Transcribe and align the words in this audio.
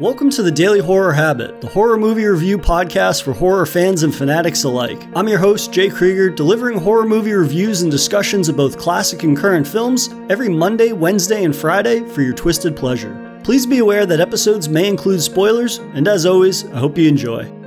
Welcome 0.00 0.30
to 0.30 0.42
the 0.42 0.50
Daily 0.50 0.80
Horror 0.80 1.12
Habit, 1.12 1.60
the 1.60 1.66
horror 1.66 1.98
movie 1.98 2.24
review 2.24 2.56
podcast 2.56 3.22
for 3.22 3.34
horror 3.34 3.66
fans 3.66 4.02
and 4.02 4.14
fanatics 4.14 4.64
alike. 4.64 5.06
I'm 5.14 5.28
your 5.28 5.36
host, 5.36 5.74
Jay 5.74 5.90
Krieger, 5.90 6.30
delivering 6.30 6.78
horror 6.78 7.04
movie 7.04 7.34
reviews 7.34 7.82
and 7.82 7.90
discussions 7.90 8.48
of 8.48 8.56
both 8.56 8.78
classic 8.78 9.24
and 9.24 9.36
current 9.36 9.68
films 9.68 10.08
every 10.30 10.48
Monday, 10.48 10.92
Wednesday, 10.92 11.44
and 11.44 11.54
Friday 11.54 12.00
for 12.08 12.22
your 12.22 12.32
twisted 12.32 12.74
pleasure. 12.78 13.38
Please 13.44 13.66
be 13.66 13.80
aware 13.80 14.06
that 14.06 14.20
episodes 14.20 14.70
may 14.70 14.88
include 14.88 15.20
spoilers, 15.20 15.80
and 15.92 16.08
as 16.08 16.24
always, 16.24 16.64
I 16.68 16.78
hope 16.78 16.96
you 16.96 17.06
enjoy. 17.06 17.59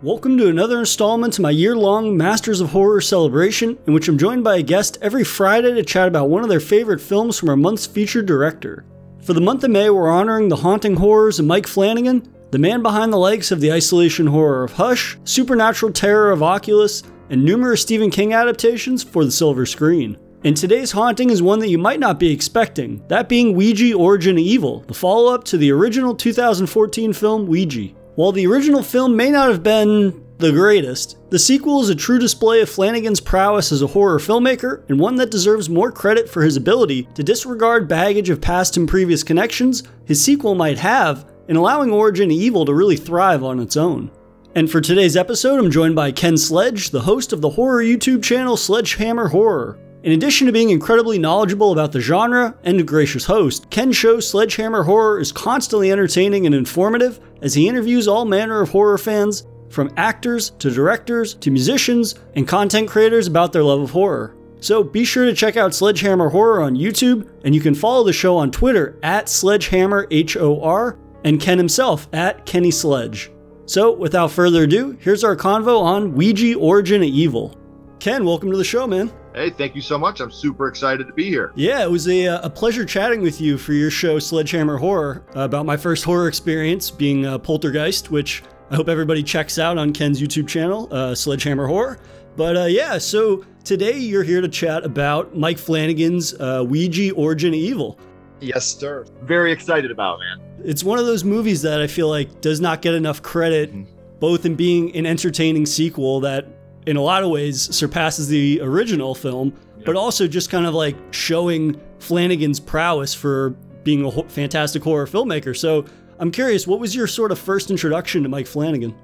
Welcome 0.00 0.38
to 0.38 0.46
another 0.46 0.78
installment 0.78 1.34
to 1.34 1.42
my 1.42 1.50
year 1.50 1.74
long 1.74 2.16
Masters 2.16 2.60
of 2.60 2.70
Horror 2.70 3.00
celebration, 3.00 3.76
in 3.84 3.92
which 3.92 4.06
I'm 4.06 4.16
joined 4.16 4.44
by 4.44 4.58
a 4.58 4.62
guest 4.62 4.96
every 5.02 5.24
Friday 5.24 5.74
to 5.74 5.82
chat 5.82 6.06
about 6.06 6.30
one 6.30 6.44
of 6.44 6.48
their 6.48 6.60
favorite 6.60 7.00
films 7.00 7.36
from 7.36 7.48
our 7.48 7.56
month's 7.56 7.84
featured 7.84 8.24
director. 8.24 8.84
For 9.24 9.32
the 9.32 9.40
month 9.40 9.64
of 9.64 9.72
May, 9.72 9.90
we're 9.90 10.08
honoring 10.08 10.48
the 10.48 10.54
haunting 10.54 10.94
horrors 10.94 11.40
of 11.40 11.46
Mike 11.46 11.66
Flanagan, 11.66 12.32
the 12.52 12.60
man 12.60 12.80
behind 12.80 13.12
the 13.12 13.16
likes 13.16 13.50
of 13.50 13.60
the 13.60 13.72
isolation 13.72 14.28
horror 14.28 14.62
of 14.62 14.74
Hush, 14.74 15.18
supernatural 15.24 15.90
terror 15.90 16.30
of 16.30 16.44
Oculus, 16.44 17.02
and 17.28 17.44
numerous 17.44 17.82
Stephen 17.82 18.08
King 18.08 18.34
adaptations 18.34 19.02
for 19.02 19.24
the 19.24 19.32
silver 19.32 19.66
screen. 19.66 20.16
And 20.44 20.56
today's 20.56 20.92
haunting 20.92 21.30
is 21.30 21.42
one 21.42 21.58
that 21.58 21.70
you 21.70 21.78
might 21.78 21.98
not 21.98 22.20
be 22.20 22.30
expecting, 22.30 23.02
that 23.08 23.28
being 23.28 23.56
Ouija 23.56 23.94
Origin 23.94 24.36
of 24.36 24.44
Evil, 24.44 24.84
the 24.86 24.94
follow 24.94 25.34
up 25.34 25.42
to 25.46 25.58
the 25.58 25.72
original 25.72 26.14
2014 26.14 27.12
film 27.12 27.48
Ouija. 27.48 27.88
While 28.18 28.32
the 28.32 28.48
original 28.48 28.82
film 28.82 29.14
may 29.14 29.30
not 29.30 29.48
have 29.48 29.62
been 29.62 30.24
the 30.38 30.50
greatest, 30.50 31.18
the 31.30 31.38
sequel 31.38 31.80
is 31.82 31.88
a 31.88 31.94
true 31.94 32.18
display 32.18 32.60
of 32.60 32.68
Flanagan's 32.68 33.20
prowess 33.20 33.70
as 33.70 33.80
a 33.80 33.86
horror 33.86 34.18
filmmaker 34.18 34.82
and 34.88 34.98
one 34.98 35.14
that 35.14 35.30
deserves 35.30 35.70
more 35.70 35.92
credit 35.92 36.28
for 36.28 36.42
his 36.42 36.56
ability 36.56 37.04
to 37.14 37.22
disregard 37.22 37.86
baggage 37.86 38.28
of 38.28 38.40
past 38.40 38.76
and 38.76 38.88
previous 38.88 39.22
connections 39.22 39.84
his 40.04 40.20
sequel 40.20 40.56
might 40.56 40.78
have 40.78 41.30
in 41.46 41.54
allowing 41.54 41.92
Origin 41.92 42.32
Evil 42.32 42.64
to 42.64 42.74
really 42.74 42.96
thrive 42.96 43.44
on 43.44 43.60
its 43.60 43.76
own. 43.76 44.10
And 44.56 44.68
for 44.68 44.80
today's 44.80 45.16
episode, 45.16 45.60
I'm 45.60 45.70
joined 45.70 45.94
by 45.94 46.10
Ken 46.10 46.36
Sledge, 46.36 46.90
the 46.90 47.02
host 47.02 47.32
of 47.32 47.40
the 47.40 47.50
horror 47.50 47.84
YouTube 47.84 48.24
channel 48.24 48.56
Sledgehammer 48.56 49.28
Horror. 49.28 49.78
In 50.08 50.14
addition 50.14 50.46
to 50.46 50.54
being 50.54 50.70
incredibly 50.70 51.18
knowledgeable 51.18 51.70
about 51.70 51.92
the 51.92 52.00
genre 52.00 52.56
and 52.64 52.80
a 52.80 52.82
gracious 52.82 53.26
host, 53.26 53.68
Ken's 53.68 53.94
show 53.94 54.20
Sledgehammer 54.20 54.82
Horror 54.82 55.20
is 55.20 55.32
constantly 55.32 55.92
entertaining 55.92 56.46
and 56.46 56.54
informative 56.54 57.20
as 57.42 57.52
he 57.52 57.68
interviews 57.68 58.08
all 58.08 58.24
manner 58.24 58.62
of 58.62 58.70
horror 58.70 58.96
fans, 58.96 59.46
from 59.68 59.92
actors 59.98 60.48
to 60.60 60.70
directors 60.70 61.34
to 61.34 61.50
musicians 61.50 62.14
and 62.36 62.48
content 62.48 62.88
creators 62.88 63.26
about 63.26 63.52
their 63.52 63.62
love 63.62 63.82
of 63.82 63.90
horror. 63.90 64.34
So 64.60 64.82
be 64.82 65.04
sure 65.04 65.26
to 65.26 65.34
check 65.34 65.58
out 65.58 65.74
Sledgehammer 65.74 66.30
Horror 66.30 66.62
on 66.62 66.74
YouTube, 66.74 67.30
and 67.44 67.54
you 67.54 67.60
can 67.60 67.74
follow 67.74 68.02
the 68.02 68.14
show 68.14 68.34
on 68.38 68.50
Twitter 68.50 68.98
at 69.02 69.28
Sledgehammer 69.28 70.06
H 70.10 70.38
O 70.38 70.62
R 70.62 70.98
and 71.24 71.38
Ken 71.38 71.58
himself 71.58 72.08
at 72.14 72.46
Kenny 72.46 72.70
Sledge. 72.70 73.30
So 73.66 73.92
without 73.92 74.30
further 74.30 74.62
ado, 74.62 74.96
here's 75.02 75.22
our 75.22 75.36
convo 75.36 75.82
on 75.82 76.14
Ouija 76.14 76.54
Origin 76.54 77.02
of 77.02 77.08
Evil. 77.08 77.54
Ken, 78.00 78.24
welcome 78.24 78.50
to 78.50 78.56
the 78.56 78.64
show, 78.64 78.86
man. 78.86 79.12
Hey, 79.38 79.50
thank 79.50 79.76
you 79.76 79.82
so 79.82 79.96
much. 79.96 80.18
I'm 80.18 80.32
super 80.32 80.66
excited 80.66 81.06
to 81.06 81.12
be 81.12 81.28
here. 81.28 81.52
Yeah, 81.54 81.84
it 81.84 81.90
was 81.90 82.08
a, 82.08 82.26
uh, 82.26 82.40
a 82.42 82.50
pleasure 82.50 82.84
chatting 82.84 83.20
with 83.20 83.40
you 83.40 83.56
for 83.56 83.72
your 83.72 83.88
show, 83.88 84.18
Sledgehammer 84.18 84.78
Horror, 84.78 85.22
about 85.36 85.64
my 85.64 85.76
first 85.76 86.02
horror 86.02 86.26
experience 86.26 86.90
being 86.90 87.24
uh, 87.24 87.38
Poltergeist, 87.38 88.10
which 88.10 88.42
I 88.72 88.74
hope 88.74 88.88
everybody 88.88 89.22
checks 89.22 89.56
out 89.56 89.78
on 89.78 89.92
Ken's 89.92 90.20
YouTube 90.20 90.48
channel, 90.48 90.88
uh, 90.90 91.14
Sledgehammer 91.14 91.68
Horror. 91.68 92.00
But 92.36 92.56
uh, 92.56 92.64
yeah, 92.64 92.98
so 92.98 93.44
today 93.62 93.96
you're 93.96 94.24
here 94.24 94.40
to 94.40 94.48
chat 94.48 94.84
about 94.84 95.36
Mike 95.36 95.58
Flanagan's 95.58 96.34
uh, 96.34 96.64
Ouija 96.66 97.12
Origin 97.14 97.50
of 97.50 97.60
Evil. 97.60 97.96
Yes, 98.40 98.66
sir. 98.66 99.06
Very 99.22 99.52
excited 99.52 99.92
about, 99.92 100.18
man. 100.18 100.40
It's 100.64 100.82
one 100.82 100.98
of 100.98 101.06
those 101.06 101.22
movies 101.22 101.62
that 101.62 101.80
I 101.80 101.86
feel 101.86 102.08
like 102.08 102.40
does 102.40 102.60
not 102.60 102.82
get 102.82 102.94
enough 102.94 103.22
credit, 103.22 103.72
mm-hmm. 103.72 103.88
both 104.18 104.44
in 104.46 104.56
being 104.56 104.96
an 104.96 105.06
entertaining 105.06 105.64
sequel 105.64 106.18
that 106.22 106.48
in 106.86 106.96
a 106.96 107.02
lot 107.02 107.22
of 107.22 107.30
ways 107.30 107.74
surpasses 107.74 108.28
the 108.28 108.60
original 108.62 109.14
film, 109.14 109.52
yep. 109.76 109.86
but 109.86 109.96
also 109.96 110.26
just 110.26 110.50
kind 110.50 110.66
of 110.66 110.74
like 110.74 110.96
showing 111.10 111.80
Flanagan's 111.98 112.60
prowess 112.60 113.14
for 113.14 113.50
being 113.84 114.04
a 114.04 114.10
ho- 114.10 114.26
fantastic 114.28 114.82
horror 114.82 115.06
filmmaker. 115.06 115.56
So 115.56 115.84
I'm 116.18 116.30
curious, 116.30 116.66
what 116.66 116.80
was 116.80 116.94
your 116.94 117.06
sort 117.06 117.32
of 117.32 117.38
first 117.38 117.70
introduction 117.70 118.22
to 118.22 118.28
Mike 118.28 118.46
Flanagan? 118.46 118.94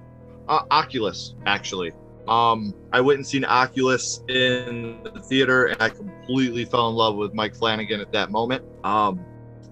Uh, 0.48 0.62
Oculus, 0.70 1.34
actually. 1.46 1.92
Um, 2.26 2.74
I 2.92 3.00
went 3.00 3.18
and 3.18 3.26
seen 3.26 3.44
Oculus 3.44 4.22
in 4.28 5.02
the 5.02 5.20
theater, 5.20 5.66
and 5.66 5.80
I 5.80 5.90
completely 5.90 6.64
fell 6.64 6.88
in 6.88 6.94
love 6.94 7.16
with 7.16 7.34
Mike 7.34 7.54
Flanagan 7.54 8.00
at 8.00 8.12
that 8.12 8.30
moment. 8.30 8.64
Um, 8.82 9.24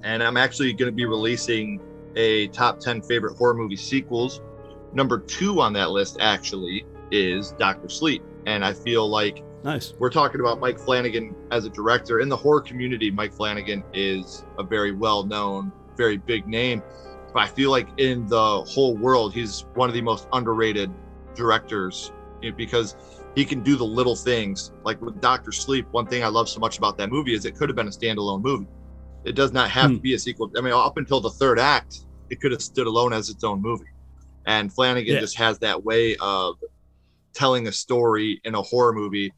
and 0.03 0.23
I'm 0.23 0.37
actually 0.37 0.73
going 0.73 0.91
to 0.91 0.95
be 0.95 1.07
releasing 1.07 1.81
a 2.17 2.49
top 2.49 2.79
10 2.79 3.03
favorite 3.03 3.37
horror 3.37 3.55
movie 3.55 3.77
sequels. 3.77 4.41
Number 4.93 5.19
two 5.19 5.61
on 5.61 5.73
that 5.75 5.91
list, 5.91 6.19
actually, 6.21 6.85
is 7.13 7.53
Doctor 7.53 7.89
Sleep. 7.89 8.23
And 8.47 8.65
I 8.65 8.73
feel 8.73 9.09
like 9.09 9.45
nice. 9.63 9.95
We're 9.99 10.11
talking 10.11 10.41
about 10.41 10.59
Mike 10.59 10.79
Flanagan 10.79 11.37
as 11.53 11.65
a 11.65 11.71
director. 11.71 12.19
In 12.21 12.29
the 12.29 12.37
horror 12.37 12.61
community, 12.61 13.11
Mike 13.11 13.33
Flanagan 13.33 13.85
is 13.93 14.45
a 14.59 14.65
very 14.65 14.93
well 14.93 15.23
known, 15.23 15.71
very 15.97 16.17
big 16.17 16.49
name. 16.49 16.83
But 17.33 17.45
I 17.45 17.47
feel 17.47 17.71
like 17.71 17.89
in 17.99 18.27
the 18.27 18.63
whole 18.63 18.97
world, 18.97 19.33
he's 19.33 19.65
one 19.75 19.89
of 19.89 19.95
the 19.95 20.03
most 20.03 20.27
underrated 20.33 20.91
directors 21.35 22.13
because 22.57 22.97
he 23.35 23.45
can 23.45 23.63
do 23.63 23.77
the 23.77 23.85
little 23.85 24.17
things. 24.17 24.73
Like 24.85 25.01
with 25.01 25.21
Doctor 25.21 25.53
Sleep, 25.53 25.87
one 25.93 26.07
thing 26.07 26.25
I 26.25 26.29
love 26.29 26.49
so 26.49 26.61
much 26.61 26.79
about 26.79 26.99
that 26.99 27.11
movie 27.11 27.35
is 27.35 27.45
it 27.45 27.55
could 27.55 27.69
have 27.69 27.77
been 27.77 27.89
a 27.89 27.91
standalone 27.91 28.43
movie. 28.43 28.67
It 29.25 29.35
does 29.35 29.53
not 29.53 29.71
have 29.71 29.91
hmm. 29.91 29.97
to 29.97 30.03
be 30.03 30.15
a 30.15 30.19
sequel. 30.19 30.51
I 30.57 30.61
mean, 30.61 30.73
up 30.73 30.97
until 30.97 31.21
the 31.21 31.31
third 31.31 31.59
act, 31.59 32.07
it 32.31 32.41
could 32.41 32.53
have 32.53 32.63
stood 32.63 32.87
alone 32.87 33.13
as 33.13 33.31
its 33.31 33.45
own 33.45 33.63
movie. 33.63 33.87
And 34.47 34.73
Flanagan 34.73 35.15
yeah. 35.15 35.21
just 35.21 35.39
has 35.39 35.59
that 35.61 35.83
way 35.83 36.17
of 36.17 36.57
telling 37.33 37.67
a 37.67 37.73
story 37.73 38.41
in 38.45 38.55
a 38.55 38.63
horror 38.63 38.93
movie 38.93 39.33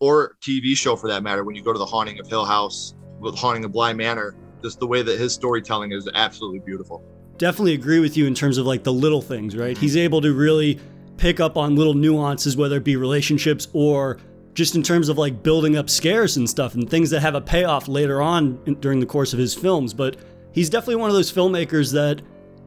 or 0.00 0.36
TV 0.40 0.76
show 0.76 0.96
for 0.96 1.08
that 1.08 1.22
matter. 1.22 1.44
When 1.44 1.56
you 1.56 1.62
go 1.62 1.72
to 1.72 1.78
the 1.78 1.86
Haunting 1.86 2.20
of 2.20 2.26
Hill 2.26 2.44
House 2.44 2.94
with 3.20 3.36
Haunting 3.36 3.64
of 3.64 3.72
Bly 3.72 3.92
Manor, 3.92 4.34
just 4.62 4.80
the 4.80 4.86
way 4.86 5.02
that 5.02 5.18
his 5.18 5.32
storytelling 5.32 5.92
is 5.92 6.08
absolutely 6.14 6.60
beautiful. 6.60 7.02
Definitely 7.36 7.74
agree 7.74 8.00
with 8.00 8.16
you 8.16 8.26
in 8.26 8.34
terms 8.34 8.58
of 8.58 8.66
like 8.66 8.82
the 8.82 8.92
little 8.92 9.22
things, 9.22 9.56
right? 9.56 9.76
He's 9.78 9.96
able 9.96 10.20
to 10.22 10.34
really 10.34 10.80
pick 11.16 11.40
up 11.40 11.56
on 11.56 11.76
little 11.76 11.94
nuances, 11.94 12.56
whether 12.56 12.76
it 12.76 12.84
be 12.84 12.96
relationships 12.96 13.68
or 13.72 14.18
just 14.54 14.74
in 14.74 14.82
terms 14.82 15.08
of 15.08 15.18
like 15.18 15.42
building 15.42 15.76
up 15.76 15.88
scares 15.88 16.36
and 16.36 16.48
stuff 16.48 16.74
and 16.74 16.90
things 16.90 17.10
that 17.10 17.20
have 17.20 17.34
a 17.34 17.40
payoff 17.40 17.86
later 17.86 18.20
on 18.20 18.60
in, 18.66 18.74
during 18.80 18.98
the 18.98 19.06
course 19.06 19.32
of 19.32 19.38
his 19.38 19.54
films. 19.54 19.94
But 19.94 20.16
he's 20.52 20.68
definitely 20.68 20.96
one 20.96 21.10
of 21.10 21.14
those 21.14 21.32
filmmakers 21.32 21.92
that 21.92 22.22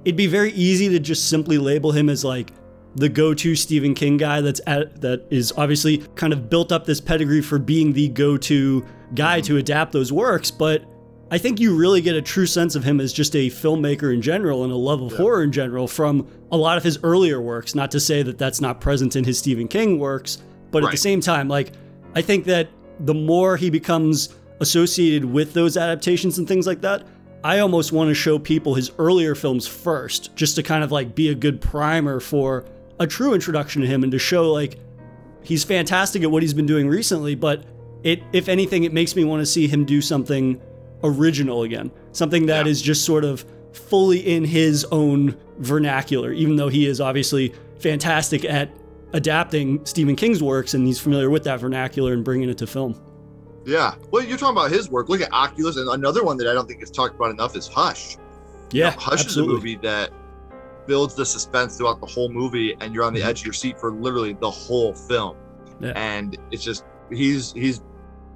it'd 0.06 0.16
be 0.16 0.28
very 0.28 0.52
easy 0.54 0.90
to 0.90 1.00
just 1.00 1.30
simply 1.30 1.58
label 1.58 1.92
him 1.92 2.10
as 2.10 2.24
like 2.24 2.52
the 2.96 3.10
go-to 3.10 3.56
Stephen 3.56 3.94
King 3.94 4.18
guy 4.18 4.42
that's 4.42 4.62
at 4.68 5.02
that 5.02 5.26
is 5.30 5.54
obviously 5.56 6.00
kind 6.16 6.34
of 6.34 6.50
built 6.50 6.72
up 6.72 6.86
this 6.86 7.00
pedigree 7.00 7.42
for 7.42 7.58
being 7.58 7.94
the 7.94 8.10
go-to 8.10 8.86
guy 9.14 9.42
to 9.42 9.58
adapt 9.58 9.92
those 9.92 10.12
works, 10.12 10.52
but 10.52 10.84
I 11.32 11.38
think 11.38 11.62
you 11.62 11.78
really 11.78 12.02
get 12.02 12.16
a 12.16 12.22
true 12.22 12.46
sense 12.46 12.76
of 12.76 12.84
him 12.84 13.00
as 13.00 13.14
just 13.14 13.36
a 13.36 13.48
filmmaker 13.48 14.14
in 14.14 14.22
general 14.22 14.66
and 14.66 14.74
a 14.74 14.76
love 14.76 15.02
of 15.02 15.12
yeah. 15.12 15.18
horror 15.18 15.44
in 15.44 15.52
general 15.54 15.88
from 15.88 16.28
a 16.52 16.58
lot 16.58 16.78
of 16.78 16.84
his 16.84 17.00
earlier 17.04 17.40
works. 17.40 17.74
Not 17.74 17.90
to 17.92 18.02
say 18.02 18.22
that 18.24 18.38
that's 18.38 18.60
not 18.60 18.82
present 18.82 19.16
in 19.16 19.24
his 19.24 19.40
Stephen 19.40 19.70
King 19.70 19.98
works, 19.98 20.40
but 20.72 20.84
right. 20.84 20.90
at 20.90 20.92
the 20.92 20.98
same 20.98 21.22
time, 21.22 21.48
like 21.48 21.72
I 22.16 22.22
think 22.22 22.44
that 22.46 22.68
the 23.00 23.14
more 23.14 23.56
he 23.56 23.70
becomes 23.70 24.36
associated 24.60 25.24
with 25.24 25.54
those 25.54 25.78
adaptations 25.78 26.38
and 26.38 26.48
things 26.48 26.68
like 26.68 26.82
that, 26.82 27.08
I 27.46 27.60
almost 27.60 27.94
want 27.94 28.10
to 28.10 28.14
show 28.14 28.38
people 28.38 28.76
his 28.76 28.92
earlier 29.00 29.34
films 29.34 29.66
first, 29.66 30.36
just 30.36 30.56
to 30.58 30.64
kind 30.64 30.84
of 30.84 30.92
like 30.92 31.16
be 31.16 31.30
a 31.30 31.36
good 31.36 31.62
primer 31.62 32.20
for 32.20 32.66
a 33.00 33.08
true 33.08 33.34
introduction 33.34 33.82
to 33.82 33.88
him 33.88 34.04
and 34.04 34.12
to 34.12 34.20
show 34.20 34.52
like 34.52 34.78
he's 35.44 35.64
fantastic 35.64 36.24
at 36.24 36.32
what 36.32 36.44
he's 36.44 36.54
been 36.54 36.66
doing 36.66 36.88
recently, 36.88 37.36
but 37.36 37.66
it 38.04 38.22
if 38.34 38.48
anything 38.50 38.84
it 38.84 38.94
makes 38.94 39.16
me 39.16 39.24
want 39.24 39.42
to 39.42 39.46
see 39.46 39.68
him 39.68 39.86
do 39.86 40.02
something 40.02 40.62
original 41.04 41.64
again. 41.64 41.92
Something 42.12 42.48
that 42.48 42.66
yeah. 42.66 42.72
is 42.72 42.82
just 42.82 43.06
sort 43.06 43.24
of 43.24 43.46
fully 43.74 44.20
in 44.20 44.44
his 44.44 44.86
own 44.86 45.38
vernacular, 45.58 46.32
even 46.32 46.56
though 46.56 46.70
he 46.70 46.86
is 46.86 47.02
obviously 47.02 47.54
fantastic 47.80 48.46
at 48.46 48.70
adapting 49.14 49.86
Stephen 49.86 50.16
King's 50.16 50.42
works 50.42 50.74
and 50.74 50.86
he's 50.86 51.00
familiar 51.00 51.30
with 51.30 51.44
that 51.44 51.60
vernacular 51.60 52.14
and 52.14 52.24
bringing 52.24 52.50
it 52.50 52.58
to 52.60 52.68
film. 52.68 53.00
Yeah. 53.66 53.96
Well, 54.10 54.24
you're 54.24 54.38
talking 54.38 54.58
about 54.58 54.72
his 54.72 54.90
work. 54.90 55.10
Look 55.10 55.22
at 55.22 55.32
Oculus, 55.32 55.78
and 55.78 55.90
another 55.90 56.24
one 56.24 56.38
that 56.38 56.48
I 56.48 56.54
don't 56.54 56.68
think 56.68 56.82
is 56.82 56.90
talked 56.90 57.16
about 57.16 57.32
enough 57.32 57.56
is 57.56 57.68
Hush. 57.68 58.18
Yeah, 58.72 58.90
you 58.90 58.96
know, 58.96 59.02
Hush 59.02 59.26
absolutely. 59.26 59.54
is 59.54 59.58
a 59.58 59.58
movie 59.58 59.76
that 59.78 60.12
builds 60.92 61.16
the 61.16 61.26
suspense 61.26 61.78
throughout 61.78 62.02
the 62.02 62.06
whole 62.06 62.28
movie 62.28 62.76
and 62.82 62.94
you're 62.94 63.06
on 63.06 63.14
the 63.14 63.22
mm-hmm. 63.22 63.30
edge 63.30 63.40
of 63.40 63.46
your 63.46 63.54
seat 63.54 63.80
for 63.80 63.94
literally 63.94 64.34
the 64.34 64.52
whole 64.52 64.94
film 64.94 65.38
yeah. 65.80 65.94
and 65.96 66.38
it's 66.52 66.62
just 66.62 66.84
he's 67.10 67.54
he's 67.54 67.80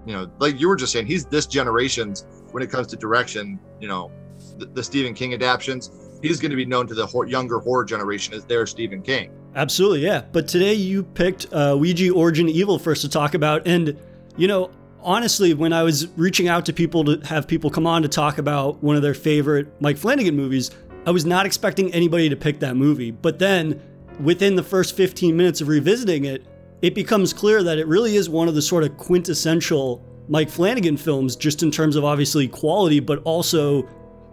you 0.06 0.13
know 0.13 0.31
like 0.40 0.57
you 0.57 0.69
were 0.69 0.78
just 0.78 0.94
saying 0.94 1.06
he's 1.06 1.25
this 1.25 1.46
generation's 1.46 2.25
when 2.52 2.63
it 2.63 2.72
comes 2.72 2.88
to 2.88 2.96
direction 2.96 3.60
you 3.81 3.90
know 3.90 4.10
the, 4.57 4.68
the 4.68 4.81
stephen 4.81 5.13
king 5.13 5.34
adaptations 5.34 5.92
he's 6.22 6.40
going 6.40 6.50
to 6.50 6.56
be 6.56 6.66
known 6.66 6.88
to 6.88 6.94
the 6.94 7.06
ho- 7.06 7.24
younger 7.24 7.60
horror 7.60 7.84
generation 7.84 8.34
as 8.34 8.46
their 8.46 8.66
stephen 8.66 9.01
king 9.01 9.30
absolutely 9.56 10.00
yeah 10.00 10.24
but 10.31 10.48
today 10.48 10.74
you 10.74 11.04
picked 11.04 11.51
uh, 11.51 11.75
ouija 11.78 12.10
origin 12.13 12.48
evil 12.48 12.80
for 12.80 12.92
us 12.92 13.01
to 13.01 13.10
talk 13.10 13.34
about 13.34 13.68
and 13.68 14.00
you 14.38 14.48
know 14.48 14.72
honestly, 15.06 15.54
when 15.54 15.72
I 15.72 15.84
was 15.84 16.08
reaching 16.18 16.48
out 16.48 16.66
to 16.66 16.74
people 16.74 17.06
to 17.06 17.25
have 17.28 17.48
people 17.48 17.69
come 17.69 17.88
on 17.88 18.01
to 18.01 18.10
talk 18.10 18.40
about 18.40 18.84
one 18.84 18.96
of 18.96 19.04
their 19.04 19.13
favorite 19.13 19.68
Mike 19.80 19.98
Flanagan 19.98 20.36
movies, 20.36 20.72
I 21.06 21.12
was 21.12 21.25
not 21.25 21.46
expecting 21.46 21.94
anybody 21.94 22.30
to 22.30 22.36
pick 22.36 22.60
that 22.60 22.75
movie. 22.75 23.12
But 23.12 23.40
then 23.40 23.81
within 24.19 24.56
the 24.56 24.63
first 24.63 24.96
15 24.96 25.36
minutes 25.36 25.62
of 25.62 25.68
revisiting 25.68 26.25
it, 26.25 26.46
it 26.81 26.96
becomes 26.96 27.34
clear 27.34 27.63
that 27.63 27.78
it 27.78 27.88
really 27.88 28.16
is 28.16 28.30
one 28.30 28.48
of 28.48 28.56
the 28.56 28.62
sort 28.62 28.84
of 28.84 28.98
quintessential 28.98 30.04
Mike 30.28 30.50
Flanagan 30.50 30.98
films, 30.98 31.36
just 31.36 31.62
in 31.63 31.69
terms 31.72 31.96
of 31.96 32.04
obviously 32.04 32.48
quality, 32.48 33.00
but 33.00 33.22
also 33.24 33.88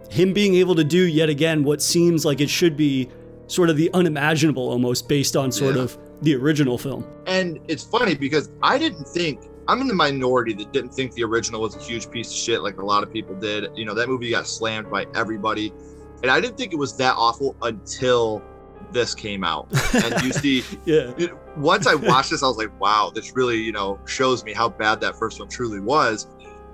him 0.09 0.33
being 0.33 0.55
able 0.55 0.75
to 0.75 0.83
do 0.83 1.03
yet 1.07 1.29
again 1.29 1.63
what 1.63 1.81
seems 1.81 2.25
like 2.25 2.41
it 2.41 2.49
should 2.49 2.75
be 2.75 3.09
sort 3.47 3.69
of 3.69 3.77
the 3.77 3.89
unimaginable 3.93 4.69
almost 4.69 5.07
based 5.07 5.35
on 5.35 5.51
sort 5.51 5.75
Yeah. 5.75 5.83
of 5.83 5.97
the 6.21 6.35
original 6.35 6.77
film. 6.77 7.05
And 7.27 7.59
it's 7.67 7.83
funny 7.83 8.15
because 8.15 8.49
I 8.61 8.77
didn't 8.77 9.07
think 9.07 9.41
I'm 9.67 9.79
in 9.81 9.87
the 9.87 9.93
minority 9.93 10.53
that 10.55 10.73
didn't 10.73 10.93
think 10.93 11.13
the 11.13 11.23
original 11.23 11.61
was 11.61 11.75
a 11.75 11.79
huge 11.79 12.09
piece 12.11 12.29
of 12.29 12.35
shit 12.35 12.61
like 12.61 12.77
a 12.79 12.85
lot 12.85 13.01
of 13.03 13.13
people 13.13 13.33
did. 13.35 13.67
You 13.75 13.85
know, 13.85 13.93
that 13.93 14.09
movie 14.09 14.29
got 14.31 14.45
slammed 14.47 14.89
by 14.91 15.05
everybody. 15.15 15.71
And 16.23 16.31
I 16.31 16.39
didn't 16.39 16.57
think 16.57 16.71
it 16.73 16.77
was 16.77 16.95
that 16.97 17.15
awful 17.17 17.55
until 17.61 18.41
this 18.91 19.13
came 19.13 19.43
out. 19.43 19.67
And 19.93 20.23
you 20.23 20.31
see, 20.31 20.63
Yeah. 20.85 21.13
it- 21.17 21.31
once 21.57 21.85
I 21.85 21.95
watched 21.95 22.31
this, 22.31 22.41
I 22.41 22.47
was 22.47 22.57
like, 22.57 22.79
wow, 22.79 23.11
this 23.13 23.35
really, 23.35 23.57
you 23.61 23.71
know, 23.71 23.99
shows 24.05 24.43
me 24.43 24.53
how 24.53 24.69
bad 24.69 25.01
that 25.01 25.15
first 25.17 25.39
one 25.39 25.49
truly 25.49 25.79
was. 25.79 26.27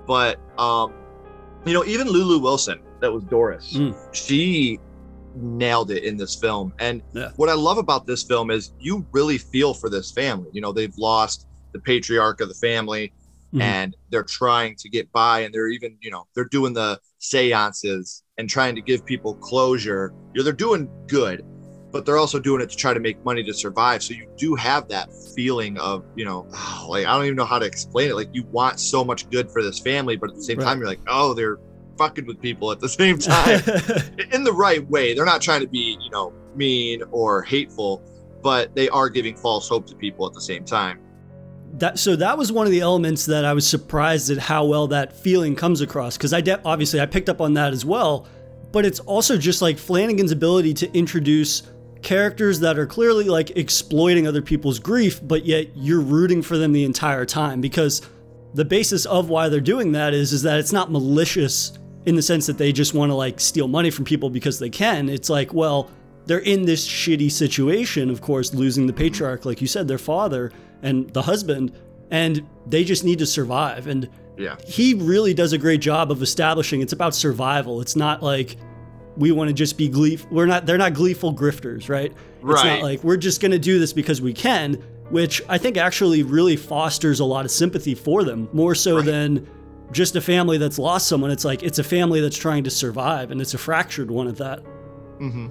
But, 0.06 0.38
um, 0.58 0.92
you 1.66 1.72
know, 1.74 1.84
even 1.84 2.08
Lulu 2.08 2.38
Wilson, 2.38 2.80
that 3.00 3.12
was 3.12 3.24
Doris, 3.24 3.74
Mm. 3.74 3.94
she 4.14 4.78
nailed 5.34 5.90
it 5.90 6.04
in 6.04 6.16
this 6.16 6.34
film. 6.34 6.72
And 6.78 7.02
Yeah. 7.12 7.30
what 7.36 7.48
I 7.48 7.54
love 7.54 7.78
about 7.78 8.06
this 8.06 8.22
film 8.22 8.50
is 8.50 8.72
you 8.80 9.06
really 9.12 9.38
feel 9.38 9.74
for 9.74 9.88
this 9.90 10.10
family. 10.10 10.48
You 10.52 10.60
know, 10.60 10.72
they've 10.72 10.96
lost 10.96 11.46
the 11.72 11.78
patriarch 11.80 12.40
of 12.40 12.48
the 12.48 12.54
family 12.54 13.12
Mhm. 13.54 13.60
and 13.62 13.96
they're 14.10 14.22
trying 14.24 14.76
to 14.76 14.88
get 14.88 15.10
by 15.12 15.40
and 15.40 15.54
they're 15.54 15.68
even, 15.68 15.96
you 16.00 16.10
know, 16.10 16.26
they're 16.34 16.44
doing 16.50 16.72
the 16.72 17.00
seances 17.18 18.22
and 18.40 18.48
trying 18.48 18.74
to 18.74 18.80
give 18.80 19.04
people 19.04 19.34
closure. 19.36 20.12
You 20.34 20.40
know, 20.40 20.44
they're 20.44 20.52
doing 20.52 20.90
good, 21.06 21.44
but 21.92 22.04
they're 22.06 22.16
also 22.16 22.40
doing 22.40 22.62
it 22.62 22.70
to 22.70 22.76
try 22.76 22.94
to 22.94 23.00
make 23.00 23.22
money 23.24 23.44
to 23.44 23.52
survive. 23.54 24.02
So 24.02 24.14
you 24.14 24.26
do 24.36 24.54
have 24.54 24.88
that 24.88 25.10
feeling 25.36 25.78
of, 25.78 26.04
you 26.16 26.24
know, 26.24 26.48
oh, 26.52 26.86
like 26.88 27.06
I 27.06 27.14
don't 27.14 27.24
even 27.26 27.36
know 27.36 27.44
how 27.44 27.58
to 27.58 27.66
explain 27.66 28.10
it. 28.10 28.14
Like 28.14 28.30
you 28.32 28.44
want 28.44 28.80
so 28.80 29.04
much 29.04 29.28
good 29.30 29.50
for 29.50 29.62
this 29.62 29.78
family, 29.78 30.16
but 30.16 30.30
at 30.30 30.36
the 30.36 30.42
same 30.42 30.58
Right. 30.58 30.64
time, 30.64 30.78
you're 30.78 30.88
like, 30.88 31.00
oh, 31.06 31.34
they're 31.34 31.58
fucking 31.98 32.26
with 32.26 32.40
people 32.40 32.72
at 32.72 32.80
the 32.80 32.88
same 32.88 33.18
time 33.32 33.60
in 34.32 34.42
the 34.42 34.52
right 34.52 34.88
way. 34.88 35.14
They're 35.14 35.26
not 35.26 35.42
trying 35.42 35.60
to 35.60 35.68
be, 35.68 35.98
you 36.00 36.10
know, 36.10 36.32
mean 36.54 37.02
or 37.10 37.42
hateful, 37.42 38.02
but 38.42 38.74
they 38.74 38.88
are 38.88 39.10
giving 39.10 39.36
false 39.36 39.68
hope 39.68 39.86
to 39.88 39.94
people 39.94 40.26
at 40.26 40.32
the 40.32 40.40
same 40.40 40.64
time. 40.64 40.98
That 41.74 41.98
so 41.98 42.16
that 42.16 42.36
was 42.36 42.50
one 42.50 42.66
of 42.66 42.72
the 42.72 42.80
elements 42.80 43.26
that 43.26 43.44
I 43.44 43.52
was 43.52 43.66
surprised 43.66 44.30
at 44.30 44.38
how 44.38 44.64
well 44.64 44.88
that 44.88 45.14
feeling 45.16 45.54
comes 45.54 45.80
across 45.80 46.16
because 46.16 46.32
I 46.32 46.40
de- 46.40 46.60
obviously 46.64 47.00
I 47.00 47.06
picked 47.06 47.28
up 47.28 47.40
on 47.40 47.54
that 47.54 47.72
as 47.72 47.84
well, 47.84 48.26
but 48.72 48.84
it's 48.84 49.00
also 49.00 49.36
just 49.36 49.62
like 49.62 49.78
Flanagan's 49.78 50.32
ability 50.32 50.74
to 50.74 50.92
introduce 50.96 51.62
characters 52.02 52.60
that 52.60 52.78
are 52.78 52.86
clearly 52.86 53.24
like 53.24 53.56
exploiting 53.56 54.26
other 54.26 54.42
people's 54.42 54.78
grief, 54.78 55.20
but 55.22 55.44
yet 55.44 55.68
you're 55.76 56.00
rooting 56.00 56.42
for 56.42 56.56
them 56.58 56.72
the 56.72 56.84
entire 56.84 57.24
time 57.24 57.60
because 57.60 58.02
the 58.54 58.64
basis 58.64 59.06
of 59.06 59.28
why 59.28 59.48
they're 59.48 59.60
doing 59.60 59.92
that 59.92 60.12
is 60.14 60.32
is 60.32 60.42
that 60.42 60.58
it's 60.58 60.72
not 60.72 60.90
malicious 60.90 61.78
in 62.06 62.16
the 62.16 62.22
sense 62.22 62.46
that 62.46 62.58
they 62.58 62.72
just 62.72 62.94
want 62.94 63.10
to 63.10 63.14
like 63.14 63.38
steal 63.38 63.68
money 63.68 63.90
from 63.90 64.04
people 64.04 64.30
because 64.30 64.58
they 64.58 64.70
can. 64.70 65.08
It's 65.08 65.30
like, 65.30 65.52
well, 65.52 65.90
they're 66.26 66.38
in 66.38 66.64
this 66.66 66.86
shitty 66.86 67.30
situation, 67.30 68.10
of 68.10 68.20
course, 68.20 68.54
losing 68.54 68.86
the 68.86 68.92
patriarch, 68.92 69.44
like 69.44 69.60
you 69.60 69.66
said, 69.66 69.88
their 69.88 69.98
father 69.98 70.52
and 70.82 71.10
the 71.10 71.22
husband, 71.22 71.72
and 72.10 72.46
they 72.66 72.84
just 72.84 73.04
need 73.04 73.18
to 73.18 73.26
survive. 73.26 73.86
And 73.86 74.08
Yeah. 74.38 74.56
he 74.66 74.94
really 74.94 75.34
does 75.34 75.52
a 75.52 75.58
great 75.58 75.80
job 75.80 76.10
of 76.10 76.22
establishing 76.22 76.80
it's 76.80 76.92
about 76.92 77.14
survival. 77.14 77.80
It's 77.80 77.96
not 77.96 78.22
like 78.22 78.56
we 79.16 79.32
want 79.32 79.48
to 79.48 79.54
just 79.54 79.76
be 79.76 79.88
gleeful. 79.88 80.28
We're 80.30 80.46
not. 80.46 80.66
They're 80.66 80.78
not 80.78 80.94
gleeful 80.94 81.34
grifters, 81.34 81.88
right? 81.88 82.12
right? 82.42 82.54
It's 82.54 82.64
not 82.64 82.82
like 82.82 83.02
we're 83.04 83.16
just 83.16 83.40
going 83.40 83.50
to 83.52 83.58
do 83.58 83.78
this 83.78 83.92
because 83.92 84.22
we 84.22 84.32
can, 84.32 84.74
which 85.10 85.42
I 85.48 85.58
think 85.58 85.76
actually 85.76 86.22
really 86.22 86.56
fosters 86.56 87.20
a 87.20 87.24
lot 87.24 87.44
of 87.44 87.50
sympathy 87.50 87.94
for 87.94 88.22
them, 88.24 88.48
more 88.52 88.74
so 88.74 88.96
Right. 88.96 89.04
than 89.04 89.46
just 89.92 90.14
a 90.14 90.20
family 90.20 90.56
that's 90.58 90.78
lost 90.78 91.08
someone. 91.08 91.30
It's 91.32 91.44
like 91.44 91.62
it's 91.64 91.78
a 91.80 91.84
family 91.84 92.20
that's 92.20 92.36
trying 92.38 92.64
to 92.64 92.70
survive, 92.70 93.30
and 93.32 93.40
it's 93.40 93.52
a 93.52 93.58
fractured 93.58 94.10
one 94.10 94.28
at 94.28 94.36
that. 94.36 94.60
Mm-hmm. 95.20 95.46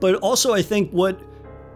But 0.00 0.16
also, 0.16 0.52
I 0.52 0.62
think 0.62 0.90
what 0.90 1.20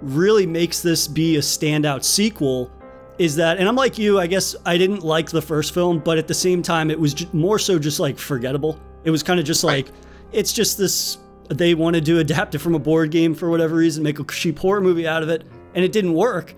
really 0.02 0.46
makes 0.46 0.82
this 0.82 1.06
be 1.08 1.36
a 1.36 1.40
standout 1.40 2.04
sequel 2.04 2.70
is 3.18 3.36
that, 3.36 3.58
and 3.58 3.68
I'm 3.68 3.76
like 3.76 3.98
you, 3.98 4.18
I 4.18 4.26
guess 4.26 4.56
I 4.64 4.78
didn't 4.78 5.02
like 5.04 5.30
the 5.30 5.42
first 5.42 5.74
film, 5.74 5.98
but 5.98 6.16
at 6.16 6.26
the 6.26 6.34
same 6.34 6.62
time, 6.62 6.90
it 6.90 6.98
was 6.98 7.30
more 7.34 7.58
so 7.58 7.78
just 7.78 8.00
like 8.00 8.18
forgettable. 8.18 8.80
It 9.04 9.10
was 9.10 9.22
kind 9.22 9.38
of 9.38 9.44
just 9.46 9.62
Right. 9.62 9.84
like, 9.86 9.94
it's 10.32 10.52
just 10.52 10.78
this, 10.78 11.18
they 11.48 11.74
wanted 11.74 12.04
to 12.06 12.18
adapt 12.20 12.54
it 12.54 12.58
from 12.60 12.74
a 12.74 12.78
board 12.78 13.10
game 13.10 13.34
for 13.34 13.50
whatever 13.50 13.76
reason, 13.76 14.02
make 14.02 14.18
a 14.20 14.24
cheap 14.24 14.58
horror 14.58 14.80
movie 14.80 15.06
out 15.06 15.22
of 15.22 15.28
it, 15.28 15.44
and 15.74 15.84
it 15.84 15.92
didn't 15.92 16.14
work. 16.14 16.54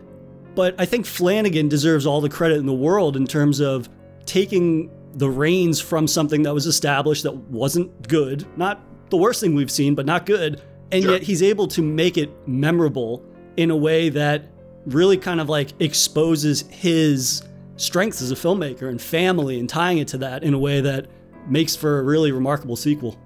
But 0.54 0.74
I 0.78 0.84
think 0.84 1.06
Flanagan 1.06 1.68
deserves 1.68 2.06
all 2.06 2.20
the 2.20 2.28
credit 2.28 2.58
in 2.58 2.66
the 2.66 2.72
world 2.74 3.16
in 3.16 3.26
terms 3.26 3.60
of 3.60 3.88
taking 4.26 4.90
the 5.14 5.28
reins 5.28 5.80
from 5.80 6.06
something 6.06 6.42
that 6.42 6.54
was 6.54 6.66
established 6.66 7.22
that 7.24 7.34
wasn't 7.34 8.06
good, 8.08 8.46
not 8.56 8.80
the 9.10 9.16
worst 9.16 9.40
thing 9.40 9.54
we've 9.54 9.70
seen, 9.70 9.94
but 9.94 10.06
not 10.06 10.26
good. 10.26 10.62
And 10.92 11.02
Sure. 11.02 11.12
yet 11.12 11.22
he's 11.22 11.42
able 11.42 11.66
to 11.68 11.82
make 11.82 12.16
it 12.16 12.30
memorable 12.46 13.24
in 13.56 13.70
a 13.70 13.76
way 13.76 14.10
that 14.10 14.44
really 14.86 15.16
kind 15.16 15.40
of 15.40 15.48
like 15.48 15.72
exposes 15.80 16.62
his 16.68 17.42
strengths 17.76 18.20
as 18.20 18.30
a 18.30 18.34
filmmaker 18.34 18.88
and 18.88 19.00
family 19.00 19.58
and 19.58 19.68
tying 19.68 19.98
it 19.98 20.08
to 20.08 20.18
that 20.18 20.44
in 20.44 20.54
a 20.54 20.58
way 20.58 20.80
that 20.80 21.06
makes 21.48 21.74
for 21.74 21.98
a 21.98 22.02
really 22.02 22.30
remarkable 22.30 22.76
sequel. 22.76 23.18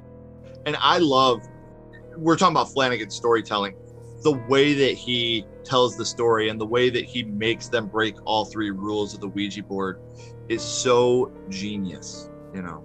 And 0.64 0.76
I 0.80 0.98
love, 0.98 1.42
we're 2.16 2.36
talking 2.36 2.54
about 2.54 2.72
Flanagan's 2.72 3.14
storytelling, 3.14 3.74
the 4.22 4.32
way 4.48 4.72
that 4.74 4.92
he 4.92 5.44
tells 5.64 5.96
the 5.96 6.04
story 6.04 6.48
and 6.48 6.60
the 6.60 6.66
way 6.66 6.88
that 6.88 7.04
he 7.04 7.24
makes 7.24 7.68
them 7.68 7.86
break 7.86 8.14
all 8.24 8.44
three 8.44 8.70
rules 8.70 9.12
of 9.12 9.20
the 9.20 9.28
Ouija 9.28 9.62
board 9.62 10.00
is 10.48 10.62
so 10.62 11.32
genius, 11.48 12.30
you 12.54 12.62
know. 12.62 12.84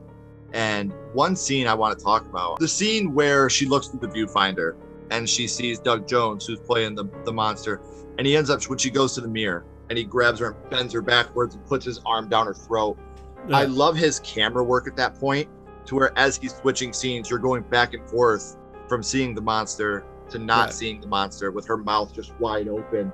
And 0.54 0.94
one 1.14 1.36
scene 1.36 1.68
I 1.68 1.74
want 1.74 1.98
to 1.98 2.04
talk 2.04 2.26
about 2.26 2.60
the 2.60 2.68
scene 2.68 3.14
where 3.14 3.50
she 3.50 3.66
looks 3.66 3.88
through 3.88 4.02
the 4.02 4.08
viewfinder 4.08 4.76
and 5.10 5.30
she 5.30 5.48
sees 5.48 5.80
Doug 5.80 6.08
Jones, 6.08 6.46
who's 6.46 6.60
playing 6.60 6.96
the, 6.96 7.06
the 7.26 7.34
monster, 7.34 7.82
and 8.18 8.26
he 8.28 8.36
ends 8.36 8.50
up, 8.50 8.64
when 8.64 8.78
she 8.78 8.90
goes 8.90 9.14
to 9.16 9.22
the 9.22 9.28
mirror 9.28 9.66
and 9.90 9.98
he 9.98 10.04
grabs 10.04 10.40
her 10.40 10.52
and 10.52 10.70
bends 10.70 10.94
her 10.94 11.02
backwards 11.02 11.56
and 11.56 11.66
puts 11.66 11.86
his 11.86 12.00
arm 12.06 12.30
down 12.30 12.48
her 12.48 12.54
throat. 12.54 12.98
I 13.52 13.66
love 13.66 13.98
his 13.98 14.20
camera 14.20 14.64
work 14.64 14.88
at 14.88 14.96
that 14.98 15.16
point 15.20 15.50
to 15.86 15.96
where 15.96 16.18
as 16.18 16.38
he's 16.38 16.56
switching 16.56 16.94
scenes, 16.94 17.30
you're 17.30 17.40
going 17.40 17.64
back 17.64 17.94
and 17.94 18.08
forth 18.10 18.58
from 18.88 19.02
seeing 19.02 19.34
the 19.34 19.42
monster 19.42 20.06
to 20.30 20.40
not 20.40 20.68
Right. 20.68 20.74
seeing 20.74 21.02
the 21.02 21.08
monster 21.08 21.52
with 21.52 21.66
her 21.68 21.78
mouth 21.78 22.14
just 22.14 22.34
wide 22.40 22.68
open. 22.68 23.12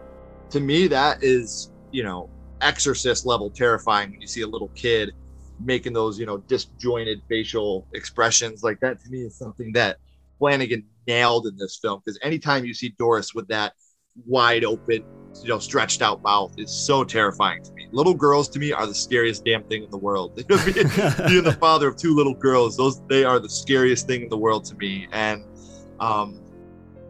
To 0.52 0.60
me, 0.60 0.88
that 0.88 1.24
is, 1.24 1.72
you 1.92 2.04
know, 2.04 2.30
exorcist 2.62 3.26
level 3.26 3.50
terrifying 3.50 4.12
when 4.12 4.22
you 4.22 4.28
see 4.28 4.42
a 4.42 4.48
little 4.48 4.70
kid 4.76 5.14
making 5.60 5.94
those, 5.94 6.20
you 6.20 6.26
know, 6.26 6.38
disjointed 6.38 7.22
facial 7.28 7.88
expressions. 7.94 8.64
Like 8.64 8.80
that 8.82 9.02
to 9.04 9.10
me 9.10 9.22
is 9.22 9.38
something 9.38 9.72
that 9.74 9.98
Flanagan 10.40 10.86
nailed 11.08 11.48
in 11.48 11.58
this 11.58 11.78
film. 11.78 12.02
Because 12.04 12.20
anytime 12.22 12.66
you 12.66 12.74
see 12.74 12.90
Doris 12.98 13.34
with 13.34 13.48
that 13.48 13.74
wide 14.26 14.64
open, 14.64 15.04
you 15.44 15.50
know, 15.50 15.60
stretched 15.60 16.02
out 16.02 16.22
mouth, 16.22 16.54
it's 16.58 16.74
so 16.74 17.04
terrifying 17.04 17.64
to 17.64 17.72
me. 17.74 17.88
Little 17.92 18.14
girls 18.14 18.50
to 18.50 18.60
me 18.60 18.72
are 18.72 18.88
the 18.88 18.96
scariest 18.96 19.46
damn 19.46 19.64
thing 19.64 19.84
in 19.84 19.92
the 19.92 19.98
world. 19.98 20.36
being 20.48 21.44
the 21.44 21.58
father 21.60 21.88
of 21.88 21.98
two 21.98 22.16
little 22.16 22.34
girls 22.34 22.78
those 22.78 23.02
they 23.08 23.24
are 23.24 23.40
the 23.40 23.50
scariest 23.50 24.08
thing 24.08 24.24
in 24.24 24.30
the 24.30 24.38
world 24.38 24.66
to 24.66 24.76
me 24.76 25.08
and 25.12 25.44
um 26.00 26.40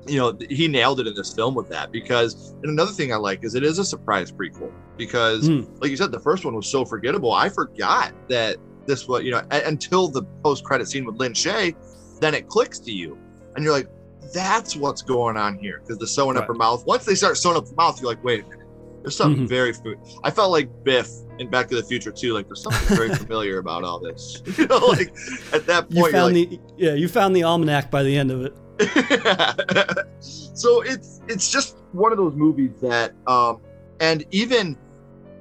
you 0.07 0.17
know 0.17 0.37
he 0.49 0.67
nailed 0.67 0.99
it 0.99 1.07
in 1.07 1.13
this 1.15 1.33
film 1.33 1.53
with 1.55 1.67
that 1.69 1.91
because 1.91 2.53
and 2.63 2.65
another 2.71 2.91
thing 2.91 3.11
i 3.13 3.15
like 3.15 3.43
is 3.43 3.55
it 3.55 3.63
is 3.63 3.79
a 3.79 3.85
surprise 3.85 4.31
prequel 4.31 4.71
because 4.97 5.47
Hmm. 5.47 5.61
like 5.81 5.91
you 5.91 5.97
said 5.97 6.11
the 6.11 6.19
first 6.19 6.45
one 6.45 6.55
was 6.55 6.67
so 6.67 6.85
forgettable 6.85 7.31
i 7.33 7.49
forgot 7.49 8.13
that 8.29 8.57
this 8.85 9.07
was 9.07 9.23
you 9.23 9.31
know 9.31 9.41
a- 9.51 9.63
until 9.67 10.07
the 10.07 10.23
post-credit 10.43 10.87
scene 10.87 11.05
with 11.05 11.15
Lin 11.15 11.33
Shaye 11.33 11.75
then 12.21 12.33
it 12.33 12.47
clicks 12.47 12.79
to 12.79 12.91
you 12.91 13.17
and 13.55 13.63
you're 13.63 13.73
like 13.73 13.87
that's 14.33 14.75
what's 14.75 15.01
going 15.01 15.37
on 15.37 15.57
here 15.57 15.79
because 15.81 15.97
the 15.97 16.07
sewing 16.07 16.37
up 16.37 16.47
her 16.47 16.53
mouth 16.53 16.85
once 16.85 17.05
they 17.05 17.15
start 17.15 17.37
sewing 17.37 17.57
up 17.57 17.65
the 17.65 17.75
mouth 17.75 17.99
you're 18.01 18.09
like 18.09 18.23
wait 18.23 18.41
a 18.43 18.47
minute 18.49 18.65
there's 19.03 19.15
something 19.15 19.45
Mhm. 19.45 19.49
very 19.49 19.73
food 19.73 19.97
i 20.23 20.31
felt 20.31 20.51
like 20.51 20.69
biff 20.83 21.07
in 21.39 21.49
back 21.49 21.67
to 21.69 21.75
the 21.75 21.83
future 21.83 22.11
too 22.11 22.33
like 22.33 22.47
there's 22.47 22.61
something 22.63 22.95
very 22.97 23.13
familiar 23.15 23.59
about 23.59 23.83
all 23.83 23.99
this 23.99 24.41
you 24.57 24.65
know 24.67 24.77
like 24.87 25.13
at 25.53 25.65
that 25.67 25.89
you 25.91 26.01
point 26.01 26.11
you're 26.13 26.21
found 26.21 26.35
like, 26.35 26.49
the 26.49 26.59
yeah, 26.77 26.93
you 26.93 27.07
found 27.07 27.35
the 27.35 27.43
almanac 27.43 27.89
by 27.91 28.03
the 28.03 28.17
end 28.17 28.31
of 28.31 28.41
it. 28.43 28.55
so 30.19 30.81
it's 30.81 31.21
it's 31.27 31.51
just 31.51 31.77
one 31.93 32.11
of 32.11 32.17
those 32.17 32.35
movies 32.35 32.79
that 32.81 33.13
um 33.27 33.59
and 33.99 34.25
even 34.31 34.77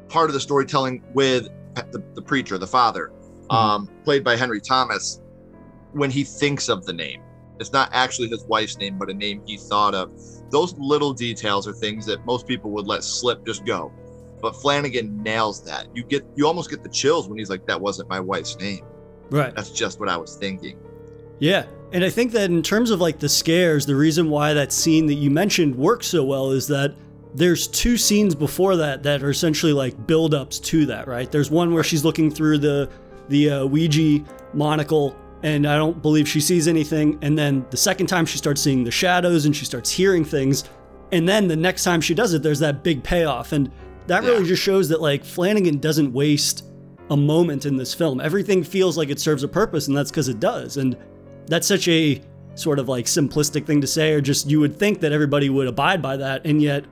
part 0.08 0.30
of 0.30 0.34
the 0.34 0.40
storytelling 0.40 1.02
with 1.12 1.48
the, 1.74 2.02
the 2.14 2.22
preacher 2.22 2.56
the 2.56 2.66
father 2.66 3.12
um 3.50 3.88
played 4.04 4.24
by 4.24 4.36
henry 4.36 4.60
thomas 4.60 5.20
when 5.92 6.10
he 6.10 6.24
thinks 6.24 6.68
of 6.68 6.84
the 6.86 6.92
name 6.92 7.22
it's 7.60 7.72
not 7.72 7.90
actually 7.92 8.28
his 8.28 8.44
wife's 8.46 8.78
name 8.78 8.96
but 8.98 9.10
a 9.10 9.14
name 9.14 9.42
he 9.44 9.56
thought 9.56 9.94
of 9.94 10.10
those 10.50 10.74
little 10.78 11.12
details 11.12 11.68
are 11.68 11.72
things 11.72 12.06
that 12.06 12.24
most 12.24 12.46
people 12.46 12.70
would 12.70 12.86
let 12.86 13.04
slip 13.04 13.44
just 13.44 13.64
go 13.66 13.92
but 14.40 14.54
Flanagan 14.54 15.22
nails 15.22 15.62
that. 15.64 15.88
You 15.94 16.04
get 16.04 16.24
you 16.36 16.46
almost 16.46 16.70
get 16.70 16.82
the 16.82 16.88
chills 16.88 17.28
when 17.28 17.38
he's 17.38 17.50
like, 17.50 17.66
"That 17.66 17.80
wasn't 17.80 18.08
my 18.08 18.20
wife's 18.20 18.56
name." 18.58 18.84
Right. 19.30 19.54
That's 19.54 19.70
just 19.70 19.98
what 19.98 20.08
I 20.08 20.16
was 20.16 20.36
thinking. 20.36 20.78
Yeah. 21.38 21.66
And 21.92 22.04
I 22.04 22.10
think 22.10 22.32
that 22.32 22.50
in 22.50 22.62
terms 22.62 22.90
of 22.90 23.00
like 23.00 23.18
the 23.18 23.28
scares, 23.28 23.86
the 23.86 23.96
reason 23.96 24.28
why 24.28 24.52
that 24.54 24.72
scene 24.72 25.06
that 25.06 25.14
you 25.14 25.30
mentioned 25.30 25.74
works 25.74 26.06
so 26.08 26.24
well 26.24 26.50
is 26.50 26.66
that 26.68 26.94
there's 27.34 27.66
two 27.68 27.96
scenes 27.96 28.34
before 28.34 28.76
that 28.76 29.02
that 29.04 29.22
are 29.22 29.30
essentially 29.30 29.72
like 29.72 30.06
build-ups 30.06 30.58
to 30.60 30.86
that, 30.86 31.06
right? 31.06 31.30
There's 31.30 31.50
one 31.50 31.72
where 31.72 31.84
she's 31.84 32.04
looking 32.04 32.30
through 32.30 32.58
the 32.58 32.90
the 33.28 33.50
uh, 33.50 33.64
Ouija 33.66 34.24
monocle 34.54 35.16
and 35.42 35.66
I 35.66 35.76
don't 35.76 36.00
believe 36.00 36.28
she 36.28 36.40
sees 36.40 36.66
anything. 36.68 37.18
And 37.22 37.36
then 37.38 37.66
the 37.70 37.76
second 37.76 38.06
time 38.06 38.24
she 38.24 38.38
starts 38.38 38.60
seeing 38.62 38.84
the 38.84 38.90
shadows 38.90 39.44
and 39.46 39.54
she 39.54 39.64
starts 39.64 39.90
hearing 39.90 40.24
things. 40.24 40.64
And 41.12 41.28
then 41.28 41.46
the 41.46 41.56
next 41.56 41.84
time 41.84 42.00
she 42.00 42.14
does 42.14 42.34
it, 42.34 42.42
there's 42.42 42.58
that 42.60 42.82
big 42.82 43.02
payoff. 43.04 43.52
And 43.52 43.70
that 44.06 44.22
really 44.24 44.42
Yeah. 44.42 44.48
just 44.48 44.62
shows 44.62 44.88
that 44.88 45.00
like 45.00 45.24
Flanagan 45.24 45.78
doesn't 45.78 46.12
waste 46.12 46.64
a 47.10 47.16
moment 47.16 47.66
in 47.66 47.76
this 47.76 47.92
film. 47.94 48.20
Everything 48.20 48.64
feels 48.64 48.96
like 48.96 49.10
it 49.10 49.20
serves 49.20 49.42
a 49.44 49.48
purpose, 49.48 49.86
and 49.88 49.96
that's 49.96 50.10
because 50.10 50.28
it 50.28 50.40
does. 50.40 50.76
And 50.78 50.96
that's 51.46 51.66
such 51.66 51.88
a 51.88 52.20
sort 52.54 52.78
of 52.78 52.88
like 52.88 53.04
simplistic 53.06 53.66
thing 53.66 53.80
to 53.80 53.86
say, 53.86 54.12
or 54.12 54.20
just 54.20 54.48
you 54.50 54.60
would 54.60 54.76
think 54.76 55.00
that 55.00 55.12
everybody 55.12 55.48
would 55.50 55.66
abide 55.68 56.00
by 56.02 56.16
that, 56.16 56.44
and 56.46 56.60
yet 56.62 56.84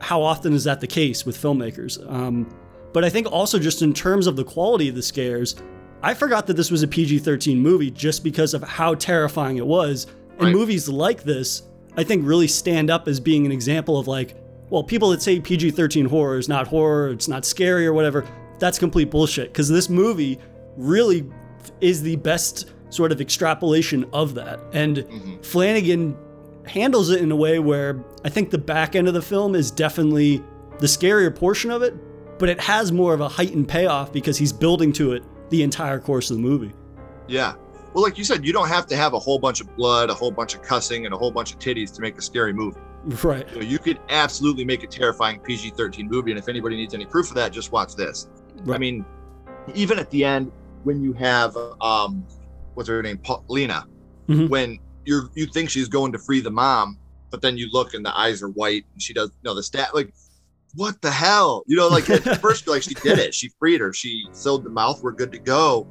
how 0.00 0.22
often 0.22 0.52
is 0.52 0.64
that 0.64 0.80
the 0.80 0.86
case 0.86 1.26
with 1.26 1.36
filmmakers? 1.36 1.98
Um, 2.10 2.48
but 2.92 3.04
I 3.04 3.10
think 3.10 3.30
also 3.30 3.58
just 3.58 3.82
in 3.82 3.92
terms 3.92 4.26
of 4.26 4.36
the 4.36 4.44
quality 4.44 4.88
of 4.88 4.94
the 4.94 5.02
scares, 5.02 5.56
I 6.02 6.14
forgot 6.14 6.46
that 6.46 6.54
this 6.56 6.70
was 6.70 6.82
a 6.82 6.88
PG-13 6.88 7.56
movie 7.58 7.90
just 7.90 8.24
because 8.24 8.54
of 8.54 8.62
how 8.62 8.94
terrifying 8.94 9.58
it 9.58 9.66
was. 9.66 10.06
And 10.38 10.46
Right. 10.46 10.54
movies 10.54 10.88
like 10.88 11.22
this, 11.22 11.62
I 11.96 12.04
think, 12.04 12.26
really 12.26 12.46
stand 12.48 12.88
up 12.90 13.06
as 13.06 13.20
being 13.20 13.44
an 13.44 13.52
example 13.52 13.98
of 13.98 14.08
like, 14.08 14.34
well, 14.70 14.82
people 14.82 15.10
that 15.10 15.20
say 15.20 15.38
PG-13 15.38 16.06
horror 16.06 16.38
is 16.38 16.48
not 16.48 16.66
horror, 16.66 17.10
it's 17.10 17.28
not 17.28 17.44
scary 17.44 17.86
or 17.86 17.92
whatever, 17.92 18.24
that's 18.58 18.78
complete 18.78 19.10
bullshit. 19.10 19.52
Because 19.52 19.68
this 19.68 19.90
movie 19.90 20.38
really 20.78 21.28
is 21.82 22.00
the 22.02 22.16
best 22.16 22.70
sort 22.90 23.12
of 23.12 23.20
extrapolation 23.20 24.04
of 24.12 24.34
that. 24.34 24.60
And 24.72 24.98
Mhm. 24.98 25.44
Flanagan 25.44 26.16
handles 26.66 27.10
it 27.10 27.20
in 27.20 27.30
a 27.32 27.36
way 27.36 27.58
where 27.58 28.04
I 28.24 28.28
think 28.28 28.50
the 28.50 28.58
back 28.58 28.94
end 28.94 29.08
of 29.08 29.14
the 29.14 29.22
film 29.22 29.54
is 29.54 29.70
definitely 29.70 30.42
the 30.78 30.86
scarier 30.86 31.34
portion 31.34 31.70
of 31.70 31.82
it, 31.82 31.94
but 32.38 32.48
it 32.48 32.60
has 32.60 32.92
more 32.92 33.14
of 33.14 33.20
a 33.20 33.28
heightened 33.28 33.68
payoff 33.68 34.12
because 34.12 34.36
he's 34.38 34.52
building 34.52 34.92
to 34.94 35.12
it 35.12 35.22
the 35.50 35.62
entire 35.62 35.98
course 35.98 36.30
of 36.30 36.36
the 36.36 36.42
movie. 36.42 36.72
Yeah. 37.28 37.54
Well, 37.92 38.04
like 38.04 38.16
you 38.18 38.24
said, 38.24 38.46
you 38.46 38.52
don't 38.52 38.68
have 38.68 38.86
to 38.86 38.96
have 38.96 39.14
a 39.14 39.18
whole 39.18 39.38
bunch 39.38 39.60
of 39.60 39.74
blood, 39.76 40.10
a 40.10 40.14
whole 40.14 40.30
bunch 40.30 40.54
of 40.54 40.62
cussing, 40.62 41.06
and 41.06 41.14
a 41.14 41.18
whole 41.18 41.30
bunch 41.32 41.52
of 41.52 41.58
titties 41.58 41.92
to 41.96 42.00
make 42.00 42.16
a 42.18 42.22
scary 42.22 42.52
movie. 42.52 42.78
Right. 43.24 43.46
You, 43.56 43.78
could 43.78 43.98
absolutely 44.10 44.62
make 44.66 44.84
a 44.84 44.86
terrifying 44.86 45.40
PG-13 45.40 46.08
movie, 46.10 46.32
and 46.32 46.38
if 46.38 46.48
anybody 46.50 46.76
needs 46.76 46.92
any 46.92 47.06
proof 47.06 47.30
of 47.30 47.34
that, 47.36 47.50
just 47.50 47.72
watch 47.72 47.96
this. 47.96 48.28
I 48.70 48.76
mean, 48.76 49.06
even 49.74 49.98
at 49.98 50.10
the 50.10 50.22
end, 50.22 50.52
when 50.84 51.02
you 51.02 51.14
have 51.14 51.56
um, 51.80 52.26
what's 52.80 52.88
her 52.88 53.02
name, 53.02 53.18
Paulina, 53.18 53.84
Mhm. 54.26 54.48
when 54.48 54.78
you're 55.04 55.28
you 55.34 55.44
think 55.46 55.68
she's 55.68 55.86
going 55.88 56.12
to 56.12 56.18
free 56.18 56.40
the 56.40 56.50
mom, 56.50 56.98
but 57.30 57.42
then 57.42 57.58
you 57.58 57.68
look 57.72 57.92
and 57.92 58.04
the 58.04 58.18
eyes 58.18 58.42
are 58.42 58.48
white, 58.48 58.84
and 58.94 59.02
she 59.02 59.12
does 59.12 59.28
you 59.28 59.48
know 59.48 59.54
the 59.54 59.62
stat 59.62 59.94
like. 59.94 60.12
What 60.76 61.02
the 61.02 61.10
hell? 61.10 61.64
You 61.66 61.76
know, 61.76 61.88
like 61.88 62.08
at 62.08 62.22
first, 62.40 62.68
like 62.68 62.84
she 62.84 62.94
did 62.94 63.18
it. 63.18 63.34
She 63.34 63.50
freed 63.58 63.80
her. 63.80 63.92
She 63.92 64.24
sewed 64.32 64.62
the 64.62 64.70
mouth. 64.70 65.00
We're 65.02 65.10
good 65.10 65.32
to 65.32 65.38
go. 65.40 65.88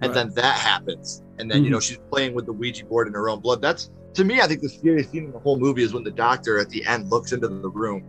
And 0.00 0.14
Right. 0.14 0.14
then 0.14 0.30
that 0.36 0.54
happens. 0.54 1.20
And 1.40 1.50
then, 1.50 1.64
you 1.64 1.68
Mhm. 1.68 1.72
know, 1.72 1.80
she's 1.80 1.98
playing 2.12 2.34
with 2.34 2.46
the 2.46 2.52
Ouija 2.52 2.84
board 2.84 3.08
in 3.08 3.14
her 3.14 3.28
own 3.28 3.40
blood. 3.40 3.60
That's, 3.60 3.90
to 4.14 4.22
me, 4.22 4.40
I 4.40 4.46
think 4.46 4.60
the 4.62 4.68
scariest 4.68 5.10
scene 5.10 5.24
in 5.24 5.32
the 5.32 5.40
whole 5.40 5.58
movie 5.58 5.82
is 5.82 5.92
when 5.92 6.04
the 6.04 6.12
doctor 6.12 6.58
at 6.60 6.68
the 6.70 6.86
end 6.86 7.10
looks 7.10 7.32
into 7.32 7.48
the 7.48 7.68
room 7.70 8.04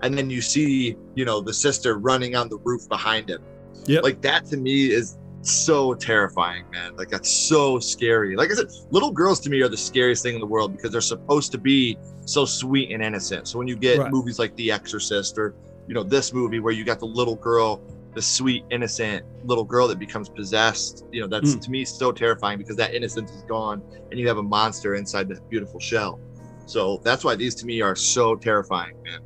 and 0.00 0.16
then 0.16 0.30
you 0.30 0.40
see, 0.40 0.96
you 1.16 1.24
know, 1.24 1.40
the 1.40 1.52
sister 1.52 1.98
running 1.98 2.36
on 2.36 2.48
the 2.48 2.58
roof 2.58 2.88
behind 2.88 3.28
him. 3.28 3.40
yeah 3.88 3.98
Like 3.98 4.22
that 4.22 4.46
to 4.50 4.56
me 4.56 4.92
is 4.92 5.16
so 5.50 5.94
terrifying, 5.94 6.64
man. 6.72 6.92
Like 6.96 7.08
that's 7.08 7.48
so 7.48 7.78
scary. 7.78 8.36
Like 8.36 8.50
I 8.50 8.54
said, 8.54 8.66
little 8.90 9.10
girls 9.10 9.40
to 9.40 9.50
me 9.50 9.60
are 9.62 9.68
the 9.68 9.76
scariest 9.76 10.22
thing 10.22 10.34
in 10.34 10.40
the 10.40 10.46
world 10.46 10.72
because 10.72 10.92
they're 10.92 11.00
supposed 11.00 11.52
to 11.52 11.58
be 11.58 11.96
so 12.26 12.44
sweet 12.44 12.90
and 12.92 13.02
innocent. 13.02 13.48
So 13.48 13.58
when 13.58 13.68
you 13.68 13.76
get 13.76 13.98
Right. 13.98 14.12
movies 14.12 14.38
like 14.38 14.54
The 14.56 14.70
Exorcist 14.70 15.38
or, 15.38 15.54
you 15.86 15.94
know, 15.94 16.02
this 16.02 16.32
movie 16.32 16.60
where 16.60 16.72
you 16.72 16.84
got 16.84 16.98
the 17.00 17.06
little 17.06 17.36
girl, 17.36 17.80
the 18.14 18.22
sweet, 18.22 18.64
innocent 18.70 19.24
little 19.44 19.64
girl 19.64 19.88
that 19.88 19.98
becomes 19.98 20.28
possessed, 20.30 21.04
you 21.12 21.20
know, 21.20 21.26
that's 21.26 21.54
Mm. 21.54 21.62
to 21.62 21.70
me 21.70 21.84
so 21.84 22.12
terrifying 22.12 22.58
because 22.58 22.76
that 22.76 22.94
innocence 22.94 23.30
is 23.30 23.42
gone 23.48 23.82
and 24.10 24.18
you 24.18 24.26
have 24.28 24.38
a 24.38 24.42
monster 24.42 24.94
inside 24.94 25.28
that 25.28 25.38
beautiful 25.50 25.80
shell. 25.80 26.18
So 26.66 27.00
that's 27.04 27.24
why 27.24 27.34
these 27.34 27.54
to 27.56 27.66
me 27.66 27.80
are 27.80 27.96
so 27.96 28.36
terrifying, 28.36 28.92
man. 29.06 29.20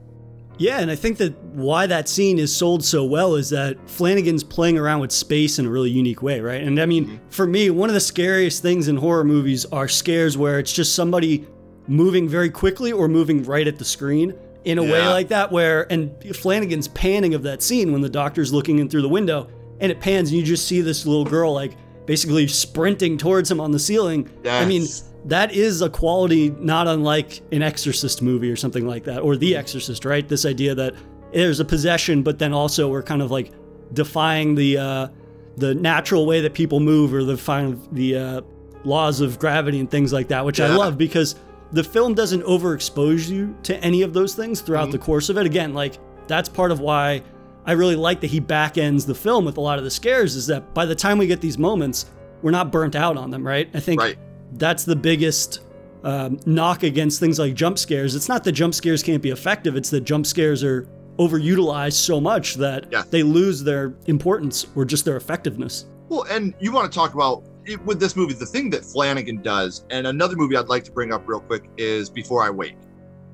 Yeah, 0.59 0.81
and 0.81 0.91
I 0.91 0.95
think 0.95 1.19
that 1.19 1.35
why 1.55 1.87
that 1.87 2.09
scene 2.09 2.39
is 2.39 2.55
sold 2.55 2.85
so 2.85 3.05
well 3.05 3.35
is 3.35 3.51
that 3.51 3.77
Flanagan's 3.91 4.45
playing 4.45 4.79
around 4.79 5.01
with 5.01 5.11
space 5.11 5.59
in 5.59 5.67
a 5.67 5.71
really 5.71 5.91
unique 5.91 6.23
way, 6.23 6.41
right? 6.41 6.63
And 6.63 6.81
I 6.81 6.87
mean, 6.87 7.07
Mhm. 7.07 7.19
for 7.31 7.47
me, 7.47 7.71
one 7.71 7.89
of 7.89 7.95
the 7.95 8.01
scariest 8.01 8.63
things 8.63 8.87
in 8.87 8.97
horror 8.97 9.25
movies 9.25 9.65
are 9.73 9.89
scares 9.89 10.37
where 10.39 10.59
it's 10.59 10.73
just 10.73 10.95
somebody 10.95 11.47
moving 11.89 12.29
very 12.29 12.49
quickly 12.51 12.93
or 12.93 13.09
moving 13.09 13.43
right 13.43 13.67
at 13.67 13.79
the 13.79 13.85
screen 13.85 14.35
in 14.65 14.79
a 14.79 14.83
way 14.83 15.05
like 15.09 15.29
that 15.29 15.51
where 15.51 15.91
and 15.93 16.13
Flanagan's 16.35 16.87
panning 16.89 17.35
of 17.35 17.43
that 17.43 17.61
scene 17.63 17.91
when 17.91 18.01
the 18.03 18.09
doctor's 18.09 18.53
looking 18.53 18.79
in 18.79 18.89
through 18.89 19.03
the 19.03 19.09
window 19.09 19.49
and 19.81 19.91
it 19.91 19.99
pans 19.99 20.31
and 20.31 20.39
you 20.39 20.45
just 20.45 20.69
see 20.69 20.81
this 20.81 21.05
little 21.05 21.25
girl 21.25 21.53
like 21.53 21.73
basically 22.07 22.47
sprinting 22.47 23.19
towards 23.19 23.51
him 23.51 23.59
on 23.61 23.73
the 23.73 23.81
ceiling. 23.81 24.29
I 24.49 24.65
mean, 24.65 24.83
Yes. 24.83 25.03
That 25.27 25.55
is 25.55 25.83
a 25.83 25.89
quality 25.91 26.51
not 26.59 26.89
unlike 26.89 27.41
an 27.53 27.63
Exorcist 27.63 28.23
movie 28.23 28.51
or 28.51 28.57
something 28.57 28.87
like 28.87 29.05
that, 29.05 29.21
or 29.21 29.37
The 29.37 29.57
Exorcist, 29.57 30.05
right? 30.05 30.27
This 30.29 30.45
idea 30.45 30.75
that 30.75 30.95
there's 31.33 31.61
a 31.61 31.65
possession, 31.65 32.23
but 32.23 32.39
then 32.39 32.53
also 32.53 32.89
we're 32.91 33.03
kind 33.03 33.23
of 33.23 33.31
like 33.31 33.53
defying 33.93 34.55
the 34.55 34.79
uh, 34.79 35.09
the 35.57 35.75
natural 35.75 36.27
way 36.27 36.41
that 36.41 36.55
people 36.55 36.81
move 36.81 37.13
or 37.15 37.25
the 37.25 37.79
the 37.93 38.17
uh, 38.17 38.41
laws 38.85 39.21
of 39.21 39.39
gravity 39.39 39.79
and 39.81 39.91
things 39.91 40.13
like 40.13 40.29
that, 40.29 40.45
which 40.45 40.61
I 40.61 40.75
love 40.75 40.99
because 40.99 41.37
the 41.73 41.85
film 41.85 42.15
doesn't 42.15 42.43
overexpose 42.43 43.29
you 43.31 43.57
to 43.63 43.77
any 43.83 44.03
of 44.03 44.13
those 44.13 44.35
things 44.35 44.61
throughout 44.61 44.89
Mhm. 44.89 44.93
the 44.93 44.99
course 44.99 45.29
of 45.29 45.39
it. 45.39 45.47
Again, 45.47 45.73
like 45.73 45.99
that's 46.27 46.49
part 46.49 46.71
of 46.71 46.81
why 46.81 47.23
I 47.65 47.73
really 47.73 47.97
like 47.97 48.21
that 48.23 48.27
he 48.27 48.41
back 48.41 48.77
ends 48.77 49.07
the 49.07 49.15
film 49.15 49.45
with 49.45 49.57
a 49.57 49.61
lot 49.61 49.79
of 49.79 49.85
the 49.85 49.91
scares. 49.91 50.35
Is 50.37 50.47
that 50.49 50.75
by 50.75 50.85
the 50.85 50.95
time 50.95 51.17
we 51.17 51.27
get 51.27 51.41
these 51.41 51.57
moments, 51.59 52.07
we're 52.43 52.51
not 52.51 52.73
burnt 52.73 52.97
out 52.97 53.17
on 53.17 53.31
them, 53.31 53.47
right? 53.47 53.69
I 53.73 53.81
think 53.81 54.01
Right. 54.01 54.19
That's 54.53 54.85
the 54.85 54.97
biggest 54.97 55.61
um, 56.05 56.39
knock 56.47 56.83
against 56.83 57.21
things 57.21 57.39
like 57.39 57.55
jump 57.55 57.79
scares. 57.79 58.15
It's 58.15 58.29
not 58.29 58.45
that 58.45 58.53
jump 58.53 58.75
scares 58.75 59.03
can't 59.03 59.23
be 59.23 59.31
effective, 59.31 59.77
it's 59.77 59.91
that 59.91 60.03
jump 60.03 60.27
scares 60.27 60.65
are 60.65 60.89
overutilized 61.19 61.93
so 61.95 62.21
much 62.21 62.55
that 62.55 62.87
Yeah. 62.91 63.03
they 63.11 63.23
lose 63.23 63.63
their 63.63 63.95
importance 64.07 64.67
or 64.75 64.85
just 64.85 65.05
their 65.05 65.17
effectiveness. 65.17 65.87
Well, 66.09 66.25
and 66.31 66.55
you 66.61 66.73
want 66.73 66.91
to 66.91 66.97
talk 66.99 67.15
about 67.15 67.45
it, 67.65 67.83
with 67.85 68.01
this 68.01 68.17
movie, 68.17 68.35
the 68.35 68.47
thing 68.47 68.71
that 68.71 68.85
Flanagan 68.85 69.41
does, 69.43 69.85
and 69.91 70.07
another 70.07 70.35
movie 70.37 70.57
I'd 70.57 70.69
like 70.69 70.85
to 70.85 70.91
bring 70.93 71.13
up 71.13 71.23
real 71.29 71.41
quick 71.41 71.69
is 71.77 72.11
Before 72.11 72.43
I 72.43 72.51
Wake. 72.51 72.77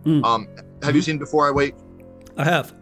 Mm. 0.05 0.25
Um, 0.25 0.49
have 0.83 0.95
you 0.95 1.01
seen 1.03 1.19
Before 1.19 1.47
I 1.49 1.51
Wake? 1.51 1.75
I 2.37 2.45
have. 2.45 2.75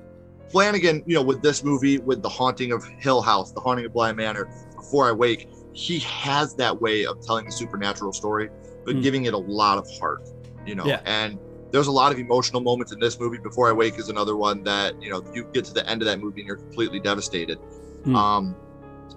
Flanagan, 0.48 1.02
you 1.06 1.14
know, 1.14 1.22
with 1.22 1.42
this 1.42 1.62
movie, 1.62 1.98
with 1.98 2.22
the 2.22 2.28
haunting 2.28 2.72
of 2.72 2.84
Hill 2.98 3.20
House, 3.22 3.52
the 3.52 3.60
haunting 3.60 3.86
of 3.86 3.92
Bly 3.92 4.12
Manor, 4.12 4.48
Before 4.76 5.08
I 5.08 5.12
Wake, 5.12 5.48
he 5.76 5.98
has 5.98 6.54
that 6.54 6.80
way 6.80 7.04
of 7.04 7.20
telling 7.20 7.46
a 7.46 7.52
supernatural 7.52 8.10
story, 8.10 8.48
but 8.86 8.96
Mm. 8.96 9.02
giving 9.02 9.24
it 9.26 9.34
a 9.34 9.38
lot 9.38 9.76
of 9.76 9.86
heart, 10.00 10.26
you 10.64 10.74
know. 10.74 10.86
Yeah. 10.86 11.00
And 11.04 11.38
there's 11.70 11.86
a 11.86 11.92
lot 11.92 12.12
of 12.12 12.18
emotional 12.18 12.62
moments 12.62 12.92
in 12.92 12.98
this 12.98 13.20
movie. 13.20 13.36
Before 13.36 13.68
I 13.68 13.72
Wake 13.72 13.98
is 13.98 14.08
another 14.08 14.36
one 14.36 14.64
that, 14.64 15.00
you 15.02 15.10
know, 15.10 15.22
you 15.34 15.44
get 15.52 15.66
to 15.66 15.74
the 15.74 15.86
end 15.86 16.00
of 16.00 16.06
that 16.06 16.18
movie 16.18 16.40
and 16.40 16.48
you're 16.48 16.56
completely 16.56 16.98
devastated. 16.98 17.58
Mm. 18.06 18.16
Um, 18.16 18.56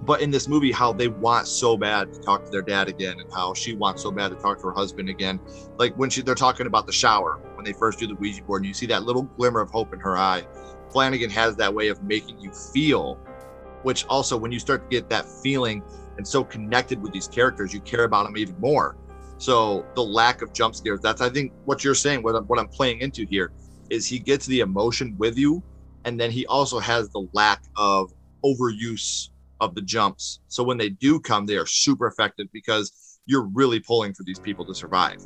but 0.01 0.19
in 0.19 0.31
this 0.31 0.49
movie, 0.49 0.71
how 0.71 0.91
they 0.91 1.07
want 1.07 1.47
so 1.47 1.77
bad 1.77 2.13
to 2.13 2.19
talk 2.19 2.43
to 2.43 2.51
their 2.51 2.61
dad 2.61 2.89
again, 2.89 3.19
and 3.21 3.31
how 3.33 3.53
she 3.53 3.73
wants 3.73 4.01
so 4.01 4.11
bad 4.11 4.29
to 4.29 4.35
talk 4.35 4.59
to 4.59 4.67
her 4.67 4.73
husband 4.73 5.07
again. 5.07 5.39
Like 5.77 5.95
when 5.95 6.09
she, 6.09 6.21
they're 6.21 6.35
talking 6.35 6.67
about 6.67 6.85
the 6.87 6.93
shower 6.93 7.39
when 7.55 7.63
they 7.63 7.73
first 7.73 7.99
do 7.99 8.07
the 8.07 8.15
Ouija 8.15 8.43
board, 8.43 8.63
and 8.63 8.67
you 8.67 8.73
see 8.73 8.85
that 8.87 9.03
little 9.03 9.23
glimmer 9.23 9.61
of 9.61 9.69
hope 9.69 9.93
in 9.93 9.99
her 10.01 10.17
eye. 10.17 10.45
Flanagan 10.91 11.29
has 11.29 11.55
that 11.55 11.73
way 11.73 11.87
of 11.87 12.03
making 12.03 12.39
you 12.41 12.51
feel, 12.51 13.15
which 13.83 14.05
also 14.07 14.35
when 14.35 14.51
you 14.51 14.59
start 14.59 14.89
to 14.89 14.89
get 14.89 15.09
that 15.09 15.25
feeling 15.41 15.83
and 16.19 16.27
so 16.27 16.43
connected 16.43 17.01
with 17.01 17.13
these 17.13 17.29
characters, 17.29 17.73
you 17.73 17.79
care 17.79 18.03
about 18.03 18.25
them 18.25 18.35
even 18.35 18.59
more. 18.59 18.97
So 19.37 19.85
the 19.95 20.03
lack 20.03 20.41
of 20.41 20.51
jump 20.51 20.75
scares, 20.75 20.99
that's 20.99 21.21
I 21.21 21.29
think 21.29 21.53
what 21.63 21.81
you're 21.81 21.95
saying, 21.95 22.23
what 22.23 22.35
I'm, 22.35 22.43
what 22.43 22.59
I'm 22.59 22.67
playing 22.67 22.99
into 22.99 23.25
here, 23.25 23.53
is 23.89 24.05
he 24.05 24.19
gets 24.19 24.45
the 24.45 24.59
emotion 24.59 25.15
with 25.17 25.37
you, 25.37 25.63
and 26.03 26.19
then 26.19 26.29
he 26.29 26.45
also 26.47 26.77
has 26.77 27.09
the 27.11 27.25
lack 27.31 27.63
of 27.77 28.11
overuse 28.43 29.29
of 29.61 29.75
the 29.75 29.81
jumps. 29.81 30.41
So 30.49 30.61
when 30.61 30.77
they 30.77 30.89
do 30.89 31.21
come, 31.21 31.45
they 31.45 31.55
are 31.55 31.65
super 31.65 32.07
effective 32.07 32.47
because 32.51 33.19
you're 33.25 33.47
really 33.53 33.79
pulling 33.79 34.13
for 34.13 34.23
these 34.23 34.39
people 34.39 34.65
to 34.65 34.75
survive. 34.75 35.25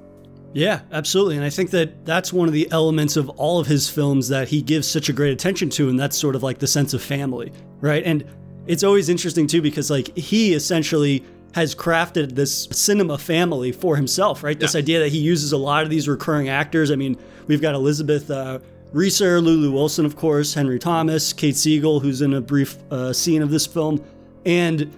Yeah, 0.54 0.82
absolutely. 0.92 1.38
And 1.38 1.44
I 1.44 1.50
think 1.50 1.72
that 1.72 2.06
that's 2.06 2.32
one 2.32 2.48
of 2.48 2.54
the 2.54 2.72
elements 2.72 3.18
of 3.18 3.30
all 3.30 3.60
of 3.60 3.66
his 3.66 3.90
films 3.90 4.28
that 4.28 4.48
he 4.48 4.62
gives 4.62 4.88
such 4.88 5.10
a 5.10 5.14
great 5.14 5.34
attention 5.34 5.72
to. 5.72 5.90
And 5.90 6.00
that's 6.00 6.16
sort 6.16 6.36
of 6.36 6.44
like 6.44 6.60
the 6.60 6.68
sense 6.68 6.94
of 6.94 7.02
family, 7.02 7.52
right? 7.82 8.04
And 8.06 8.26
it's 8.68 8.84
always 8.84 9.10
interesting 9.10 9.48
too, 9.48 9.62
because 9.62 9.90
like 9.90 10.16
he 10.18 10.54
essentially 10.54 11.24
has 11.54 11.76
crafted 11.76 12.34
this 12.34 12.68
cinema 12.72 13.18
family 13.18 13.72
for 13.72 13.96
himself, 13.96 14.44
right? 14.44 14.60
This 14.60 14.76
idea 14.76 15.00
that 15.00 15.10
he 15.10 15.20
uses 15.20 15.52
a 15.52 15.58
lot 15.58 15.84
of 15.84 15.90
these 15.90 16.08
recurring 16.08 16.50
actors. 16.50 16.90
I 16.90 16.96
mean, 16.96 17.16
we've 17.48 17.62
got 17.62 17.76
Elizabeth 17.76 18.30
uh, 18.32 18.60
Reaser, 18.92 19.40
Lulu 19.40 19.72
Wilson, 19.72 20.06
of 20.06 20.16
course, 20.16 20.54
Henry 20.54 20.80
Thomas, 20.80 21.32
Kate 21.32 21.56
Siegel, 21.56 22.00
who's 22.00 22.22
in 22.22 22.34
a 22.34 22.42
brief 22.42 22.78
uh, 22.92 23.14
scene 23.14 23.44
of 23.44 23.52
this 23.52 23.68
film, 23.68 24.04
and 24.46 24.92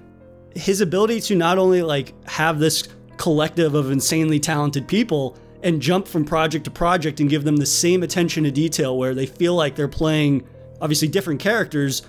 his 0.55 0.79
ability 0.79 1.19
to 1.22 1.36
not 1.36 1.57
only 1.57 1.81
like 1.81 2.13
have 2.27 2.60
this 2.60 2.88
collective 3.17 3.75
of 3.75 3.91
insanely 3.91 4.39
talented 4.39 4.88
people 4.88 5.38
and 5.63 5.81
jump 5.81 6.07
from 6.07 6.24
project 6.24 6.65
to 6.65 6.72
project 6.72 7.19
and 7.19 7.29
give 7.29 7.43
them 7.43 7.57
the 7.57 7.65
same 7.65 8.03
attention 8.03 8.43
to 8.43 8.51
detail 8.51 8.98
where 8.98 9.13
they 9.13 9.25
feel 9.25 9.55
like 9.55 9.75
they're 9.75 9.88
playing 9.88 10.48
obviously 10.79 11.07
different 11.07 11.39
characters, 11.39 12.03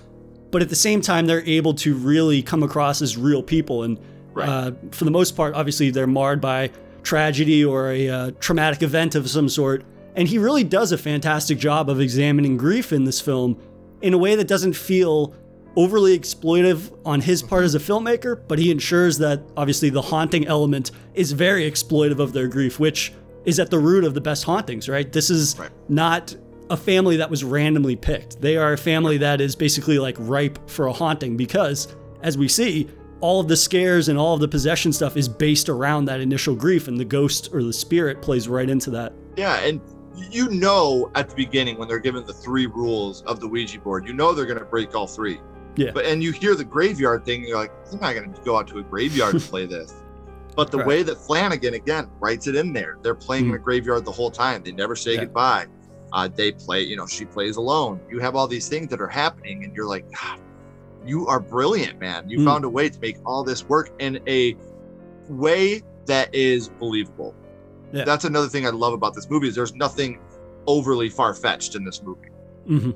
but 0.51 0.61
at 0.61 0.69
the 0.69 0.75
same 0.75 1.01
time 1.01 1.25
they're 1.25 1.45
able 1.45 1.73
to 1.75 1.95
really 1.95 2.41
come 2.41 2.63
across 2.63 3.01
as 3.01 3.17
real 3.17 3.43
people. 3.43 3.83
And 3.83 3.99
Right. 4.33 4.47
uh, 4.47 4.71
for 4.91 5.03
the 5.05 5.11
most 5.11 5.35
part, 5.35 5.55
obviously 5.55 5.89
they're 5.89 6.05
marred 6.07 6.39
by 6.41 6.69
tragedy 7.03 7.65
or 7.65 7.91
a 7.91 8.09
uh, 8.09 8.31
traumatic 8.39 8.83
event 8.83 9.15
of 9.15 9.29
some 9.29 9.49
sort. 9.49 9.83
And 10.15 10.27
he 10.27 10.37
really 10.37 10.63
does 10.63 10.91
a 10.91 10.97
fantastic 10.97 11.57
job 11.57 11.89
of 11.89 11.99
examining 11.99 12.57
grief 12.57 12.91
in 12.93 13.03
this 13.05 13.19
film 13.21 13.57
in 14.01 14.13
a 14.13 14.17
way 14.17 14.35
that 14.35 14.47
doesn't 14.47 14.73
feel 14.73 15.33
overly 15.75 16.17
exploitive 16.17 16.91
on 17.05 17.21
his 17.21 17.41
part 17.43 17.63
as 17.63 17.75
a 17.75 17.79
filmmaker, 17.79 18.39
but 18.47 18.57
he 18.59 18.71
ensures 18.71 19.17
that 19.19 19.41
obviously 19.55 19.89
the 19.89 20.01
haunting 20.01 20.45
element 20.47 20.91
is 21.13 21.31
very 21.31 21.69
exploitive 21.69 22.19
of 22.19 22.33
their 22.33 22.47
grief, 22.47 22.79
which 22.79 23.13
is 23.45 23.59
at 23.59 23.69
the 23.69 23.77
root 23.79 24.03
of 24.03 24.13
the 24.13 24.21
best 24.21 24.43
hauntings, 24.43 24.89
right? 24.89 25.11
This 25.11 25.29
is 25.29 25.55
Right. 25.57 25.69
not 25.87 26.35
a 26.69 26.77
family 26.77 27.17
that 27.17 27.29
was 27.29 27.43
randomly 27.43 27.95
picked. 27.95 28.41
They 28.41 28.57
are 28.57 28.73
a 28.73 28.77
family 28.77 29.17
that 29.19 29.41
is 29.41 29.55
basically 29.55 29.99
like 29.99 30.15
ripe 30.19 30.69
for 30.69 30.87
a 30.87 30.93
haunting 30.93 31.37
because, 31.37 31.95
as 32.21 32.37
we 32.37 32.47
see, 32.47 32.89
all 33.19 33.39
of 33.39 33.47
the 33.47 33.57
scares 33.57 34.09
and 34.09 34.17
all 34.17 34.35
of 34.35 34.39
the 34.39 34.47
possession 34.47 34.93
stuff 34.93 35.17
is 35.17 35.27
based 35.27 35.69
around 35.69 36.05
that 36.05 36.19
initial 36.21 36.55
grief, 36.55 36.87
and 36.87 36.99
the 36.99 37.05
ghost 37.05 37.49
or 37.53 37.63
the 37.63 37.73
spirit 37.73 38.21
plays 38.21 38.47
right 38.47 38.69
into 38.69 38.89
that. 38.91 39.13
Yeah, 39.35 39.57
and 39.59 39.81
you 40.31 40.49
know 40.49 41.11
at 41.15 41.29
the 41.29 41.35
beginning 41.35 41.77
when 41.77 41.87
they're 41.87 41.99
given 41.99 42.25
the 42.25 42.33
three 42.33 42.65
rules 42.65 43.21
of 43.23 43.39
the 43.39 43.47
Ouija 43.47 43.79
board, 43.79 44.05
you 44.05 44.13
know 44.13 44.33
they're 44.33 44.45
going 44.45 44.59
to 44.59 44.65
break 44.65 44.95
all 44.95 45.07
three. 45.07 45.39
Yeah. 45.75 45.91
But 45.93 46.05
and 46.05 46.23
you 46.23 46.31
hear 46.31 46.55
the 46.55 46.65
graveyard 46.65 47.23
thing, 47.23 47.43
you're 47.43 47.57
like, 47.57 47.71
I'm 47.91 47.99
not 47.99 48.13
going 48.15 48.33
to 48.33 48.41
go 48.41 48.57
out 48.57 48.67
to 48.69 48.79
a 48.79 48.83
graveyard 48.83 49.33
to 49.33 49.39
play 49.49 49.65
this. 49.65 49.93
But 50.55 50.71
the 50.71 50.79
Right. 50.79 50.87
way 50.87 51.03
that 51.03 51.17
Flanagan 51.19 51.75
again 51.75 52.09
writes 52.19 52.47
it 52.47 52.55
in 52.55 52.73
there, 52.73 52.97
they're 53.03 53.13
playing 53.13 53.45
in 53.45 53.49
hmm. 53.51 53.57
a 53.57 53.59
graveyard 53.59 54.05
the 54.05 54.11
whole 54.11 54.31
time. 54.31 54.63
They 54.63 54.71
never 54.71 54.95
say 54.95 55.13
Yeah. 55.13 55.21
goodbye. 55.21 55.67
Uh, 56.13 56.27
they 56.33 56.51
play, 56.53 56.81
you 56.81 56.95
know, 56.95 57.05
she 57.05 57.25
plays 57.25 57.57
alone. 57.57 57.99
You 58.09 58.19
have 58.19 58.35
all 58.35 58.47
these 58.47 58.69
things 58.69 58.89
that 58.89 59.01
are 59.01 59.07
happening, 59.07 59.63
and 59.63 59.75
you're 59.75 59.87
like, 59.87 60.05
God, 60.11 60.39
you 61.05 61.27
are 61.27 61.39
brilliant, 61.39 61.99
man. 61.99 62.29
You 62.29 62.39
Mm. 62.39 62.45
found 62.45 62.65
a 62.65 62.69
way 62.69 62.89
to 62.89 62.99
make 63.01 63.17
all 63.25 63.43
this 63.43 63.67
work 63.67 63.91
in 63.99 64.19
a 64.27 64.55
way 65.27 65.81
that 66.05 66.33
is 66.33 66.69
believable. 66.69 67.35
Yeah. 67.91 68.05
That's 68.05 68.25
another 68.25 68.47
thing 68.47 68.65
I 68.65 68.69
love 68.69 68.93
about 68.93 69.13
this 69.13 69.29
movie 69.29 69.47
is 69.47 69.55
there's 69.55 69.75
nothing 69.75 70.19
overly 70.65 71.09
far 71.09 71.33
fetched 71.33 71.75
in 71.75 71.83
this 71.85 72.01
movie. 72.03 72.29
hmm 72.67 72.91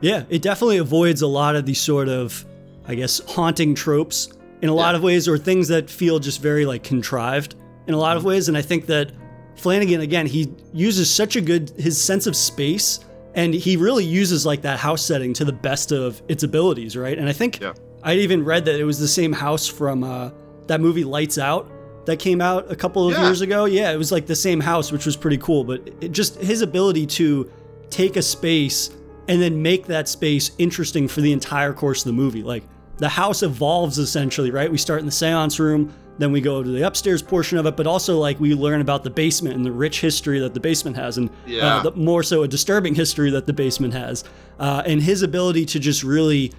Yeah, 0.00 0.24
it 0.28 0.42
definitely 0.42 0.78
avoids 0.78 1.22
a 1.22 1.26
lot 1.26 1.56
of 1.56 1.66
these 1.66 1.80
sort 1.80 2.08
of, 2.08 2.44
I 2.86 2.94
guess, 2.94 3.20
haunting 3.32 3.74
tropes 3.74 4.28
in 4.62 4.68
a 4.68 4.74
lot 4.74 4.94
of 4.96 5.02
ways, 5.02 5.28
or 5.28 5.38
things 5.38 5.68
that 5.68 5.88
feel 5.90 6.18
just 6.18 6.40
very 6.40 6.64
like 6.66 6.82
contrived 6.84 7.54
in 7.86 7.94
a 7.94 7.98
lot 7.98 8.16
of 8.16 8.24
ways. 8.24 8.48
And 8.48 8.56
I 8.56 8.62
think 8.62 8.86
that 8.86 9.12
Flanagan, 9.58 10.00
again, 10.00 10.26
he 10.26 10.52
uses 10.72 11.10
such 11.12 11.36
a 11.36 11.40
good 11.40 11.70
his 11.76 12.00
sense 12.00 12.26
of 12.26 12.36
space, 12.36 13.00
and 13.34 13.52
he 13.54 13.76
really 13.76 14.04
uses 14.04 14.46
like 14.46 14.62
that 14.62 14.78
house 14.78 15.04
setting 15.04 15.32
to 15.34 15.44
the 15.44 15.52
best 15.52 15.92
of 15.92 16.22
its 16.28 16.42
abilities, 16.42 16.96
right? 16.96 17.18
And 17.18 17.28
I 17.28 17.32
think 17.32 17.60
Yeah. 17.60 17.72
I'd 18.02 18.18
even 18.18 18.44
read 18.44 18.64
that 18.66 18.76
it 18.78 18.84
was 18.84 18.98
the 18.98 19.08
same 19.08 19.32
house 19.32 19.66
from 19.66 20.04
uh, 20.04 20.30
that 20.68 20.80
movie 20.80 21.04
Lights 21.04 21.38
Out 21.38 21.70
that 22.06 22.18
came 22.18 22.40
out 22.40 22.70
a 22.70 22.76
couple 22.76 23.06
of 23.06 23.12
Yeah. 23.14 23.24
years 23.26 23.40
ago. 23.40 23.64
Yeah, 23.64 23.90
it 23.92 23.96
was 23.96 24.12
like 24.12 24.26
the 24.26 24.36
same 24.36 24.60
house, 24.60 24.92
which 24.92 25.04
was 25.04 25.16
pretty 25.16 25.38
cool. 25.38 25.64
But 25.64 25.88
it 26.00 26.12
just 26.12 26.36
his 26.36 26.62
ability 26.62 27.06
to 27.06 27.50
take 27.90 28.16
a 28.16 28.22
space 28.22 28.90
and 29.28 29.42
then 29.42 29.60
make 29.60 29.86
that 29.86 30.08
space 30.08 30.52
interesting 30.58 31.06
for 31.08 31.20
the 31.20 31.32
entire 31.32 31.72
course 31.72 32.00
of 32.00 32.06
the 32.06 32.12
movie. 32.12 32.42
Like 32.42 32.62
the 32.98 33.08
house 33.08 33.42
evolves 33.42 33.98
essentially, 33.98 34.50
right? 34.50 34.70
We 34.70 34.78
start 34.78 35.00
in 35.00 35.06
the 35.06 35.12
seance 35.12 35.58
room, 35.58 35.92
then 36.18 36.32
we 36.32 36.40
go 36.40 36.62
to 36.62 36.68
the 36.68 36.86
upstairs 36.86 37.22
portion 37.22 37.58
of 37.58 37.66
it, 37.66 37.76
but 37.76 37.86
also 37.86 38.18
like 38.18 38.38
we 38.40 38.54
learn 38.54 38.80
about 38.80 39.04
the 39.04 39.10
basement 39.10 39.54
and 39.56 39.64
the 39.64 39.72
rich 39.72 40.00
history 40.00 40.38
that 40.40 40.52
the 40.54 40.60
basement 40.60 40.96
has, 40.96 41.16
and 41.18 41.30
Yeah. 41.46 41.76
uh, 41.78 41.82
the, 41.84 41.92
more 41.92 42.22
so 42.22 42.42
a 42.42 42.48
disturbing 42.48 42.94
history 42.94 43.30
that 43.30 43.46
the 43.46 43.52
basement 43.52 43.94
has. 43.94 44.24
Uh, 44.58 44.82
and 44.84 45.00
his 45.02 45.22
ability 45.22 45.64
to 45.66 45.78
just 45.78 46.02
really 46.02 46.52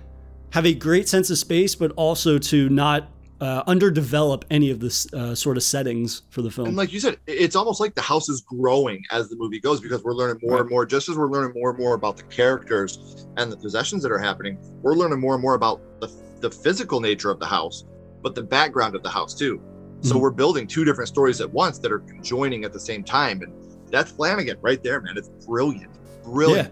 have 0.51 0.65
a 0.65 0.73
great 0.73 1.07
sense 1.07 1.29
of 1.29 1.37
space, 1.37 1.75
but 1.75 1.91
also 1.95 2.37
to 2.39 2.69
not 2.69 3.09
uh, 3.41 3.63
underdevelop 3.65 4.43
any 4.49 4.69
of 4.69 4.81
this 4.81 5.07
uh, 5.13 5.33
sort 5.33 5.55
of 5.55 5.63
settings 5.63 6.23
for 6.29 6.41
the 6.41 6.51
film. 6.51 6.67
And 6.67 6.75
like 6.75 6.91
you 6.91 6.99
said, 6.99 7.17
it's 7.25 7.55
almost 7.55 7.79
like 7.79 7.95
the 7.95 8.01
house 8.01 8.27
is 8.27 8.41
growing 8.41 9.01
as 9.11 9.29
the 9.29 9.37
movie 9.37 9.61
goes 9.61 9.79
because 9.79 10.03
we're 10.03 10.13
learning 10.13 10.39
more 10.41 10.55
Right. 10.55 10.61
and 10.61 10.69
more. 10.69 10.85
Just 10.85 11.07
as 11.07 11.17
we're 11.17 11.29
learning 11.29 11.53
more 11.55 11.69
and 11.69 11.79
more 11.79 11.93
about 11.93 12.17
the 12.17 12.23
characters 12.23 13.25
and 13.37 13.49
the 13.49 13.55
possessions 13.55 14.03
that 14.03 14.11
are 14.11 14.17
happening, 14.17 14.57
we're 14.81 14.93
learning 14.95 15.19
more 15.21 15.35
and 15.35 15.41
more 15.41 15.53
about 15.53 15.79
the, 16.01 16.11
the 16.41 16.51
physical 16.51 16.99
nature 16.99 17.29
of 17.31 17.39
the 17.39 17.45
house, 17.45 17.85
but 18.21 18.35
the 18.35 18.43
background 18.43 18.95
of 18.95 19.03
the 19.03 19.09
house 19.09 19.33
too. 19.33 19.61
So 20.01 20.15
Mhm. 20.15 20.21
we're 20.21 20.31
building 20.31 20.67
two 20.67 20.85
different 20.85 21.07
stories 21.09 21.41
at 21.41 21.51
once 21.51 21.77
that 21.79 21.91
are 21.91 21.99
conjoining 21.99 22.63
at 22.63 22.71
the 22.73 22.79
same 22.79 23.03
time. 23.03 23.41
And 23.41 23.51
that's 23.91 24.11
Flanagan 24.11 24.57
right 24.61 24.81
there, 24.81 25.01
man. 25.01 25.15
It's 25.17 25.29
brilliant. 25.45 25.91
Brilliant. 26.23 26.71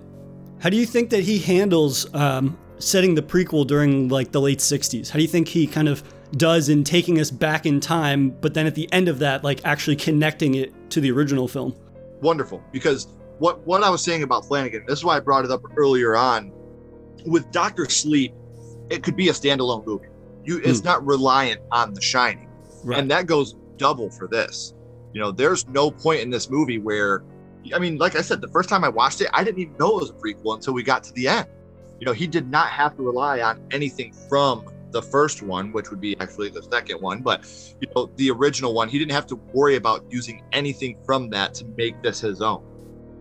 How 0.60 0.70
do 0.70 0.78
you 0.78 0.86
think 0.86 1.10
that 1.10 1.22
he 1.24 1.38
handles 1.40 2.08
um, 2.14 2.58
setting 2.80 3.16
the 3.16 3.22
prequel 3.22 3.68
during 3.68 4.08
like 4.10 4.32
the 4.32 4.42
late 4.42 4.60
'60s? 4.60 5.10
How 5.10 5.18
do 5.18 5.22
you 5.22 5.28
think 5.28 5.48
he 5.48 5.68
kind 5.68 5.88
of 5.88 6.04
does 6.36 6.68
in 6.70 6.84
taking 6.84 7.20
us 7.20 7.32
back 7.32 7.66
in 7.66 7.80
time, 7.80 8.36
but 8.42 8.54
then 8.54 8.66
at 8.66 8.76
the 8.76 8.92
end 8.92 9.08
of 9.08 9.20
that, 9.20 9.44
like 9.44 9.62
actually 9.66 9.96
connecting 9.96 10.56
it 10.56 10.74
to 10.92 11.02
the 11.02 11.12
original 11.12 11.48
film? 11.48 11.74
wonderful 12.20 12.64
because 12.72 13.08
what 13.38 13.60
what 13.68 13.84
I 13.84 13.92
was 13.92 14.04
saying 14.04 14.24
about 14.24 14.44
Flanagan, 14.46 14.84
this 14.88 14.98
is 14.98 15.06
why 15.06 15.18
I 15.18 15.20
brought 15.20 15.46
it 15.46 15.52
up 15.52 15.62
earlier 15.78 16.16
on. 16.18 16.52
With 17.28 17.52
Doctor 17.52 17.88
Sleep, 17.88 18.34
it 18.90 19.04
could 19.04 19.16
be 19.16 19.30
a 19.30 19.34
standalone 19.34 19.86
movie. 19.86 20.08
You, 20.48 20.62
it's 20.64 20.80
hmm. 20.80 20.86
not 20.86 21.06
reliant 21.06 21.62
on 21.72 21.94
The 21.94 22.02
Shining, 22.02 22.50
Right. 22.84 23.00
and 23.00 23.12
that 23.12 23.28
goes 23.28 23.56
double 23.76 24.10
for 24.10 24.28
this. 24.28 24.74
You 25.14 25.22
know, 25.22 25.32
there's 25.32 25.68
no 25.68 25.92
point 25.92 26.22
in 26.22 26.30
this 26.30 26.50
movie 26.50 26.80
where, 26.80 27.24
I 27.74 27.80
mean, 27.80 27.98
like 27.98 28.16
I 28.16 28.22
said, 28.22 28.40
the 28.40 28.48
first 28.48 28.70
time 28.70 28.84
I 28.84 28.90
watched 28.90 29.20
it, 29.20 29.28
I 29.34 29.44
didn't 29.44 29.60
even 29.60 29.78
know 29.78 29.98
it 29.98 30.02
was 30.02 30.10
a 30.10 30.14
prequel 30.14 30.56
until 30.56 30.74
we 30.74 30.84
got 30.84 31.04
to 31.04 31.14
the 31.14 31.28
end. 31.28 31.48
You 32.00 32.06
know, 32.06 32.14
he 32.14 32.28
did 32.28 32.50
not 32.50 32.70
have 32.70 32.96
to 32.96 33.04
rely 33.04 33.42
on 33.42 33.62
anything 33.72 34.14
from 34.30 34.66
the 34.92 35.02
first 35.02 35.42
one, 35.42 35.74
which 35.74 35.90
would 35.90 36.00
be 36.00 36.18
actually 36.20 36.50
the 36.50 36.64
second 36.64 37.02
one, 37.02 37.22
but 37.22 37.46
you 37.82 37.88
know, 37.94 38.10
the 38.16 38.32
original 38.32 38.74
one, 38.74 38.88
he 38.88 38.98
didn't 38.98 39.12
have 39.12 39.28
to 39.28 39.36
worry 39.54 39.76
about 39.76 40.06
using 40.10 40.44
anything 40.54 40.98
from 41.06 41.30
that 41.32 41.54
to 41.56 41.66
make 41.78 42.02
this 42.02 42.22
his 42.22 42.42
own. 42.42 42.64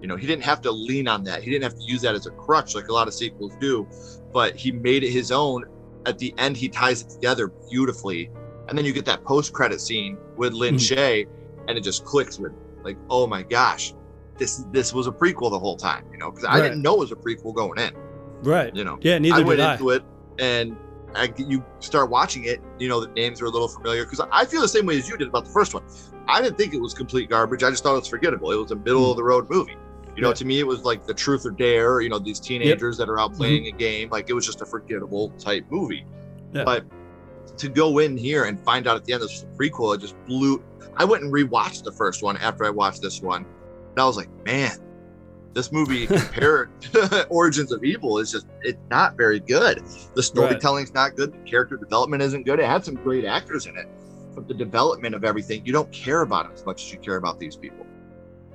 You 0.01 0.07
know, 0.07 0.17
he 0.17 0.27
didn't 0.27 0.45
have 0.45 0.61
to 0.63 0.71
lean 0.71 1.09
on 1.09 1.25
that. 1.25 1.43
He 1.43 1.51
didn't 1.51 1.65
have 1.65 1.75
to 1.75 1.85
use 1.85 2.03
that 2.03 2.15
as 2.15 2.27
a 2.27 2.31
crutch 2.31 2.75
like 2.75 2.89
a 2.89 2.93
lot 2.93 3.09
of 3.09 3.15
sequels 3.15 3.55
do, 3.61 3.89
but 4.33 4.55
he 4.55 4.71
made 4.71 5.03
it 5.03 5.11
his 5.11 5.33
own. 5.33 5.65
At 6.07 6.19
the 6.19 6.33
end, 6.39 6.57
he 6.57 6.69
ties 6.69 7.03
it 7.03 7.11
together 7.11 7.49
beautifully. 7.71 8.31
And 8.69 8.79
then 8.79 8.85
you 8.85 8.93
get 8.93 9.05
that 9.05 9.25
post 9.25 9.53
credit 9.53 9.81
scene 9.81 10.17
with 10.37 10.53
Lin 10.53 10.77
Mhm. 10.77 10.97
Shaye, 10.97 11.27
and 11.69 11.77
it 11.77 11.83
just 11.83 12.05
clicks 12.05 12.39
with 12.39 12.53
like, 12.85 12.97
oh 13.11 13.27
my 13.27 13.43
gosh, 13.43 13.93
this 14.39 14.65
this 14.73 14.93
was 14.93 15.07
a 15.07 15.13
prequel 15.13 15.51
the 15.51 15.59
whole 15.59 15.77
time, 15.77 16.05
you 16.13 16.19
know, 16.19 16.31
because 16.31 16.45
I 16.49 16.61
didn't 16.61 16.83
know 16.83 16.95
it 16.95 17.01
was 17.01 17.13
a 17.13 17.17
prequel 17.17 17.55
going 17.55 17.79
in, 17.79 17.93
right. 18.43 18.75
you 18.75 18.85
know. 18.85 18.99
Yeah. 19.01 19.19
Neither 19.19 19.35
I 19.35 19.39
did 19.39 19.47
went 19.47 19.61
I. 19.61 19.73
into 19.73 19.91
it 19.91 20.03
and 20.39 20.77
I, 21.15 21.33
you 21.39 21.65
start 21.81 22.11
watching 22.11 22.45
it, 22.45 22.61
you 22.79 22.89
know, 22.89 23.01
the 23.01 23.11
names 23.13 23.41
are 23.41 23.47
a 23.47 23.51
little 23.51 23.69
familiar 23.69 24.05
because 24.05 24.21
I 24.31 24.45
feel 24.45 24.61
the 24.61 24.69
same 24.69 24.85
way 24.87 24.99
as 24.99 25.09
you 25.09 25.17
did 25.17 25.29
about 25.29 25.47
the 25.47 25.51
first 25.53 25.73
one. 25.75 25.83
I 26.29 26.43
didn't 26.43 26.59
think 26.59 26.75
it 26.75 26.81
was 26.81 26.93
complete 26.93 27.31
garbage. 27.31 27.63
I 27.63 27.71
just 27.71 27.83
thought 27.83 27.95
it 27.95 28.01
was 28.01 28.09
forgettable. 28.09 28.51
It 28.53 28.57
was 28.57 28.71
a 28.73 28.77
middle 28.77 29.11
of 29.11 29.17
the 29.17 29.25
road 29.25 29.49
movie. 29.49 29.77
You 30.17 30.23
know, 30.23 30.33
to 30.33 30.45
me, 30.47 30.59
it 30.61 30.67
was 30.67 30.83
like 30.83 31.07
the 31.07 31.13
truth 31.15 31.45
or 31.45 31.51
dare, 31.51 32.01
you 32.01 32.09
know, 32.09 32.19
these 32.19 32.41
teenagers 32.41 32.97
that 32.97 33.09
are 33.09 33.21
out 33.21 33.31
Mm-hmm. 33.33 33.39
playing 33.39 33.67
a 33.67 33.71
game. 33.73 34.09
Like 34.11 34.31
it 34.31 34.33
was 34.33 34.47
just 34.47 34.63
a 34.63 34.67
forgettable 34.67 35.31
type 35.39 35.67
movie. 35.71 36.07
Yeah. 36.55 36.65
But 36.65 36.87
to 37.59 37.69
go 37.69 37.99
in 37.99 38.17
here 38.17 38.45
and 38.45 38.59
find 38.61 38.87
out 38.87 38.97
at 38.97 39.05
the 39.05 39.13
end 39.13 39.23
this 39.23 39.31
was 39.33 39.43
a 39.43 39.47
prequel, 39.59 39.95
it 39.95 40.01
just 40.01 40.17
blew. 40.27 40.63
I 40.97 41.05
went 41.05 41.23
and 41.23 41.33
rewatched 41.33 41.85
the 41.85 41.93
first 41.93 42.23
one 42.23 42.37
after 42.39 42.65
I 42.65 42.71
watched 42.71 43.03
this 43.03 43.21
one. 43.21 43.45
And 43.45 43.99
I 43.99 44.07
was 44.07 44.17
like, 44.17 44.29
man, 44.45 44.79
this 45.53 45.71
movie 45.71 46.07
compared 46.07 46.81
to 46.93 47.27
Origins 47.31 47.73
of 47.73 47.85
Evil 47.85 48.19
is 48.19 48.33
just 48.33 48.47
it's 48.63 48.79
not 48.91 49.17
very 49.17 49.41
good. 49.41 49.83
The 50.15 50.23
storytelling's 50.23 50.95
not 50.95 51.15
good. 51.17 51.33
The 51.33 51.51
character 51.51 51.77
development 51.77 52.23
isn't 52.23 52.45
good. 52.47 52.59
It 52.59 52.67
had 52.67 52.85
some 52.85 52.95
great 52.95 53.25
actors 53.27 53.67
in 53.67 53.77
it, 53.77 53.87
but 54.35 54.49
the 54.49 54.55
development 54.55 55.15
of 55.15 55.25
everything, 55.25 55.65
you 55.67 55.73
don't 55.73 55.91
care 55.93 56.23
about 56.23 56.47
it 56.47 56.53
as 56.55 56.65
much 56.65 56.85
as 56.85 56.93
you 56.93 56.99
care 56.99 57.17
about 57.17 57.39
these 57.39 57.57
people. 57.57 57.86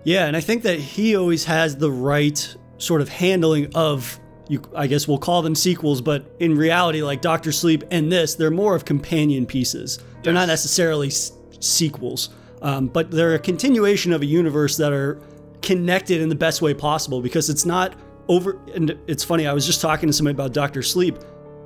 Yeah, 0.04 0.26
and 0.26 0.36
I 0.36 0.42
think 0.42 0.64
that 0.64 0.80
he 0.80 1.16
always 1.16 1.46
has 1.46 1.78
the 1.78 1.92
right 1.92 2.56
sort 2.78 3.02
of 3.02 3.10
handling 3.10 3.74
of 3.76 4.20
you 4.50 4.62
I 4.76 4.88
guess 4.88 5.08
we'll 5.08 5.18
call 5.20 5.42
them 5.42 5.56
sequels, 5.56 6.02
but 6.02 6.26
in 6.40 6.56
reality 6.56 7.02
like 7.02 7.22
Doctor 7.22 7.52
Sleep 7.52 7.84
and 7.90 8.12
this, 8.12 8.36
they're 8.36 8.52
more 8.52 8.76
of 8.76 8.84
companion 8.84 9.46
pieces. 9.46 10.00
They're 10.24 10.34
not 10.34 10.48
necessarily 10.48 11.08
s- 11.08 11.32
sequels. 11.60 12.30
Um, 12.62 12.88
but 12.88 13.10
they're 13.10 13.36
a 13.36 13.40
continuation 13.40 14.12
of 14.14 14.22
a 14.22 14.26
universe 14.26 14.78
that 14.78 14.92
are 14.94 15.20
connected 15.62 16.22
in 16.22 16.30
the 16.30 16.36
best 16.36 16.62
way 16.62 16.74
possible 16.74 17.22
because 17.22 17.50
it's 17.50 17.66
not 17.66 17.96
over 18.28 18.60
and 18.76 18.98
it's 19.08 19.24
funny, 19.24 19.48
I 19.48 19.54
was 19.54 19.66
just 19.66 19.82
talking 19.82 20.08
to 20.08 20.14
somebody 20.14 20.34
about 20.36 20.54
Doctor 20.54 20.84
Sleep. 20.84 21.18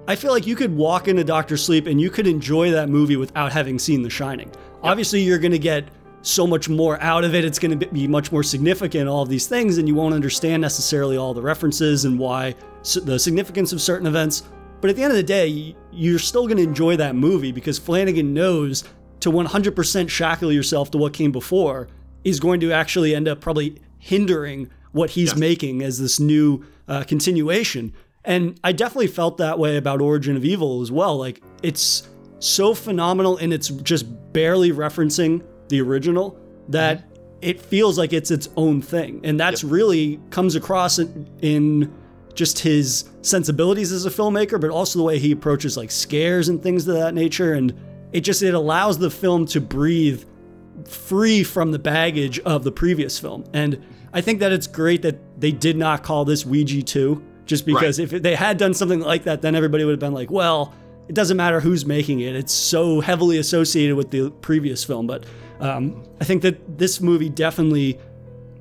I 0.08 0.16
feel 0.16 0.32
like 0.32 0.46
you 0.46 0.56
could 0.56 0.76
walk 0.76 1.08
into 1.08 1.24
Doctor 1.24 1.58
Sleep 1.58 1.88
and 1.88 2.00
you 2.00 2.10
could 2.10 2.28
enjoy 2.28 2.72
that 2.72 2.90
movie 2.90 3.18
without 3.18 3.52
having 3.52 3.80
seen 3.80 4.04
The 4.04 4.10
Shining. 4.10 4.52
Obviously, 4.84 5.22
you're 5.22 5.40
going 5.40 5.52
to 5.52 5.60
get 5.60 5.90
so 6.26 6.48
much 6.48 6.68
more 6.68 7.02
out 7.02 7.24
of 7.24 7.36
it. 7.36 7.46
It's 7.46 7.60
going 7.60 7.80
to 7.80 7.88
be 7.88 8.08
much 8.08 8.32
more 8.32 8.44
significant, 8.44 9.08
all 9.08 9.22
of 9.22 9.30
these 9.30 9.48
things, 9.48 9.78
and 9.78 9.88
you 9.88 9.96
won't 9.96 10.16
understand 10.16 10.62
necessarily 10.62 11.18
all 11.18 11.34
the 11.34 11.42
references 11.42 12.06
and 12.06 12.18
why 12.18 12.56
the 12.96 13.20
significance 13.20 13.72
of 13.72 13.82
certain 13.82 14.08
events. 14.08 14.44
But 14.82 14.90
at 14.90 14.96
the 14.96 15.04
end 15.04 15.12
of 15.12 15.18
the 15.18 15.24
day, 15.24 15.76
you're 15.92 16.20
still 16.20 16.48
going 16.48 16.58
to 16.58 16.64
enjoy 16.64 16.98
that 16.98 17.16
movie 17.16 17.52
because 17.52 17.78
Flanagan 17.78 18.34
knows 18.34 18.84
to 19.22 19.32
100% 19.32 20.10
shackle 20.10 20.52
yourself 20.52 20.92
to 20.92 20.98
what 20.98 21.14
came 21.14 21.32
before 21.32 21.88
is 22.24 22.40
going 22.40 22.60
to 22.60 22.72
actually 22.72 23.16
end 23.16 23.28
up 23.28 23.40
probably 23.40 23.82
hindering 24.00 24.70
what 24.92 25.12
he's 25.12 25.30
yes. 25.30 25.38
making 25.38 25.82
as 25.82 26.00
this 26.00 26.20
new 26.20 26.66
uh, 26.88 27.04
continuation. 27.04 27.94
And 28.24 28.60
I 28.64 28.72
definitely 28.72 29.08
felt 29.08 29.38
that 29.38 29.60
way 29.60 29.78
about 29.78 30.02
Origin 30.02 30.36
of 30.36 30.44
Evil 30.44 30.82
as 30.82 30.92
well. 30.92 31.18
Like, 31.18 31.42
it's 31.62 32.10
so 32.40 32.74
phenomenal 32.74 33.38
and 33.38 33.54
it's 33.54 33.70
just 33.70 34.06
barely 34.34 34.72
referencing 34.72 35.44
the 35.70 35.82
original 35.82 36.38
that 36.70 37.00
mm-hmm. 37.00 37.38
it 37.42 37.62
feels 37.62 37.98
like 37.98 38.14
it's 38.14 38.32
its 38.32 38.50
own 38.58 38.82
thing. 38.82 39.22
And 39.24 39.40
that's 39.40 39.64
yep. 39.64 39.72
really 39.72 40.20
comes 40.30 40.56
across 40.56 41.00
in, 41.00 41.30
in 41.42 41.94
just 42.34 42.60
his 42.60 43.06
sensibilities 43.22 43.92
as 43.92 44.06
a 44.06 44.10
filmmaker, 44.10 44.60
but 44.60 44.70
also 44.70 45.00
the 45.00 45.04
way 45.04 45.20
he 45.20 45.32
approaches 45.32 45.78
like 45.78 45.92
scares 45.92 46.50
and 46.50 46.62
things 46.62 46.88
of 46.88 46.96
that 46.96 47.14
nature. 47.14 47.54
And 47.54 47.74
it 48.12 48.22
just 48.22 48.44
it 48.44 48.54
allows 48.54 48.98
the 48.98 49.10
film 49.10 49.46
to 49.48 49.62
breathe 49.62 50.24
free 50.86 51.44
from 51.44 51.72
the 51.72 51.80
baggage 51.80 52.40
of 52.40 52.64
the 52.64 52.72
previous 52.72 53.18
film. 53.18 53.46
And 53.54 53.84
I 54.14 54.22
think 54.22 54.40
that 54.40 54.52
it's 54.52 54.68
great 54.68 55.02
that 55.02 55.18
they 55.40 55.52
did 55.52 55.78
not 55.78 56.04
call 56.04 56.26
this 56.26 56.46
Ouija 56.46 56.82
2, 56.82 57.24
just 57.46 57.66
because 57.66 58.00
right. 58.00 58.14
if 58.14 58.22
they 58.22 58.36
had 58.36 58.58
done 58.58 58.74
something 58.74 59.00
like 59.00 59.24
that, 59.24 59.42
then 59.42 59.56
everybody 59.56 59.84
would 59.84 59.92
have 59.92 60.00
been 60.00 60.14
like, 60.14 60.32
well, 60.32 60.74
it 61.08 61.14
doesn't 61.14 61.38
matter 61.38 61.60
who's 61.60 61.86
making 61.86 62.22
it. 62.22 62.36
It's 62.36 62.54
so 62.54 63.00
heavily 63.00 63.38
associated 63.38 63.96
with 63.96 64.12
the 64.12 64.32
previous 64.32 64.84
film. 64.84 65.08
But 65.08 65.26
um, 65.60 66.04
I 66.20 66.26
think 66.26 66.42
that 66.42 66.78
this 66.78 67.02
movie 67.02 67.30
definitely 67.30 68.00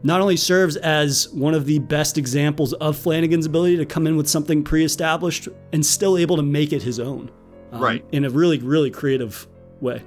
not 0.02 0.20
only 0.20 0.36
serves 0.36 0.76
as 0.76 1.30
one 1.30 1.54
of 1.54 1.64
the 1.64 1.78
best 1.78 2.18
examples 2.18 2.74
of 2.74 2.96
Flanagan's 2.96 3.46
ability 3.46 3.78
to 3.78 3.86
come 3.86 4.06
in 4.06 4.16
with 4.16 4.28
something 4.28 4.62
pre-established 4.62 5.48
and 5.72 5.84
still 5.84 6.18
able 6.18 6.36
to 6.36 6.42
make 6.42 6.72
it 6.74 6.82
his 6.82 7.00
own, 7.00 7.30
um, 7.72 7.80
right? 7.80 8.04
In 8.12 8.26
a 8.26 8.30
really, 8.30 8.58
really 8.58 8.90
creative 8.90 9.48
way. 9.80 10.02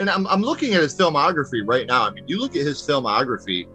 And 0.00 0.10
I'm, 0.10 0.26
I'm 0.26 0.42
looking 0.42 0.74
at 0.74 0.82
his 0.82 0.96
filmography 0.96 1.62
right 1.64 1.86
now. 1.86 2.06
I 2.06 2.10
mean, 2.10 2.24
you 2.26 2.40
look 2.40 2.56
at 2.56 2.62
his 2.62 2.80
filmography, 2.82 3.68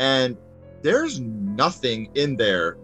and 0.00 0.36
there's 0.82 1.20
nothing 1.20 2.10
in 2.14 2.36
there 2.36 2.76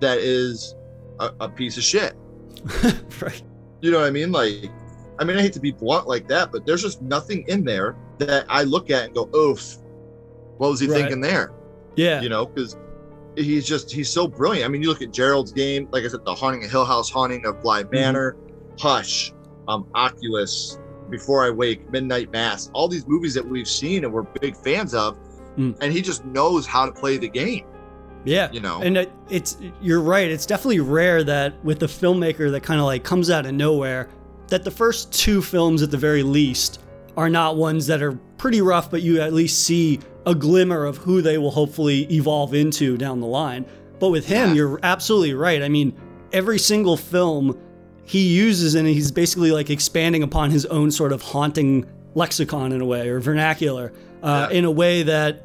that 0.00 0.18
is 0.18 0.74
a, 1.18 1.32
a 1.40 1.48
piece 1.48 1.78
of 1.78 1.82
shit. 1.82 2.14
right. 3.22 3.42
You 3.80 3.90
know 3.90 4.00
what 4.00 4.06
I 4.06 4.10
mean? 4.10 4.32
Like, 4.32 4.70
I 5.18 5.24
mean, 5.24 5.36
I 5.36 5.42
hate 5.42 5.52
to 5.54 5.60
be 5.60 5.72
blunt 5.72 6.06
like 6.06 6.28
that, 6.28 6.52
but 6.52 6.66
there's 6.66 6.82
just 6.82 7.02
nothing 7.02 7.44
in 7.48 7.64
there 7.64 7.96
that 8.18 8.44
I 8.48 8.64
look 8.64 8.90
at 8.90 9.06
and 9.06 9.14
go, 9.14 9.28
oof, 9.34 9.76
what 10.58 10.70
was 10.70 10.80
he 10.80 10.86
right. 10.86 11.00
thinking 11.00 11.20
there? 11.20 11.52
Yeah. 11.96 12.20
You 12.20 12.28
know, 12.28 12.46
because 12.46 12.76
he's 13.36 13.66
just 13.66 13.90
he's 13.90 14.10
so 14.10 14.26
brilliant. 14.26 14.66
I 14.66 14.68
mean, 14.68 14.82
you 14.82 14.88
look 14.88 15.02
at 15.02 15.12
Gerald's 15.12 15.52
game, 15.52 15.88
like 15.90 16.04
I 16.04 16.08
said, 16.08 16.24
the 16.24 16.34
haunting 16.34 16.64
of 16.64 16.70
Hill 16.70 16.84
House, 16.84 17.10
haunting 17.10 17.44
of 17.46 17.60
Bly 17.62 17.82
mm-hmm. 17.82 17.94
Manor, 17.94 18.32
mm-hmm. 18.32 18.76
Hush, 18.78 19.32
um, 19.68 19.86
Oculus, 19.94 20.78
Before 21.08 21.44
I 21.44 21.50
Wake, 21.50 21.90
Midnight 21.90 22.30
Mass, 22.32 22.70
all 22.72 22.88
these 22.88 23.06
movies 23.06 23.34
that 23.34 23.46
we've 23.46 23.68
seen 23.68 24.04
and 24.04 24.12
we're 24.12 24.22
big 24.22 24.56
fans 24.56 24.94
of, 24.94 25.16
mm. 25.56 25.76
and 25.80 25.92
he 25.92 26.02
just 26.02 26.24
knows 26.24 26.66
how 26.66 26.86
to 26.86 26.92
play 26.92 27.16
the 27.18 27.28
game. 27.28 27.64
Yeah, 28.24 28.50
you 28.52 28.60
know, 28.60 28.82
and 28.82 29.08
it's 29.28 29.56
you're 29.80 30.00
right. 30.00 30.30
It's 30.30 30.46
definitely 30.46 30.80
rare 30.80 31.24
that 31.24 31.64
with 31.64 31.82
a 31.82 31.86
filmmaker 31.86 32.50
that 32.50 32.62
kind 32.62 32.80
of 32.80 32.86
like 32.86 33.02
comes 33.02 33.30
out 33.30 33.46
of 33.46 33.54
nowhere, 33.54 34.08
that 34.48 34.64
the 34.64 34.70
first 34.70 35.12
two 35.12 35.40
films 35.40 35.82
at 35.82 35.90
the 35.90 35.96
very 35.96 36.22
least 36.22 36.80
are 37.16 37.30
not 37.30 37.56
ones 37.56 37.86
that 37.86 38.02
are 38.02 38.12
pretty 38.36 38.60
rough, 38.60 38.90
but 38.90 39.02
you 39.02 39.20
at 39.20 39.32
least 39.32 39.64
see 39.64 40.00
a 40.26 40.34
glimmer 40.34 40.84
of 40.84 40.98
who 40.98 41.22
they 41.22 41.38
will 41.38 41.50
hopefully 41.50 42.02
evolve 42.12 42.54
into 42.54 42.96
down 42.96 43.20
the 43.20 43.26
line. 43.26 43.64
But 43.98 44.10
with 44.10 44.26
him, 44.26 44.50
yeah. 44.50 44.54
you're 44.54 44.80
absolutely 44.82 45.34
right. 45.34 45.62
I 45.62 45.68
mean, 45.68 45.98
every 46.32 46.58
single 46.58 46.96
film 46.96 47.58
he 48.04 48.26
uses 48.26 48.74
and 48.74 48.88
he's 48.88 49.12
basically 49.12 49.52
like 49.52 49.70
expanding 49.70 50.22
upon 50.22 50.50
his 50.50 50.66
own 50.66 50.90
sort 50.90 51.12
of 51.12 51.22
haunting 51.22 51.86
lexicon 52.14 52.72
in 52.72 52.80
a 52.80 52.84
way 52.84 53.08
or 53.08 53.20
vernacular 53.20 53.92
uh, 54.22 54.48
yeah. 54.50 54.58
in 54.58 54.64
a 54.64 54.70
way 54.70 55.04
that 55.04 55.44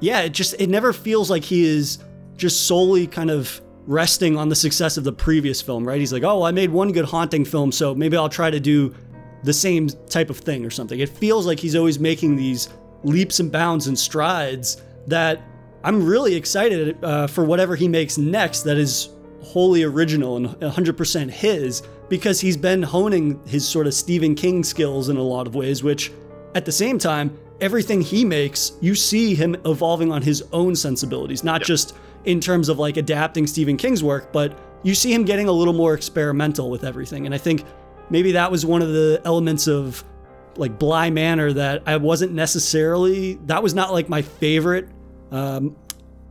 yeah 0.00 0.20
it 0.20 0.30
just 0.30 0.54
it 0.58 0.68
never 0.68 0.92
feels 0.92 1.30
like 1.30 1.44
he 1.44 1.64
is 1.64 1.98
just 2.36 2.66
solely 2.66 3.06
kind 3.06 3.30
of 3.30 3.60
resting 3.86 4.36
on 4.36 4.48
the 4.48 4.56
success 4.56 4.96
of 4.96 5.04
the 5.04 5.12
previous 5.12 5.60
film 5.60 5.86
right? 5.86 5.98
He's 5.98 6.12
like 6.12 6.22
oh 6.22 6.42
i 6.42 6.50
made 6.50 6.70
one 6.70 6.92
good 6.92 7.04
haunting 7.04 7.44
film 7.44 7.72
so 7.72 7.94
maybe 7.94 8.16
i'll 8.16 8.28
try 8.28 8.50
to 8.50 8.60
do 8.60 8.94
the 9.42 9.52
same 9.52 9.88
type 10.08 10.30
of 10.30 10.38
thing 10.38 10.64
or 10.64 10.70
something. 10.70 11.00
It 11.00 11.08
feels 11.08 11.46
like 11.46 11.58
he's 11.58 11.74
always 11.74 11.98
making 11.98 12.36
these 12.36 12.68
leaps 13.02 13.40
and 13.40 13.50
bounds 13.50 13.86
and 13.86 13.98
strides 13.98 14.82
that 15.06 15.42
I'm 15.82 16.04
really 16.04 16.34
excited 16.34 17.02
uh, 17.02 17.26
for 17.26 17.44
whatever 17.44 17.74
he 17.74 17.88
makes 17.88 18.18
next 18.18 18.62
that 18.62 18.76
is 18.76 19.10
wholly 19.42 19.82
original 19.82 20.36
and 20.36 20.48
100% 20.48 21.30
his 21.30 21.82
because 22.10 22.40
he's 22.40 22.56
been 22.56 22.82
honing 22.82 23.40
his 23.46 23.66
sort 23.66 23.86
of 23.86 23.94
Stephen 23.94 24.34
King 24.34 24.62
skills 24.62 25.08
in 25.08 25.16
a 25.16 25.22
lot 25.22 25.46
of 25.46 25.54
ways, 25.54 25.82
which 25.82 26.12
at 26.54 26.66
the 26.66 26.72
same 26.72 26.98
time, 26.98 27.36
everything 27.60 28.00
he 28.00 28.24
makes, 28.24 28.72
you 28.80 28.94
see 28.94 29.34
him 29.34 29.56
evolving 29.64 30.10
on 30.12 30.22
his 30.22 30.42
own 30.52 30.74
sensibilities, 30.74 31.44
not 31.44 31.60
yep. 31.60 31.66
just 31.66 31.96
in 32.24 32.40
terms 32.40 32.68
of 32.68 32.78
like 32.78 32.96
adapting 32.96 33.46
Stephen 33.46 33.76
King's 33.76 34.02
work, 34.02 34.32
but 34.32 34.58
you 34.82 34.94
see 34.94 35.12
him 35.12 35.24
getting 35.24 35.48
a 35.48 35.52
little 35.52 35.74
more 35.74 35.94
experimental 35.94 36.70
with 36.70 36.84
everything. 36.84 37.26
And 37.26 37.34
I 37.34 37.38
think 37.38 37.64
maybe 38.08 38.32
that 38.32 38.50
was 38.50 38.64
one 38.64 38.82
of 38.82 38.88
the 38.88 39.20
elements 39.24 39.66
of 39.66 40.04
like 40.56 40.78
Bly 40.78 41.10
Manor 41.10 41.52
that 41.52 41.82
I 41.86 41.96
wasn't 41.96 42.32
necessarily 42.32 43.34
that 43.46 43.62
was 43.62 43.74
not 43.74 43.92
like 43.92 44.08
my 44.08 44.22
favorite 44.22 44.88
um, 45.30 45.76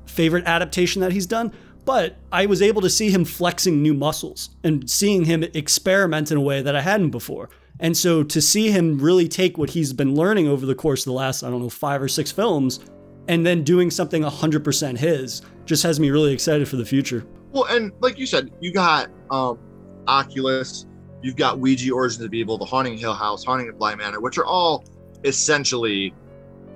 favorite 0.06 0.46
adaptation 0.46 1.02
that 1.02 1.12
he's 1.12 1.26
done, 1.26 1.54
but 1.86 2.18
I 2.32 2.46
was 2.46 2.62
able 2.62 2.82
to 2.82 2.90
see 2.90 3.10
him 3.10 3.24
flexing 3.26 3.82
new 3.82 3.94
muscles 3.94 4.50
and 4.64 4.90
seeing 4.90 5.26
him 5.26 5.44
experiment 5.44 6.32
in 6.32 6.38
a 6.38 6.42
way 6.42 6.62
that 6.62 6.76
I 6.76 6.82
hadn't 6.82 7.12
before. 7.12 7.50
And 7.80 7.96
so 7.96 8.24
to 8.24 8.42
see 8.42 8.72
him 8.72 9.00
really 9.00 9.28
take 9.28 9.58
what 9.58 9.70
he's 9.70 9.94
been 9.94 10.16
learning 10.16 10.48
over 10.48 10.66
the 10.66 10.76
course 10.76 11.02
of 11.02 11.06
the 11.06 11.14
last, 11.14 11.44
I 11.44 11.50
don't 11.50 11.62
know, 11.62 11.70
five 11.70 12.02
or 12.02 12.08
six 12.08 12.32
films, 12.32 12.80
and 13.28 13.46
then 13.46 13.64
doing 13.64 13.90
something 13.92 14.24
100% 14.24 14.98
his 14.98 15.42
just 15.66 15.84
has 15.84 16.00
me 16.00 16.10
really 16.10 16.34
excited 16.34 16.68
for 16.68 16.76
the 16.76 16.86
future. 16.86 17.26
Well, 17.52 17.66
and 17.66 17.92
like 18.00 18.18
you 18.18 18.26
said, 18.26 18.52
you 18.60 18.74
got 18.74 19.10
um, 19.32 19.60
Oculus, 20.08 20.86
You've 21.22 21.36
got 21.36 21.60
Ouija, 21.60 21.92
Origins 21.92 22.24
of 22.24 22.34
Evil, 22.34 22.58
The 22.58 22.66
Haunting 22.66 22.98
Hill 22.98 23.14
House, 23.14 23.44
Haunting 23.44 23.70
of 23.70 23.78
Bly 23.78 23.96
Manor, 23.96 24.22
which 24.22 24.38
are 24.38 24.46
all 24.46 24.86
essentially 25.26 26.14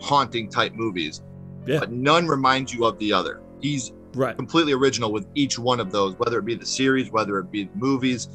haunting 0.02 0.50
type 0.50 0.74
movies. 0.74 1.22
Yeah. 1.66 1.80
But 1.80 1.92
none 1.92 2.28
remind 2.28 2.72
you 2.74 2.86
of 2.86 3.00
the 3.00 3.14
other. 3.14 3.42
He's 3.62 3.94
right. 4.16 4.36
completely 4.36 4.74
original 4.74 5.12
with 5.14 5.26
each 5.34 5.58
one 5.58 5.80
of 5.80 5.92
those, 5.92 6.16
whether 6.16 6.40
it 6.40 6.46
be 6.46 6.56
the 6.56 6.66
series, 6.66 7.10
whether 7.10 7.40
it 7.40 7.52
be 7.52 7.66
the 7.66 7.76
movies. 7.76 8.28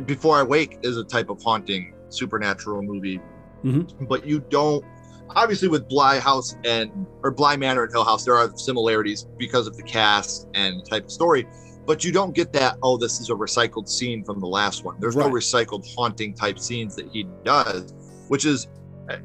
Before 0.00 0.36
I 0.36 0.42
Wake 0.42 0.78
is 0.82 0.96
a 0.96 1.04
type 1.04 1.30
of 1.30 1.42
haunting 1.42 1.94
supernatural 2.08 2.82
movie, 2.82 3.20
mm-hmm. 3.64 4.04
but 4.06 4.26
you 4.26 4.40
don't. 4.40 4.84
Obviously, 5.30 5.68
with 5.68 5.88
Bly 5.88 6.20
House 6.20 6.56
and 6.64 7.06
or 7.22 7.30
Bly 7.30 7.56
Manor 7.56 7.84
and 7.84 7.92
Hill 7.92 8.04
House, 8.04 8.24
there 8.24 8.36
are 8.36 8.54
similarities 8.56 9.26
because 9.38 9.66
of 9.66 9.76
the 9.76 9.82
cast 9.82 10.48
and 10.54 10.84
type 10.84 11.04
of 11.04 11.10
story 11.10 11.46
but 11.86 12.04
you 12.04 12.12
don't 12.12 12.34
get 12.34 12.52
that 12.52 12.76
oh 12.82 12.96
this 12.96 13.20
is 13.20 13.30
a 13.30 13.34
recycled 13.34 13.88
scene 13.88 14.24
from 14.24 14.40
the 14.40 14.46
last 14.46 14.84
one 14.84 14.96
there's 15.00 15.16
right. 15.16 15.26
no 15.26 15.32
recycled 15.32 15.86
haunting 15.94 16.34
type 16.34 16.58
scenes 16.58 16.96
that 16.96 17.08
he 17.10 17.26
does 17.44 17.94
which 18.28 18.44
is 18.44 18.68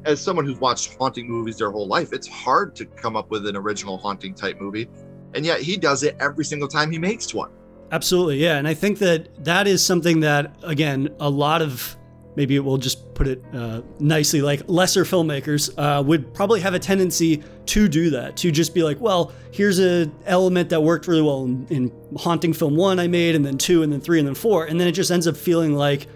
as 0.04 0.20
someone 0.20 0.44
who's 0.44 0.60
watched 0.60 0.96
haunting 0.98 1.28
movies 1.28 1.56
their 1.56 1.70
whole 1.70 1.86
life 1.86 2.12
it's 2.12 2.28
hard 2.28 2.74
to 2.76 2.84
come 2.84 3.16
up 3.16 3.30
with 3.30 3.46
an 3.46 3.56
original 3.56 3.98
haunting 3.98 4.34
type 4.34 4.60
movie 4.60 4.88
and 5.34 5.46
yet 5.46 5.60
he 5.60 5.76
does 5.76 6.02
it 6.02 6.16
every 6.20 6.44
single 6.44 6.68
time 6.68 6.90
he 6.90 6.98
makes 6.98 7.32
one 7.32 7.50
absolutely 7.92 8.36
yeah 8.36 8.56
and 8.56 8.66
i 8.68 8.74
think 8.74 8.98
that 8.98 9.44
that 9.44 9.66
is 9.66 9.84
something 9.84 10.20
that 10.20 10.54
again 10.62 11.08
a 11.20 11.28
lot 11.28 11.62
of 11.62 11.96
maybe 12.36 12.58
we'll 12.58 12.78
just 12.78 13.12
put 13.14 13.26
it 13.26 13.44
uh, 13.52 13.82
nicely 13.98 14.40
like 14.40 14.62
lesser 14.66 15.04
filmmakers 15.04 15.70
uh, 15.76 16.02
would 16.02 16.32
probably 16.32 16.60
have 16.60 16.74
a 16.74 16.78
tendency 16.78 17.42
to 17.66 17.88
do 17.88 18.10
that 18.10 18.36
to 18.36 18.50
just 18.50 18.72
be 18.74 18.82
like 18.82 19.00
well 19.00 19.32
here's 19.52 19.78
an 19.78 20.12
element 20.26 20.70
that 20.70 20.80
worked 20.80 21.06
really 21.06 21.22
well 21.22 21.44
in, 21.44 21.66
in, 21.68 21.92
haunting 22.16 22.52
film 22.52 22.76
one 22.76 22.98
i 22.98 23.06
made 23.06 23.34
and 23.34 23.44
then 23.44 23.58
two 23.58 23.82
and 23.82 23.92
then 23.92 24.00
three 24.00 24.18
and 24.18 24.26
then 24.26 24.34
four 24.34 24.64
and 24.64 24.80
then 24.80 24.86
it 24.86 24.92
just 24.92 25.10
ends 25.10 25.26
up 25.26 25.36
feeling 25.36 25.74
like 25.74 26.06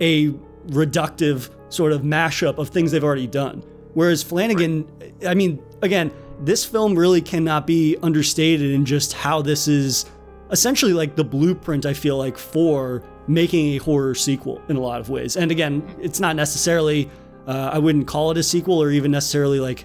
a 0.00 0.28
reductive 0.68 1.50
sort 1.70 1.92
of 1.92 2.02
mashup 2.02 2.58
of 2.58 2.68
things 2.68 2.92
they've 2.92 3.04
already 3.04 3.26
done. 3.26 3.62
Whereas 3.94 4.22
flanagan 4.22 4.86
i 5.26 5.34
mean 5.34 5.62
again 5.82 6.12
this 6.40 6.64
film 6.64 6.96
really 6.96 7.20
cannot 7.20 7.66
be 7.66 7.96
understated 8.02 8.70
in 8.70 8.84
just 8.84 9.12
how 9.12 9.42
this 9.42 9.66
is 9.66 10.06
essentially 10.50 10.92
like 10.92 11.16
the 11.16 11.24
blueprint 11.24 11.86
i 11.86 11.92
feel 11.92 12.16
like 12.16 12.38
for 12.38 13.02
making 13.28 13.74
a 13.74 13.76
horror 13.78 14.14
sequel 14.14 14.60
in 14.68 14.76
a 14.76 14.80
lot 14.80 15.00
of 15.00 15.10
ways. 15.10 15.36
And 15.36 15.50
again, 15.50 15.82
it's 16.00 16.18
not 16.18 16.34
necessarily, 16.34 17.08
uh, 17.46 17.70
I 17.72 17.78
wouldn't 17.78 18.08
call 18.08 18.30
it 18.30 18.38
a 18.38 18.42
sequel 18.42 18.82
or 18.82 18.90
even 18.90 19.10
necessarily 19.10 19.60
like 19.60 19.84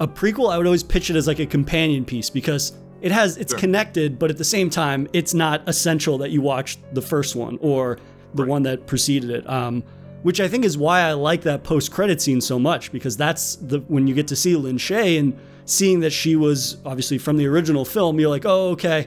a 0.00 0.06
prequel. 0.06 0.50
I 0.50 0.56
would 0.56 0.66
always 0.66 0.84
pitch 0.84 1.10
it 1.10 1.16
as 1.16 1.26
like 1.26 1.40
a 1.40 1.46
companion 1.46 2.04
piece 2.04 2.30
because 2.30 2.72
it 3.00 3.12
has, 3.12 3.36
it's 3.36 3.52
sure. 3.52 3.58
connected, 3.58 4.18
but 4.18 4.30
at 4.30 4.38
the 4.38 4.44
same 4.44 4.70
time, 4.70 5.08
it's 5.12 5.34
not 5.34 5.68
essential 5.68 6.16
that 6.18 6.30
you 6.30 6.40
watch 6.40 6.78
the 6.92 7.02
first 7.02 7.36
one 7.36 7.58
or 7.60 7.98
the 8.34 8.44
right. 8.44 8.50
one 8.50 8.62
that 8.62 8.86
preceded 8.86 9.30
it. 9.30 9.48
Um, 9.50 9.82
which 10.22 10.40
I 10.40 10.48
think 10.48 10.64
is 10.64 10.78
why 10.78 11.02
I 11.02 11.12
like 11.12 11.42
that 11.42 11.62
post 11.62 11.92
credit 11.92 12.20
scene 12.20 12.40
so 12.40 12.58
much 12.58 12.90
because 12.90 13.16
that's 13.16 13.56
the 13.56 13.78
when 13.86 14.08
you 14.08 14.14
get 14.14 14.26
to 14.28 14.34
see 14.34 14.56
Lin 14.56 14.76
Shaye 14.76 15.20
and 15.20 15.38
seeing 15.66 16.00
that 16.00 16.10
she 16.10 16.34
was 16.34 16.78
obviously 16.84 17.18
from 17.18 17.36
the 17.36 17.46
original 17.46 17.84
film, 17.84 18.18
you're 18.18 18.30
like, 18.30 18.44
oh, 18.44 18.70
okay, 18.70 19.06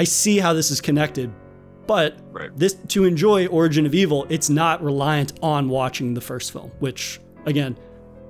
I 0.00 0.04
see 0.04 0.38
how 0.38 0.54
this 0.54 0.70
is 0.70 0.80
connected. 0.80 1.30
But 1.86 2.16
Right. 2.32 2.50
this 2.56 2.72
to 2.88 3.04
enjoy 3.04 3.46
Origin 3.48 3.84
of 3.84 3.94
Evil, 3.94 4.24
it's 4.30 4.48
not 4.48 4.82
reliant 4.82 5.34
on 5.42 5.68
watching 5.68 6.14
the 6.14 6.22
first 6.22 6.52
film, 6.52 6.70
which 6.78 7.20
again, 7.44 7.76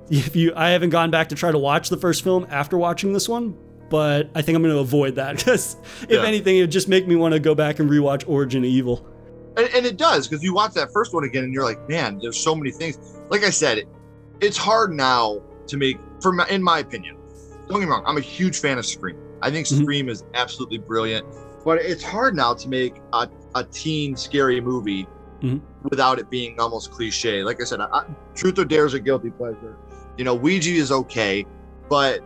if 0.09 0.35
you 0.35 0.51
I 0.53 0.71
haven't 0.71 0.89
gone 0.89 1.11
back 1.11 1.29
to 1.29 1.35
try 1.35 1.49
to 1.49 1.57
watch 1.57 1.87
the 1.87 1.95
first 1.95 2.23
film 2.25 2.45
after 2.49 2.77
watching 2.77 3.13
this 3.13 3.29
one, 3.29 3.55
but 3.89 4.29
I 4.35 4.41
think 4.41 4.57
I'm 4.57 4.63
going 4.63 4.73
to 4.75 4.81
avoid 4.81 5.15
that 5.15 5.37
because 5.37 5.77
if 6.01 6.09
Yeah. 6.09 6.25
anything, 6.25 6.57
it 6.57 6.61
would 6.61 6.71
just 6.71 6.89
make 6.89 7.07
me 7.07 7.15
want 7.15 7.33
to 7.35 7.39
go 7.39 7.55
back 7.55 7.79
and 7.79 7.89
rewatch 7.89 8.25
Origin 8.27 8.63
of 8.65 8.69
Evil. 8.69 9.07
and, 9.55 9.69
and 9.73 9.85
it 9.85 9.95
does 9.95 10.27
because 10.27 10.43
you 10.43 10.53
watch 10.53 10.73
that 10.73 10.91
first 10.91 11.13
one 11.13 11.23
again 11.23 11.45
and 11.45 11.53
you're 11.53 11.63
like 11.63 11.79
man 11.89 12.19
there's 12.21 12.37
so 12.37 12.53
many 12.55 12.71
things 12.71 12.97
like 13.29 13.43
i 13.43 13.49
said 13.49 13.77
it, 13.77 13.87
it's 14.39 14.55
hard 14.57 14.93
now 14.93 15.41
to 15.67 15.75
make 15.77 15.97
for 16.21 16.31
my, 16.31 16.47
in 16.47 16.63
my 16.63 16.79
opinion 16.79 17.17
don't 17.67 17.79
get 17.81 17.85
me 17.85 17.91
wrong 17.91 18.01
i'm 18.07 18.15
a 18.17 18.21
huge 18.21 18.59
fan 18.59 18.77
of 18.77 18.85
scream 18.85 19.17
i 19.41 19.51
think 19.51 19.67
Mhm. 19.67 19.81
scream 19.81 20.07
is 20.07 20.23
absolutely 20.35 20.77
brilliant 20.77 21.25
but 21.63 21.77
it's 21.79 22.03
hard 22.03 22.35
now 22.35 22.53
to 22.53 22.67
make 22.69 22.95
a, 23.13 23.27
a 23.55 23.63
teen 23.65 24.15
scary 24.15 24.59
movie 24.61 25.07
Mhm. 25.41 25.59
without 25.89 26.19
it 26.19 26.29
being 26.29 26.59
almost 26.59 26.91
cliche 26.91 27.43
like 27.43 27.59
i 27.59 27.63
said 27.63 27.81
I, 27.81 28.05
truth 28.35 28.59
or 28.59 28.65
dare 28.65 28.85
is 28.85 28.93
a 28.93 28.99
guilty 28.99 29.31
pleasure 29.31 29.75
you 30.15 30.23
know 30.23 30.35
ouija 30.35 30.69
is 30.71 30.91
okay 30.91 31.45
but 31.89 32.21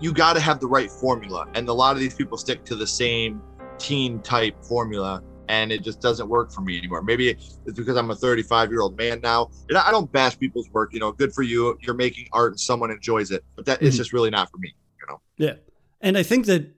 you, 0.00 0.12
got 0.12 0.34
to 0.34 0.40
have 0.40 0.60
the 0.60 0.66
right 0.68 0.90
formula 0.90 1.46
and 1.54 1.68
a 1.68 1.72
lot 1.72 1.94
of 1.96 2.00
these 2.00 2.14
people 2.14 2.38
stick 2.38 2.64
to 2.66 2.74
the 2.76 2.86
same 2.86 3.42
teen 3.78 4.20
type 4.20 4.54
formula 4.64 5.22
and 5.48 5.72
it 5.72 5.82
just 5.82 6.00
doesn't 6.00 6.28
work 6.28 6.52
for 6.52 6.60
me 6.60 6.76
anymore. 6.76 7.00
Maybe 7.02 7.30
it's 7.30 7.58
because 7.78 7.96
I'm 7.96 8.10
a 8.10 8.14
35 8.14 8.70
year 8.70 8.82
old 8.82 8.98
man 8.98 9.20
now, 9.22 9.48
and 9.70 9.78
I 9.78 9.90
don't 9.90 10.10
bash 10.12 10.38
people's 10.38 10.68
work. 10.72 10.92
You 10.92 11.00
know, 11.00 11.10
good 11.12 11.32
for 11.32 11.42
you. 11.42 11.74
You're 11.80 11.94
making 11.94 12.26
art 12.32 12.52
and 12.52 12.60
someone 12.60 12.90
enjoys 12.90 13.30
it, 13.30 13.42
but 13.56 13.64
that 13.64 13.80
it's 13.80 13.94
Mhm. 13.94 13.98
just 13.98 14.12
really 14.12 14.28
not 14.28 14.50
for 14.50 14.58
me. 14.58 14.74
You 15.00 15.06
know. 15.08 15.20
Yeah. 15.38 15.54
And 16.02 16.18
I 16.18 16.22
think 16.22 16.44
that 16.46 16.70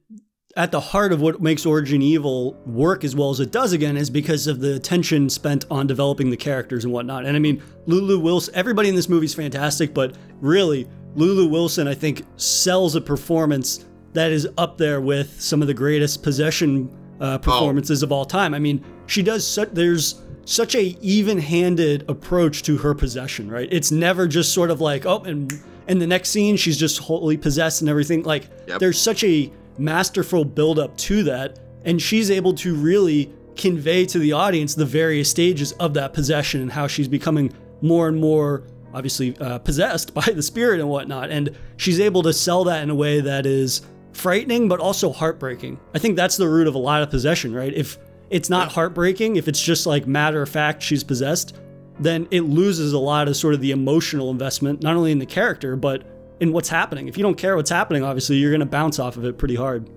at 0.56 0.72
the 0.72 0.80
heart 0.80 1.12
of 1.12 1.20
what 1.20 1.40
makes 1.40 1.64
Origin 1.64 2.02
Evil 2.02 2.54
work 2.66 3.04
as 3.04 3.14
well 3.14 3.30
as 3.30 3.38
it 3.40 3.52
does 3.52 3.72
again 3.72 3.96
is 3.96 4.10
because 4.10 4.46
of 4.46 4.60
the 4.60 4.74
attention 4.74 5.30
spent 5.30 5.64
on 5.70 5.86
developing 5.86 6.30
the 6.30 6.36
characters 6.36 6.84
and 6.84 6.92
whatnot. 6.92 7.24
And 7.24 7.36
I 7.36 7.40
mean, 7.40 7.62
Lulu 7.86 8.18
Wilson, 8.18 8.54
everybody 8.56 8.88
in 8.88 8.94
this 8.96 9.08
movie 9.08 9.26
is 9.26 9.34
fantastic, 9.34 9.94
but 9.94 10.16
really, 10.40 10.88
Lulu 11.14 11.46
Wilson, 11.48 11.86
I 11.88 11.94
think, 11.94 12.22
sells 12.36 12.94
a 12.96 13.00
performance 13.00 13.84
that 14.12 14.32
is 14.32 14.48
up 14.58 14.76
there 14.76 15.00
with 15.00 15.40
some 15.40 15.62
of 15.62 15.68
the 15.68 15.74
greatest 15.74 16.22
possession 16.22 16.90
uh, 17.20 17.38
performances 17.38 18.02
of 18.02 18.10
all 18.10 18.24
time. 18.24 18.52
I 18.54 18.58
mean, 18.58 18.84
she 19.06 19.22
does 19.22 19.46
such, 19.46 19.70
there's 19.72 20.20
such 20.46 20.74
a 20.74 20.96
even-handed 21.00 22.08
approach 22.08 22.62
to 22.64 22.76
her 22.78 22.94
possession, 22.94 23.48
right? 23.50 23.68
It's 23.70 23.92
never 23.92 24.26
just 24.26 24.52
sort 24.52 24.70
of 24.70 24.80
like, 24.80 25.06
oh, 25.06 25.22
and 25.22 25.52
in 25.86 25.98
the 25.98 26.06
next 26.06 26.30
scene 26.30 26.56
she's 26.56 26.76
just 26.76 26.98
wholly 26.98 27.36
possessed 27.36 27.80
and 27.82 27.90
everything. 27.90 28.22
Like 28.22 28.48
Yep. 28.68 28.80
there's 28.80 29.00
such 29.00 29.22
a 29.24 29.52
masterful 29.80 30.44
build-up 30.44 30.96
to 30.98 31.22
that, 31.24 31.58
and 31.84 32.00
she's 32.00 32.30
able 32.30 32.52
to 32.54 32.74
really 32.74 33.32
convey 33.56 34.06
to 34.06 34.18
the 34.18 34.32
audience 34.32 34.74
the 34.74 34.84
various 34.84 35.30
stages 35.30 35.72
of 35.72 35.94
that 35.94 36.12
possession 36.12 36.60
and 36.60 36.72
how 36.72 36.86
she's 36.86 37.08
becoming 37.08 37.52
more 37.82 38.08
and 38.08 38.18
more 38.18 38.64
obviously 38.94 39.36
uh, 39.38 39.58
possessed 39.58 40.14
by 40.20 40.22
the 40.22 40.42
spirit 40.42 40.80
and 40.80 40.88
whatnot. 40.88 41.30
And 41.30 41.56
she's 41.76 42.00
able 42.00 42.22
to 42.22 42.32
sell 42.32 42.64
that 42.64 42.82
in 42.82 42.90
a 42.90 42.94
way 42.94 43.20
that 43.20 43.46
is 43.46 43.82
frightening 44.12 44.68
but 44.68 44.80
also 44.80 45.12
heartbreaking. 45.12 45.78
I 45.94 45.98
think 45.98 46.16
that's 46.16 46.36
the 46.36 46.48
root 46.48 46.66
of 46.66 46.74
a 46.74 46.78
lot 46.78 47.02
of 47.02 47.10
possession, 47.10 47.54
right? 47.54 47.72
If 47.72 47.98
it's 48.30 48.50
not 48.50 48.72
heartbreaking, 48.72 49.36
if 49.36 49.48
it's 49.48 49.62
just 49.62 49.86
like 49.86 50.06
matter 50.06 50.42
of 50.42 50.48
fact 50.48 50.82
she's 50.82 51.04
possessed, 51.04 51.56
then 51.98 52.26
it 52.30 52.42
loses 52.42 52.92
a 52.92 52.98
lot 52.98 53.28
of 53.28 53.36
sort 53.36 53.54
of 53.54 53.60
the 53.60 53.72
emotional 53.72 54.30
investment, 54.30 54.82
not 54.82 54.96
only 54.96 55.12
in 55.12 55.18
the 55.18 55.26
character, 55.26 55.76
but 55.76 56.02
in 56.40 56.52
what's 56.52 56.68
happening. 56.68 57.08
If 57.08 57.16
you 57.16 57.22
don't 57.22 57.36
care 57.36 57.56
what's 57.56 57.70
happening, 57.70 58.02
obviously 58.02 58.36
you're 58.36 58.50
going 58.50 58.60
to 58.60 58.66
bounce 58.66 58.98
off 58.98 59.16
of 59.16 59.24
it 59.24 59.38
pretty 59.38 59.54
hard. 59.54 59.88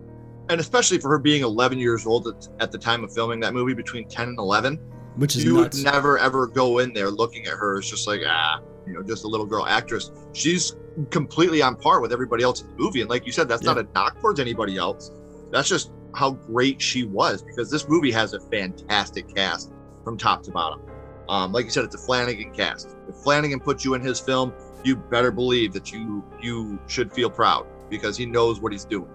And 0.50 0.60
especially 0.60 1.00
for 1.00 1.10
her 1.10 1.18
being 1.20 1.42
11 1.42 1.80
years 1.80 2.06
old 2.06 2.28
at, 2.28 2.48
at 2.60 2.72
the 2.72 2.78
time 2.78 3.04
of 3.04 3.14
filming 3.14 3.40
that 3.40 3.54
movie, 3.54 3.74
between 3.74 4.08
10 4.08 4.28
and 4.30 4.38
11, 4.38 4.76
Which 5.16 5.36
is 5.38 5.44
you 5.46 5.56
nuts. 5.56 5.78
would 5.78 5.86
never 5.86 6.18
ever 6.18 6.48
go 6.48 6.80
in 6.80 6.94
there 6.94 7.10
looking 7.10 7.46
at 7.48 7.54
her 7.54 7.80
as 7.80 7.90
just 7.90 8.08
like 8.08 8.22
ah, 8.28 8.60
you 8.86 8.94
know, 8.94 9.02
just 9.02 9.24
a 9.24 9.28
little 9.28 9.46
girl 9.46 9.66
actress. 9.66 10.12
She's 10.34 10.76
completely 11.10 11.62
on 11.62 11.76
par 11.78 12.02
with 12.02 12.12
everybody 12.12 12.44
else 12.44 12.62
in 12.62 12.68
the 12.68 12.76
movie, 12.76 13.00
and 13.02 13.10
like 13.10 13.26
you 13.26 13.32
said, 13.32 13.48
that's 13.48 13.64
not 13.64 13.78
a 13.78 13.88
knock 13.96 14.20
towards 14.20 14.40
anybody 14.40 14.76
else. 14.78 15.12
That's 15.52 15.70
just 15.70 15.92
how 16.14 16.32
great 16.32 16.82
she 16.82 17.06
was 17.06 17.42
because 17.42 17.72
this 17.72 17.88
movie 17.88 18.12
has 18.12 18.34
a 18.34 18.40
fantastic 18.40 19.34
cast 19.34 19.72
from 20.04 20.18
top 20.18 20.44
to 20.44 20.52
bottom. 20.52 20.82
Um, 21.30 21.54
like 21.54 21.64
you 21.66 21.72
said, 21.72 21.86
it's 21.86 21.96
a 21.96 22.00
Flanagan 22.00 22.52
cast. 22.52 22.96
If 23.08 23.16
Flanagan 23.16 23.60
puts 23.62 23.86
you 23.86 23.94
in 23.94 24.02
his 24.02 24.20
film, 24.20 24.54
you 24.84 24.96
better 24.96 25.32
believe 25.32 25.74
that 25.74 25.92
you 25.92 26.24
you 26.42 26.80
should 26.88 27.12
feel 27.14 27.30
proud 27.30 27.66
because 27.90 28.18
he 28.18 28.26
knows 28.26 28.60
what 28.60 28.72
he's 28.72 28.86
doing. 28.86 29.10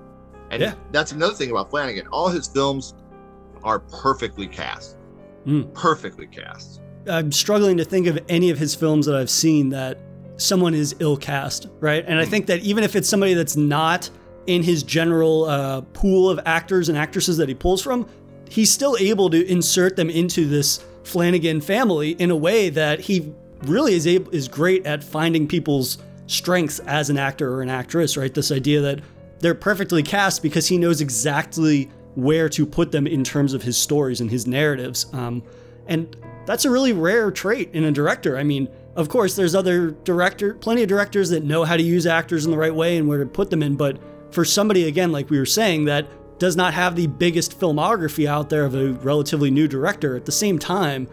And 0.51 0.63
Yeah. 0.63 0.75
that's 0.93 1.13
another 1.13 1.35
thing 1.35 1.51
about 1.51 1.71
Flanagan. 1.71 2.07
All 2.09 2.29
his 2.29 2.47
films 2.47 2.95
are 3.65 3.81
perfectly 3.81 4.47
cast. 4.47 4.97
Mm. 5.47 5.73
Perfectly 5.75 6.27
cast. 6.27 6.81
I'm 7.07 7.33
struggling 7.33 7.77
to 7.79 7.85
think 7.85 8.07
of 8.07 8.19
any 8.29 8.51
of 8.51 8.59
his 8.59 8.75
films 8.75 9.07
that 9.07 9.15
I've 9.17 9.31
seen 9.31 9.71
that 9.71 9.99
someone 10.37 10.75
is 10.75 10.95
ill 11.01 11.17
cast, 11.17 11.69
right? 11.81 12.05
And 12.07 12.19
I 12.19 12.25
think 12.25 12.47
that 12.47 12.61
even 12.61 12.85
if 12.85 12.95
it's 12.95 13.09
somebody 13.09 13.35
that's 13.35 13.57
not 13.57 14.09
in 14.47 14.63
his 14.63 14.83
general 14.83 15.45
uh, 15.45 15.81
pool 15.93 16.31
of 16.31 16.39
actors 16.47 16.89
and 16.89 16.97
actresses 16.97 17.37
that 17.39 17.49
he 17.49 17.55
pulls 17.55 17.83
from, 17.83 18.07
he's 18.49 18.71
still 18.71 18.97
able 19.01 19.29
to 19.31 19.47
insert 19.51 19.97
them 19.97 20.09
into 20.09 20.47
this 20.47 20.85
Flanagan 21.03 21.61
family 21.61 22.11
in 22.13 22.31
a 22.31 22.37
way 22.37 22.71
that 22.71 23.01
he 23.01 23.33
really 23.63 23.95
is 23.95 24.07
able 24.07 24.31
is 24.33 24.49
great 24.49 24.87
at 24.87 25.03
finding 25.03 25.49
people's 25.49 25.99
strengths 26.27 26.79
as 26.81 27.11
an 27.11 27.19
actor 27.19 27.53
or 27.53 27.63
an 27.63 27.71
actress, 27.71 28.17
right? 28.17 28.33
This 28.33 28.53
idea 28.53 28.81
that 28.81 29.01
they're 29.41 29.55
perfectly 29.55 30.03
cast 30.03 30.43
because 30.43 30.69
he 30.69 30.79
knows 30.79 31.01
exactly 31.01 31.91
where 32.15 32.49
to 32.49 32.67
put 32.67 32.93
them 32.93 33.07
in 33.07 33.25
terms 33.25 33.55
of 33.55 33.63
his 33.63 33.77
stories 33.77 34.21
and 34.21 34.31
his 34.31 34.47
narratives. 34.47 35.07
Um, 35.13 35.43
and 35.87 36.17
that's 36.47 36.65
a 36.65 36.71
really 36.71 36.93
rare 36.93 37.31
trait 37.31 37.71
in 37.73 37.85
a 37.85 37.93
director. 37.93 38.37
I 38.37 38.43
mean, 38.43 38.69
of 38.97 39.09
course, 39.09 39.37
there's 39.37 39.55
other 39.55 39.93
director, 39.93 40.55
plenty 40.55 40.83
of 40.83 40.89
directors 40.89 41.31
that 41.31 41.45
know 41.45 41.65
how 41.65 41.77
to 41.77 41.83
use 41.83 42.07
actors 42.07 42.45
in 42.45 42.51
the 42.51 42.59
right 42.59 42.75
way 42.75 42.97
and 42.97 43.09
where 43.09 43.19
to 43.19 43.27
put 43.27 43.51
them 43.51 43.63
in. 43.63 43.77
But 43.77 43.99
for 44.33 44.45
somebody, 44.45 44.89
again, 44.89 45.13
like 45.13 45.31
we 45.31 45.39
were 45.39 45.47
saying, 45.47 45.85
that 45.85 46.09
does 46.39 46.57
not 46.57 46.75
have 46.75 46.97
the 46.97 47.07
biggest 47.07 47.59
filmography 47.59 48.27
out 48.27 48.49
there 48.51 48.65
of 48.65 48.75
a 48.75 48.93
relatively 48.95 49.51
new 49.51 49.69
director, 49.69 50.17
at 50.17 50.25
the 50.25 50.33
same 50.33 50.59
time, 50.59 51.09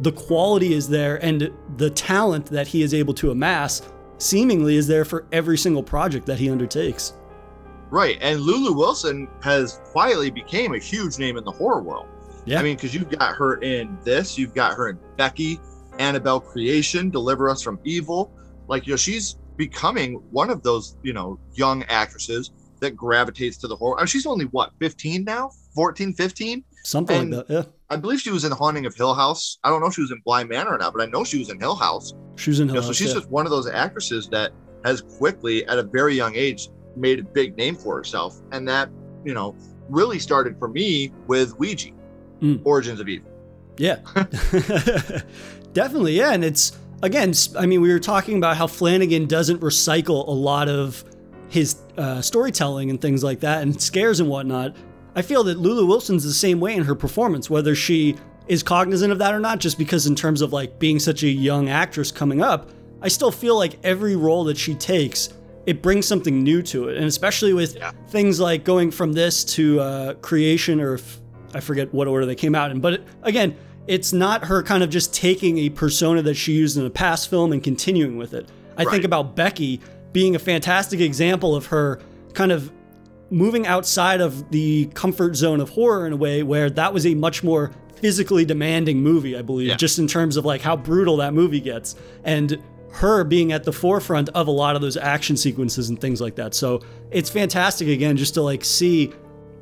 the 0.00 0.12
quality 0.12 0.72
is 0.72 0.88
there 0.88 1.22
and 1.24 1.52
the 1.76 1.90
talent 1.90 2.46
that 2.46 2.66
he 2.66 2.82
is 2.82 2.94
able 2.94 3.14
to 3.14 3.30
amass 3.30 3.82
seemingly 4.18 4.76
is 4.76 4.86
there 4.86 5.04
for 5.04 5.26
every 5.32 5.58
single 5.58 5.82
project 5.82 6.26
that 6.26 6.38
he 6.38 6.50
undertakes. 6.50 7.14
Right, 7.90 8.18
and 8.20 8.40
Lulu 8.40 8.72
Wilson 8.72 9.28
has 9.42 9.80
quietly 9.84 10.30
became 10.30 10.74
a 10.74 10.78
huge 10.78 11.18
name 11.18 11.36
in 11.36 11.44
the 11.44 11.50
horror 11.50 11.82
world. 11.82 12.06
Yeah. 12.46 12.60
I 12.60 12.62
mean, 12.62 12.76
because 12.76 12.94
you've 12.94 13.10
got 13.10 13.34
her 13.34 13.56
in 13.56 13.98
this, 14.04 14.38
you've 14.38 14.54
got 14.54 14.74
her 14.74 14.88
in 14.88 14.98
Becky, 15.16 15.60
Annabelle 15.98 16.40
Creation, 16.40 17.10
Deliver 17.10 17.50
Us 17.50 17.62
from 17.62 17.78
Evil. 17.84 18.32
Like, 18.68 18.86
you 18.86 18.92
know, 18.92 18.96
she's 18.96 19.36
becoming 19.56 20.14
one 20.30 20.50
of 20.50 20.62
those, 20.62 20.96
you 21.02 21.12
know, 21.12 21.38
young 21.52 21.82
actresses 21.84 22.52
that 22.80 22.96
gravitates 22.96 23.56
to 23.58 23.68
the 23.68 23.76
horror. 23.76 23.98
I 23.98 24.02
mean, 24.02 24.06
she's 24.06 24.26
only 24.26 24.46
what, 24.46 24.72
15 24.78 25.24
now? 25.24 25.50
14, 25.74 26.14
15? 26.14 26.64
Something 26.84 27.20
And- 27.22 27.32
like 27.36 27.46
that. 27.48 27.52
Yeah. 27.52 27.62
I 27.92 27.96
believe 27.96 28.20
she 28.20 28.30
was 28.30 28.44
in 28.44 28.52
Haunting 28.52 28.86
of 28.86 28.94
Hill 28.94 29.14
House. 29.14 29.58
I 29.64 29.68
don't 29.68 29.80
know 29.80 29.88
if 29.88 29.94
she 29.94 30.00
was 30.00 30.12
in 30.12 30.20
Bly 30.24 30.44
Manor 30.44 30.74
or 30.74 30.78
not, 30.78 30.92
but 30.92 31.02
I 31.02 31.06
know 31.06 31.24
she 31.24 31.38
was 31.40 31.50
in 31.50 31.58
Hill 31.58 31.74
House. 31.74 32.14
She 32.36 32.50
was 32.50 32.60
in 32.60 32.68
You 32.68 32.74
Hill 32.74 32.82
know, 32.82 32.86
so 32.86 32.88
House, 32.90 32.96
she's 32.96 33.08
yeah. 33.08 33.14
just 33.14 33.30
one 33.30 33.46
of 33.46 33.50
those 33.50 33.66
actresses 33.68 34.28
that 34.28 34.52
has 34.84 35.00
quickly, 35.02 35.66
at 35.66 35.76
a 35.78 35.82
very 35.82 36.14
young 36.14 36.36
age, 36.36 36.68
made 36.96 37.18
a 37.18 37.24
big 37.24 37.56
name 37.56 37.74
for 37.74 37.96
herself, 37.96 38.40
and 38.52 38.66
that 38.68 38.88
you 39.24 39.34
know 39.34 39.56
really 39.88 40.18
started 40.20 40.56
for 40.58 40.68
me 40.68 41.12
with 41.26 41.58
Ouija, 41.58 41.90
Mm. 42.40 42.60
Origins 42.64 43.00
of 43.00 43.08
Evil. 43.08 43.28
Yeah. 43.76 43.96
Definitely, 45.72 46.16
yeah. 46.16 46.32
And 46.32 46.44
it's, 46.44 46.72
again, 47.02 47.32
I 47.58 47.66
mean, 47.66 47.80
we 47.80 47.92
were 47.92 47.98
talking 48.00 48.36
about 48.36 48.56
how 48.56 48.66
Flanagan 48.66 49.26
doesn't 49.26 49.60
recycle 49.60 50.26
a 50.26 50.30
lot 50.32 50.68
of 50.68 51.04
his 51.48 51.76
uh, 51.96 52.20
storytelling 52.22 52.90
and 52.90 53.00
things 53.00 53.22
like 53.24 53.40
that 53.40 53.62
and 53.62 53.80
scares 53.80 54.20
and 54.20 54.28
whatnot. 54.28 54.74
I 55.14 55.22
feel 55.22 55.42
that 55.44 55.58
Lulu 55.58 55.86
Wilson's 55.86 56.24
the 56.24 56.32
same 56.32 56.60
way 56.60 56.74
in 56.74 56.84
her 56.84 56.94
performance, 56.94 57.50
whether 57.50 57.74
she 57.74 58.16
is 58.48 58.62
cognizant 58.62 59.12
of 59.12 59.18
that 59.18 59.34
or 59.34 59.40
not, 59.40 59.58
just 59.60 59.78
because 59.78 60.06
in 60.06 60.14
terms 60.14 60.40
of 60.42 60.52
like 60.52 60.78
being 60.78 60.98
such 60.98 61.22
a 61.22 61.28
young 61.28 61.68
actress 61.68 62.10
coming 62.12 62.42
up, 62.42 62.70
I 63.02 63.08
still 63.08 63.30
feel 63.32 63.56
like 63.56 63.78
every 63.84 64.16
role 64.16 64.44
that 64.44 64.56
she 64.58 64.74
takes, 64.74 65.30
it 65.66 65.82
brings 65.82 66.06
something 66.06 66.42
new 66.42 66.62
to 66.62 66.88
it. 66.88 66.96
And 66.96 67.06
especially 67.06 67.52
with 67.52 67.76
Yeah. 67.76 67.92
things 68.08 68.40
like 68.40 68.64
going 68.64 68.90
from 68.90 69.12
this 69.12 69.44
to 69.56 69.80
uh, 69.80 70.14
creation 70.14 70.80
or 70.80 70.98
I 71.54 71.60
forget 71.60 71.92
what 71.92 72.06
order 72.08 72.26
they 72.26 72.34
came 72.34 72.54
out 72.54 72.70
in. 72.70 72.80
But 72.80 72.94
it, 72.94 73.04
again, 73.22 73.56
it's 73.86 74.12
not 74.12 74.44
her 74.44 74.62
kind 74.62 74.82
of 74.84 74.90
just 74.90 75.12
taking 75.14 75.58
a 75.58 75.68
persona 75.70 76.22
that 76.22 76.34
she 76.34 76.52
used 76.52 76.76
in 76.76 76.84
a 76.86 76.90
past 76.90 77.28
film 77.30 77.52
and 77.52 77.62
continuing 77.62 78.16
with 78.16 78.34
it. 78.34 78.48
I 78.76 78.84
think 78.84 79.04
about 79.04 79.34
Becky 79.36 79.80
being 80.12 80.34
a 80.36 80.38
fantastic 80.38 81.00
example 81.00 81.54
of 81.56 81.66
her 81.66 82.00
kind 82.32 82.52
of 82.52 82.70
moving 83.30 83.66
outside 83.66 84.20
of 84.20 84.50
the 84.50 84.86
comfort 84.94 85.36
zone 85.36 85.60
of 85.60 85.70
horror 85.70 86.06
in 86.06 86.12
a 86.12 86.16
way 86.16 86.42
where 86.42 86.68
that 86.70 86.92
was 86.92 87.06
a 87.06 87.14
much 87.14 87.42
more 87.44 87.70
physically 87.96 88.44
demanding 88.44 89.02
movie, 89.02 89.36
I 89.36 89.42
believe, 89.42 89.68
Yeah. 89.68 89.76
just 89.76 89.98
in 89.98 90.06
terms 90.06 90.36
of 90.36 90.44
like 90.44 90.60
how 90.62 90.76
brutal 90.76 91.18
that 91.18 91.34
movie 91.34 91.60
gets. 91.60 91.94
And 92.24 92.58
her 92.92 93.22
being 93.22 93.52
at 93.52 93.62
the 93.62 93.72
forefront 93.72 94.28
of 94.30 94.48
a 94.48 94.50
lot 94.50 94.74
of 94.74 94.82
those 94.82 94.96
action 94.96 95.36
sequences 95.36 95.90
and 95.90 96.00
things 96.00 96.20
like 96.20 96.34
that. 96.34 96.54
So 96.54 96.80
it's 97.12 97.30
fantastic 97.30 97.86
again 97.88 98.16
just 98.16 98.34
to 98.34 98.42
like 98.42 98.64
see 98.64 99.12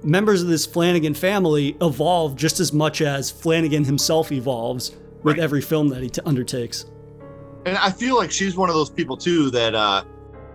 members 0.03 0.41
of 0.41 0.49
this 0.49 0.65
Flanagan 0.65 1.13
family 1.13 1.77
evolve 1.83 2.37
just 2.37 2.59
as 2.61 2.73
much 2.73 3.03
as 3.03 3.31
Flanagan 3.31 3.85
himself 3.85 4.33
evolves 4.33 4.93
with 5.25 5.35
Right. 5.35 5.43
every 5.43 5.61
film 5.61 5.89
that 5.89 6.03
he 6.03 6.09
t- 6.09 6.23
undertakes. 6.25 6.87
And 7.67 7.77
I 7.77 7.91
feel 7.91 8.17
like 8.17 8.31
she's 8.31 8.57
one 8.57 8.71
of 8.71 8.75
those 8.77 8.89
people 8.89 9.17
too 9.17 9.51
that 9.51 9.75
uh, 9.75 10.05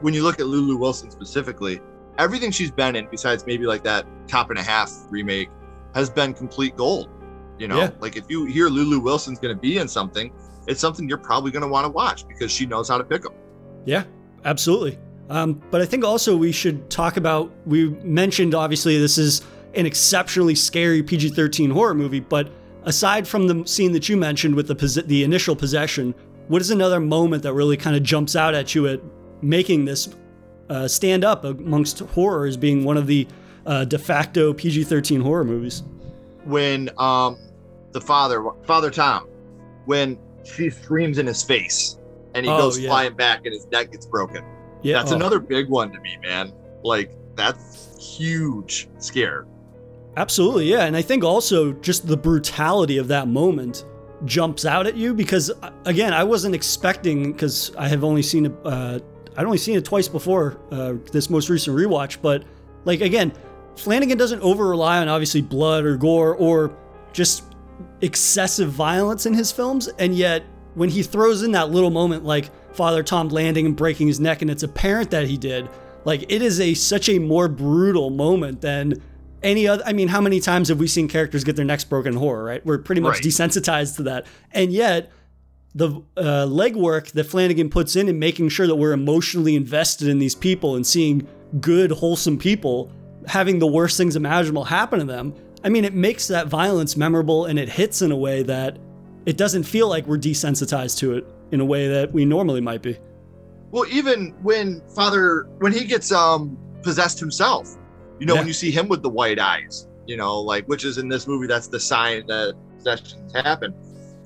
when 0.02 0.13
you 0.15 0.23
look 0.23 0.39
at 0.39 0.47
Lulu 0.47 0.78
Wilson 0.78 1.12
specifically, 1.12 1.80
everything 2.17 2.52
she's 2.52 2.71
been 2.71 2.95
in, 2.95 3.08
besides 3.10 3.45
maybe 3.45 3.65
like 3.65 3.84
that 3.84 4.06
Top 4.28 4.49
and 4.49 4.60
a 4.60 4.63
Half 4.63 4.91
remake, 5.10 5.49
has 5.95 6.10
been 6.10 6.34
complete 6.34 6.76
gold. 6.76 7.10
You 7.60 7.67
know, 7.67 7.78
Yeah. 7.80 7.91
like 7.99 8.15
if 8.17 8.26
you 8.30 8.45
hear 8.45 8.67
Lulu 8.67 8.99
Wilson's 8.99 9.39
going 9.39 9.56
to 9.56 9.60
be 9.62 9.78
in 9.78 9.88
something, 9.88 10.32
it's 10.67 10.80
something 10.82 11.08
you're 11.08 11.17
probably 11.17 11.52
going 11.52 11.62
to 11.62 11.67
want 11.67 11.86
to 11.86 11.89
watch 11.89 12.28
because 12.28 12.52
she 12.52 12.65
knows 12.65 12.89
how 12.89 12.97
to 12.97 13.04
pick 13.04 13.23
them. 13.23 13.34
Yeah, 13.86 14.04
absolutely. 14.45 14.97
Um, 15.30 15.62
but 15.71 15.82
I 15.82 15.86
think 15.86 16.04
also 16.04 16.36
we 16.36 16.52
should 16.52 16.89
talk 16.89 17.17
about. 17.17 17.52
We 17.65 17.89
mentioned 18.04 18.56
obviously 18.56 18.97
this 18.97 19.17
is 19.17 19.41
an 19.73 19.86
exceptionally 19.86 20.56
scary 20.56 21.02
PG-13 21.04 21.71
horror 21.71 21.93
movie, 21.93 22.19
but 22.19 22.49
aside 22.84 23.28
from 23.28 23.47
the 23.47 23.65
scene 23.67 23.91
that 23.93 24.10
you 24.10 24.17
mentioned 24.17 24.56
with 24.56 24.67
the 24.67 25.04
the 25.08 25.23
initial 25.23 25.56
possession, 25.56 26.13
what 26.47 26.62
is 26.62 26.71
another 26.71 26.99
moment 26.99 27.43
that 27.43 27.54
really 27.54 27.78
kind 27.78 27.95
of 27.95 28.04
jumps 28.04 28.36
out 28.36 28.54
at 28.54 28.76
you 28.76 28.88
at 28.88 28.99
making 29.41 29.86
this 29.86 30.10
uh, 30.69 30.88
stand 30.88 31.23
up 31.23 31.43
amongst 31.43 31.99
horror 31.99 32.45
as 32.45 32.58
being 32.58 32.84
one 32.84 32.97
of 32.97 33.08
the 33.08 33.28
uh, 33.65 33.86
de 33.86 33.97
facto 33.97 34.54
PG-13 34.54 35.21
horror 35.21 35.43
movies? 35.43 35.84
When 36.45 36.89
um, 36.97 37.38
the 37.91 38.02
father, 38.02 38.43
Father 38.65 38.91
Tom, 38.91 39.28
when 39.86 40.17
she 40.43 40.69
screams 40.69 41.17
in 41.17 41.26
his 41.28 41.43
face 41.43 41.97
and 42.34 42.45
he 42.45 42.52
Oh, 42.52 42.58
goes 42.58 42.80
yeah. 42.80 42.89
flying 42.89 43.13
back 43.15 43.41
and 43.45 43.54
his 43.54 43.65
neck 43.67 43.91
gets 43.91 44.06
broken. 44.06 44.43
Yeah, 44.82 44.97
That's 44.99 45.12
oh, 45.13 45.15
another 45.15 45.39
big 45.39 45.69
one 45.69 45.91
to 45.93 45.99
me, 45.99 46.17
man. 46.21 46.52
Like 46.84 47.12
that's 47.36 47.95
huge 48.17 48.89
scare. 48.99 49.45
Absolutely, 50.17 50.65
yeah. 50.69 50.84
And 50.86 50.95
I 50.97 51.02
think 51.02 51.23
also 51.23 51.71
just 51.73 52.06
the 52.08 52.17
brutality 52.17 52.97
of 52.97 53.08
that 53.08 53.28
moment 53.28 53.86
jumps 54.26 54.65
out 54.65 54.86
at 54.86 54.95
you 54.95 55.13
because, 55.13 55.49
uh, 55.49 55.71
again, 55.86 56.13
I 56.13 56.23
wasn't 56.23 56.54
expecting 56.56 57.32
because 57.32 57.73
I 57.78 57.88
have 57.88 58.04
only 58.04 58.21
seen. 58.21 58.47
Uh, 58.65 58.99
I'd 59.37 59.45
only 59.45 59.57
seen 59.57 59.77
it 59.77 59.85
twice 59.85 60.07
before 60.07 60.59
uh, 60.71 60.93
this 61.11 61.29
most 61.29 61.49
recent 61.49 61.75
rewatch, 61.77 62.17
but 62.21 62.43
like 62.85 63.01
again, 63.01 63.33
Flanagan 63.75 64.17
doesn't 64.17 64.41
over 64.41 64.67
rely 64.67 64.99
on 64.99 65.07
obviously 65.07 65.41
blood 65.41 65.85
or 65.85 65.97
gore 65.97 66.35
or 66.35 66.75
just 67.13 67.43
excessive 68.01 68.69
violence 68.71 69.25
in 69.25 69.33
his 69.33 69.51
films, 69.51 69.87
and 69.99 70.15
yet 70.15 70.43
when 70.75 70.89
he 70.89 71.03
throws 71.03 71.43
in 71.43 71.51
that 71.53 71.69
little 71.71 71.89
moment 71.89 72.23
like 72.25 72.49
Father 72.75 73.03
Tom 73.03 73.29
landing 73.29 73.65
and 73.65 73.75
breaking 73.75 74.07
his 74.07 74.19
neck, 74.19 74.41
and 74.41 74.49
it's 74.51 74.63
apparent 74.63 75.11
that 75.11 75.27
he 75.27 75.37
did, 75.37 75.69
like 76.05 76.23
it 76.31 76.41
is 76.41 76.59
a 76.59 76.73
such 76.73 77.09
a 77.09 77.19
more 77.19 77.47
brutal 77.47 78.09
moment 78.09 78.61
than 78.61 79.01
any 79.41 79.67
other. 79.67 79.83
I 79.85 79.93
mean, 79.93 80.07
how 80.07 80.21
many 80.21 80.39
times 80.39 80.69
have 80.69 80.79
we 80.79 80.87
seen 80.87 81.07
characters 81.07 81.43
get 81.43 81.55
their 81.55 81.65
necks 81.65 81.83
broken 81.83 82.13
in 82.13 82.19
horror? 82.19 82.43
Right, 82.43 82.65
we're 82.65 82.77
pretty 82.79 83.01
much 83.01 83.15
Right. 83.15 83.23
desensitized 83.23 83.95
to 83.97 84.03
that, 84.03 84.25
and 84.51 84.71
yet 84.71 85.11
the 85.75 85.89
uh, 86.17 86.45
legwork 86.47 87.12
that 87.13 87.23
Flanagan 87.25 87.69
puts 87.69 87.95
in 87.95 88.07
in 88.07 88.19
making 88.19 88.49
sure 88.49 88.67
that 88.67 88.75
we're 88.75 88.93
emotionally 88.93 89.55
invested 89.55 90.07
in 90.07 90.19
these 90.19 90.36
people 90.36 90.75
and 90.75 90.86
seeing 90.86 91.27
good, 91.59 91.91
wholesome 91.91 92.38
people 92.38 92.91
having 93.27 93.57
the 93.59 93.67
worst 93.67 93.97
things 93.97 94.15
imaginable 94.15 94.63
happen 94.65 94.99
to 94.99 95.05
them. 95.05 95.33
I 95.63 95.69
mean, 95.69 95.86
it 95.86 95.93
makes 95.93 96.27
that 96.27 96.47
violence 96.47 96.97
memorable 96.97 97.45
and 97.45 97.57
it 97.57 97.69
hits 97.69 98.01
in 98.01 98.12
a 98.12 98.17
way 98.17 98.43
that 98.43 98.77
it 99.25 99.38
doesn't 99.38 99.63
feel 99.63 99.88
like 99.88 100.05
we're 100.05 100.17
desensitized 100.17 100.97
to 100.99 101.13
it 101.13 101.25
in 101.51 101.62
a 101.62 101.65
way 101.65 101.88
that 101.88 102.12
we 102.12 102.25
normally 102.25 102.59
might 102.62 102.81
be. 102.81 102.97
Well, 103.71 103.86
even 103.89 104.36
when 104.43 104.81
Father 104.93 105.47
when 105.59 105.71
he 105.71 105.86
gets 105.86 106.12
um 106.12 106.57
possessed 106.83 107.19
himself, 107.19 107.77
you 108.19 108.25
know, 108.25 108.33
Yeah. 108.33 108.41
when 108.41 108.47
you 108.47 108.53
see 108.53 108.69
him 108.71 108.88
with 108.89 109.01
the 109.01 109.09
white 109.09 109.39
eyes, 109.39 109.88
you 110.05 110.17
know, 110.17 110.39
like 110.41 110.65
which 110.67 110.83
is 110.83 110.97
in 110.97 111.07
this 111.07 111.27
movie, 111.27 111.47
that's 111.47 111.67
the 111.67 111.79
sign 111.79 112.27
that 112.27 112.53
possessions 112.77 113.31
happen. 113.33 113.73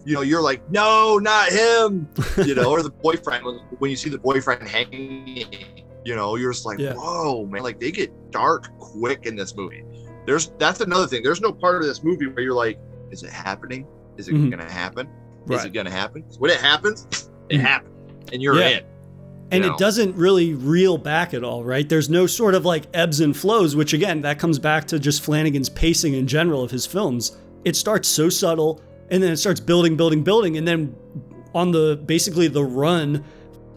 You 0.07 0.13
know, 0.13 0.21
you're 0.21 0.41
like, 0.41 0.71
no, 0.71 1.17
not 1.17 1.49
him. 1.49 2.07
You 2.37 2.55
know, 2.55 2.71
or 2.71 2.81
the 2.81 2.89
boyfriend 3.03 3.43
when, 3.79 3.91
you 3.91 3.97
see 3.97 4.09
the 4.09 4.17
boyfriend 4.17 4.65
hanging, 4.65 5.43
you 6.05 6.15
know, 6.15 6.37
you're 6.37 6.53
just 6.53 6.65
like, 6.65 6.79
Yeah. 6.79 6.93
whoa, 6.93 7.45
man, 7.45 7.61
like 7.61 7.77
they 7.81 7.91
get 7.91 8.09
dark 8.31 8.69
quick 8.79 9.25
in 9.25 9.35
this 9.35 9.53
movie. 9.53 9.83
There's 10.25 10.53
that's 10.59 10.79
another 10.79 11.07
thing. 11.07 11.23
There's 11.23 11.41
no 11.41 11.51
part 11.51 11.75
of 11.75 11.83
this 11.83 12.05
movie 12.05 12.27
where 12.27 12.39
you're 12.41 12.53
like, 12.53 12.79
is 13.11 13.23
it 13.23 13.31
happening? 13.31 13.85
Is 14.15 14.29
it 14.29 14.35
Mhm. 14.35 14.49
gonna 14.49 14.71
happen? 14.71 15.09
Is 15.49 15.65
it 15.65 15.73
gonna 15.73 15.91
happen? 15.91 16.23
When 16.39 16.51
it 16.51 16.57
happens, 16.61 17.29
it 17.49 17.57
Mhm. 17.57 17.61
happens, 17.61 17.93
and 18.31 18.41
you're 18.41 18.55
Yeah. 18.57 18.67
in. 18.77 18.83
and 19.51 19.63
you 19.63 19.69
know? 19.69 19.75
it 19.75 19.79
doesn't 19.79 20.15
really 20.15 20.53
reel 20.53 20.97
back 20.97 21.33
at 21.33 21.43
all, 21.43 21.63
right? 21.65 21.87
There's 21.89 22.09
no 22.09 22.27
sort 22.27 22.55
of 22.55 22.63
like 22.65 22.85
ebbs 22.93 23.19
and 23.19 23.35
flows, 23.35 23.75
which 23.75 23.93
again, 23.93 24.21
that 24.21 24.39
comes 24.39 24.57
back 24.59 24.87
to 24.87 24.99
just 24.99 25.21
Flanagan's 25.21 25.67
pacing 25.69 26.13
in 26.13 26.27
general 26.27 26.63
of 26.63 26.71
his 26.71 26.85
films. 26.85 27.37
It 27.65 27.75
starts 27.75 28.07
so 28.09 28.27
subtle 28.29 28.81
and 29.09 29.21
then 29.23 29.31
it 29.31 29.37
starts 29.37 29.59
building, 29.59 29.95
building, 29.97 30.23
building, 30.23 30.57
and 30.57 30.67
then 30.67 30.95
on 31.55 31.71
the 31.71 31.99
basically 32.05 32.47
the 32.47 32.63
run 32.63 33.23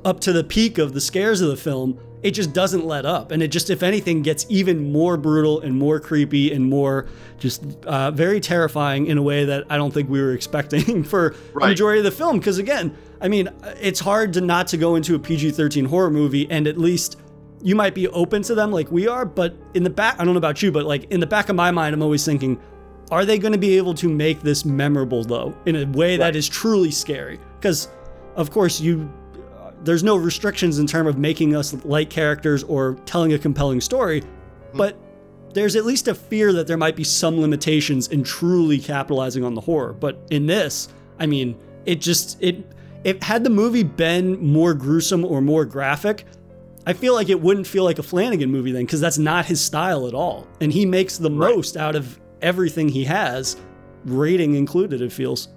up 0.04 0.20
to 0.20 0.32
the 0.32 0.42
peak 0.44 0.78
of 0.78 0.92
the 0.92 1.00
scares 1.00 1.40
of 1.40 1.48
the 1.50 1.56
film, 1.56 1.98
it 2.22 2.32
just 2.32 2.52
doesn't 2.52 2.84
let 2.84 3.06
up. 3.06 3.30
And 3.30 3.42
it 3.42 3.48
just, 3.48 3.70
if 3.70 3.82
anything, 3.82 4.22
gets 4.22 4.44
even 4.48 4.92
more 4.92 5.16
brutal 5.16 5.60
and 5.60 5.74
more 5.76 6.00
creepy 6.00 6.52
and 6.52 6.64
more 6.68 7.06
just 7.38 7.62
uh, 7.86 8.10
very 8.10 8.40
terrifying 8.40 9.06
in 9.06 9.16
a 9.18 9.22
way 9.22 9.44
that 9.46 9.64
I 9.70 9.76
don't 9.76 9.92
think 9.92 10.08
we 10.10 10.20
were 10.20 10.32
expecting 10.40 11.02
for 11.04 11.34
Right. 11.52 11.68
majority 11.68 11.98
of 12.00 12.04
the 12.04 12.10
film. 12.10 12.38
Because 12.38 12.58
again, 12.58 12.96
I 13.20 13.28
mean, 13.28 13.48
it's 13.80 14.00
hard 14.00 14.32
to 14.34 14.40
not 14.40 14.66
to 14.68 14.76
go 14.76 14.96
into 14.96 15.14
a 15.14 15.18
PG 15.18 15.52
13 15.52 15.84
horror 15.86 16.10
movie 16.10 16.46
and 16.50 16.66
at 16.66 16.76
least 16.78 17.18
you 17.62 17.74
might 17.74 17.94
be 17.94 18.08
open 18.08 18.42
to 18.42 18.54
them 18.54 18.70
like 18.72 18.90
we 18.90 19.06
are. 19.06 19.24
But 19.26 19.54
in 19.74 19.82
the 19.84 19.90
back, 19.90 20.16
I 20.18 20.24
don't 20.24 20.32
know 20.34 20.38
about 20.38 20.62
you, 20.62 20.72
but 20.72 20.84
like 20.86 21.04
in 21.10 21.20
the 21.20 21.26
back 21.26 21.48
of 21.50 21.56
my 21.56 21.70
mind, 21.70 21.94
I'm 21.94 22.02
always 22.02 22.24
thinking, 22.24 22.58
are 23.10 23.24
they 23.24 23.38
going 23.38 23.52
to 23.52 23.58
be 23.58 23.76
able 23.76 23.94
to 23.94 24.08
make 24.08 24.40
this 24.42 24.64
memorable 24.64 25.24
though 25.24 25.54
in 25.66 25.76
a 25.76 25.84
way 25.86 26.16
that 26.16 26.24
Right. 26.26 26.36
is 26.36 26.48
truly 26.48 26.90
scary? 26.90 27.38
Because, 27.58 27.88
of 28.36 28.50
course, 28.50 28.80
you 28.80 29.10
there's 29.82 30.04
no 30.04 30.14
restrictions 30.16 30.78
in 30.78 30.86
terms 30.86 31.08
of 31.08 31.16
making 31.18 31.56
us 31.56 31.72
like 31.84 32.10
characters 32.10 32.62
or 32.64 32.98
telling 33.06 33.32
a 33.32 33.38
compelling 33.38 33.80
story, 33.80 34.20
hmm. 34.20 34.76
but 34.78 34.96
there's 35.54 35.74
at 35.74 35.84
least 35.84 36.06
a 36.06 36.14
fear 36.14 36.52
that 36.52 36.66
there 36.66 36.76
might 36.76 36.94
be 36.94 37.02
some 37.02 37.40
limitations 37.40 38.06
in 38.08 38.22
truly 38.22 38.78
capitalizing 38.78 39.42
on 39.42 39.54
the 39.54 39.60
horror. 39.60 39.92
But 39.94 40.20
in 40.30 40.46
this, 40.46 40.88
I 41.18 41.26
mean, 41.26 41.56
it 41.86 42.00
just 42.00 42.40
it 42.42 42.64
it 43.04 43.22
had 43.22 43.42
the 43.42 43.50
movie 43.50 43.82
been 43.82 44.38
more 44.46 44.74
gruesome 44.74 45.24
or 45.24 45.40
more 45.40 45.64
graphic, 45.64 46.26
I 46.86 46.92
feel 46.92 47.14
like 47.14 47.30
it 47.30 47.40
wouldn't 47.40 47.66
feel 47.66 47.84
like 47.84 47.98
a 47.98 48.02
Flanagan 48.02 48.50
movie 48.50 48.72
then 48.72 48.84
because 48.84 49.00
that's 49.00 49.18
not 49.18 49.46
his 49.46 49.60
style 49.60 50.06
at 50.06 50.14
all. 50.14 50.46
And 50.60 50.72
he 50.72 50.84
makes 50.86 51.16
the 51.16 51.30
Right. 51.30 51.54
most 51.54 51.76
out 51.78 51.96
of 51.96 52.20
everything 52.42 52.88
he 52.88 53.04
has, 53.04 53.56
rating 54.04 54.54
included 54.54 55.00
it 55.02 55.12
feels. 55.12 55.48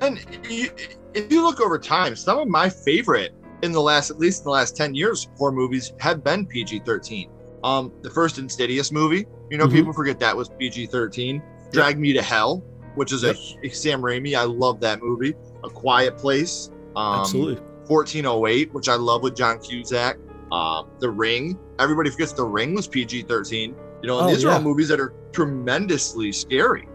And 0.00 0.18
you, 0.48 0.70
if 1.14 1.30
you 1.32 1.42
look 1.42 1.60
over 1.60 1.78
time, 1.78 2.16
some 2.16 2.38
of 2.38 2.48
my 2.48 2.68
favorite 2.68 3.32
in 3.62 3.72
the 3.72 3.80
last, 3.80 4.10
at 4.10 4.18
least 4.18 4.40
in 4.40 4.44
the 4.44 4.50
last 4.50 4.76
10 4.76 4.94
years, 4.94 5.28
horror 5.36 5.52
movies 5.52 5.92
have 6.00 6.22
been 6.22 6.46
PG 6.46 6.80
13. 6.84 7.30
Um, 7.62 7.92
the 8.02 8.10
first 8.10 8.38
Insidious 8.38 8.92
movie, 8.92 9.24
you 9.50 9.56
know, 9.56 9.66
Mhm. 9.66 9.72
people 9.72 9.92
forget 9.94 10.18
that 10.20 10.36
was 10.36 10.50
PG 10.58 10.86
13. 10.86 11.42
Drag 11.72 11.98
Me 11.98 12.12
to 12.12 12.20
Hell, 12.22 12.62
which 12.94 13.12
is 13.12 13.24
a 13.24 13.34
Sam 13.70 14.02
Raimi. 14.02 14.36
I 14.36 14.44
love 14.44 14.80
that 14.80 15.02
movie. 15.02 15.34
A 15.64 15.70
Quiet 15.70 16.18
Place. 16.18 16.70
Um, 16.94 17.20
Absolutely. 17.20 17.62
1408, 17.86 18.72
which 18.74 18.88
I 18.88 18.94
love 18.96 19.22
with 19.22 19.34
John 19.34 19.58
Cusack. 19.58 20.18
Um, 20.52 20.88
the 21.00 21.10
Ring. 21.10 21.58
Everybody 21.78 22.10
forgets 22.10 22.32
The 22.32 22.44
Ring 22.44 22.74
was 22.74 22.86
PG 22.86 23.22
13. 23.22 23.74
You 24.04 24.08
know, 24.08 24.18
and 24.18 24.28
Oh, 24.28 24.34
these 24.34 24.44
are 24.44 24.50
all 24.52 24.60
movies 24.60 24.88
that 24.88 25.00
are 25.00 25.14
tremendously 25.32 26.30
scary, 26.30 26.86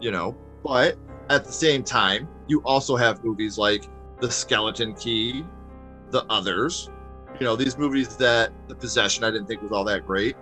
you 0.00 0.10
know, 0.10 0.34
but 0.64 0.96
at 1.28 1.44
the 1.44 1.52
same 1.52 1.84
time, 1.84 2.26
you 2.48 2.62
also 2.64 2.96
have 2.96 3.22
movies 3.22 3.58
like 3.58 3.84
The 4.22 4.30
Skeleton 4.30 4.94
Key, 4.94 5.44
The 6.10 6.24
Others, 6.30 6.88
you 7.38 7.44
know, 7.44 7.54
these 7.54 7.76
movies 7.76 8.16
that 8.16 8.50
The 8.66 8.74
Possession 8.74 9.24
I 9.24 9.30
didn't 9.30 9.46
think 9.46 9.60
was 9.60 9.72
all 9.72 9.84
that 9.84 10.06
great. 10.06 10.38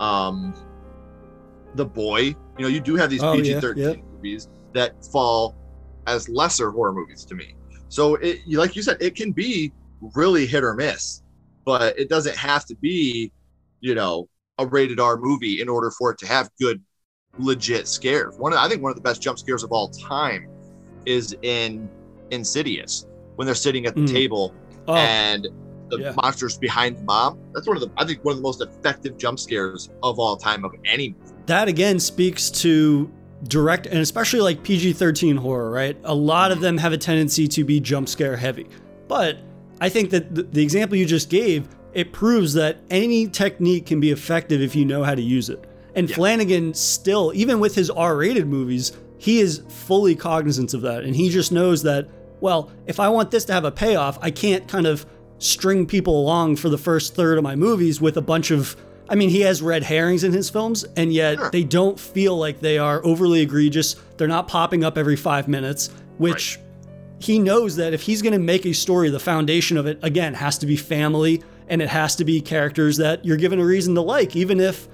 Um, 0.00 0.52
The 1.76 1.86
Boy, 1.86 2.22
you 2.22 2.36
know, 2.58 2.66
you 2.66 2.80
do 2.80 2.96
have 2.96 3.08
these 3.08 3.22
Oh, 3.22 3.36
PG 3.36 3.54
13 3.60 3.84
yeah. 3.84 3.94
movies 4.16 4.48
that 4.74 4.96
fall 5.12 5.54
as 6.08 6.28
lesser 6.28 6.72
horror 6.72 6.92
movies 6.92 7.24
to 7.26 7.36
me. 7.36 7.54
So 7.88 8.16
it, 8.16 8.40
you- 8.46 8.58
like 8.58 8.74
you 8.74 8.82
said, 8.82 8.96
it 9.00 9.14
can 9.14 9.30
be 9.30 9.72
really 10.16 10.44
hit 10.44 10.64
or 10.64 10.74
miss, 10.74 11.22
but 11.64 11.96
it 11.96 12.08
doesn't 12.08 12.34
have 12.34 12.64
to 12.66 12.74
be, 12.74 13.30
you 13.78 13.94
know, 13.94 14.28
a 14.62 14.66
rated 14.66 15.00
R 15.00 15.16
movie 15.16 15.60
in 15.60 15.68
order 15.68 15.90
for 15.90 16.10
it 16.12 16.18
to 16.18 16.26
have 16.26 16.48
good, 16.60 16.80
legit 17.38 17.88
scares. 17.88 18.36
One, 18.38 18.52
of, 18.52 18.58
I 18.58 18.68
think 18.68 18.82
one 18.82 18.90
of 18.90 18.96
the 18.96 19.02
best 19.02 19.20
jump 19.22 19.38
scares 19.38 19.62
of 19.62 19.72
all 19.72 19.88
time 19.88 20.48
is 21.06 21.36
in 21.42 21.88
Insidious 22.30 23.06
when 23.36 23.44
they're 23.46 23.54
sitting 23.54 23.84
at 23.86 23.94
the 23.94 24.02
Mm. 24.02 24.12
table 24.12 24.54
Oh, 24.88 24.94
and 24.96 25.46
the 25.90 25.98
yeah. 25.98 26.12
monsters 26.22 26.56
behind 26.58 26.96
the 26.96 27.02
mom. 27.02 27.38
That's 27.52 27.66
one 27.68 27.76
of 27.76 27.82
the, 27.82 27.90
I 27.98 28.04
think, 28.06 28.24
one 28.24 28.32
of 28.32 28.38
the 28.38 28.42
most 28.42 28.62
effective 28.62 29.16
jump 29.18 29.38
scares 29.38 29.90
of 30.02 30.18
all 30.18 30.36
time 30.36 30.64
of 30.64 30.72
any. 30.86 31.10
movie. 31.10 31.32
that 31.46 31.68
again 31.68 31.98
speaks 32.00 32.50
to 32.50 33.10
direct 33.48 33.86
and 33.86 33.98
especially 33.98 34.40
like 34.40 34.62
PG-13 34.62 35.36
horror, 35.38 35.70
right? 35.70 35.96
A 36.04 36.14
lot 36.14 36.52
of 36.52 36.60
them 36.60 36.78
have 36.78 36.92
a 36.92 36.96
tendency 36.98 37.46
to 37.48 37.64
be 37.64 37.80
jump 37.80 38.08
scare 38.08 38.36
heavy. 38.36 38.66
But 39.08 39.38
I 39.80 39.88
think 39.88 40.10
that 40.10 40.34
the, 40.34 40.44
the 40.44 40.62
example 40.62 40.96
you 40.96 41.04
just 41.06 41.28
gave, 41.28 41.68
it 41.94 42.12
proves 42.12 42.54
that 42.54 42.78
any 42.90 43.28
technique 43.28 43.86
can 43.86 44.00
be 44.00 44.10
effective 44.10 44.60
if 44.60 44.74
you 44.74 44.84
know 44.84 45.04
how 45.04 45.14
to 45.14 45.22
use 45.22 45.48
it. 45.48 45.64
And 45.94 46.08
yeah. 46.08 46.16
Flanagan 46.16 46.74
still, 46.74 47.32
even 47.34 47.60
with 47.60 47.74
his 47.74 47.90
R-rated 47.90 48.46
movies, 48.46 48.92
he 49.18 49.40
is 49.40 49.62
fully 49.68 50.16
cognizant 50.16 50.74
of 50.74 50.80
that 50.82 51.04
and 51.04 51.14
he 51.14 51.28
just 51.28 51.52
knows 51.52 51.82
that 51.82 52.08
well, 52.40 52.72
if 52.88 52.98
I 52.98 53.08
want 53.08 53.30
this 53.30 53.44
to 53.44 53.52
have 53.52 53.64
a 53.64 53.70
payoff, 53.70 54.18
I 54.20 54.32
can't 54.32 54.66
kind 54.66 54.84
of 54.84 55.06
string 55.38 55.86
people 55.86 56.20
along 56.20 56.56
for 56.56 56.68
the 56.68 56.76
first 56.76 57.14
third 57.14 57.38
of 57.38 57.44
my 57.44 57.54
movies 57.54 58.00
with 58.00 58.16
a 58.16 58.22
bunch 58.22 58.50
of 58.50 58.76
I 59.08 59.14
mean, 59.14 59.28
he 59.28 59.42
has 59.42 59.60
red 59.60 59.82
herrings 59.82 60.24
in 60.24 60.32
his 60.32 60.48
films, 60.48 60.84
and 60.96 61.12
yet 61.12 61.36
sure. 61.36 61.50
they 61.50 61.64
don't 61.64 62.00
feel 62.00 62.36
like 62.36 62.60
they 62.60 62.78
are 62.78 63.04
overly 63.04 63.42
egregious. 63.42 63.96
They're 64.16 64.26
not 64.26 64.48
popping 64.48 64.84
up 64.84 64.96
every 64.96 65.16
five 65.16 65.48
minutes, 65.48 65.90
which 66.16 66.56
right. 66.56 67.22
he 67.22 67.38
knows 67.38 67.76
that 67.76 67.92
if 67.92 68.00
he's 68.00 68.22
going 68.22 68.32
to 68.32 68.38
make 68.38 68.64
a 68.64 68.72
story, 68.72 69.10
the 69.10 69.20
foundation 69.20 69.76
of 69.76 69.86
it, 69.86 69.98
again, 70.02 70.32
has 70.34 70.56
to 70.58 70.66
be 70.66 70.76
family 70.76 71.42
and 71.68 71.82
it 71.82 71.88
has 71.88 72.16
to 72.16 72.24
be 72.24 72.40
characters 72.40 72.96
that 72.98 73.24
you're 73.24 73.36
given 73.36 73.58
a 73.58 73.64
reason 73.64 73.94
to 73.94 74.00
like, 74.00 74.36
even 74.36 74.60
if 74.60 74.88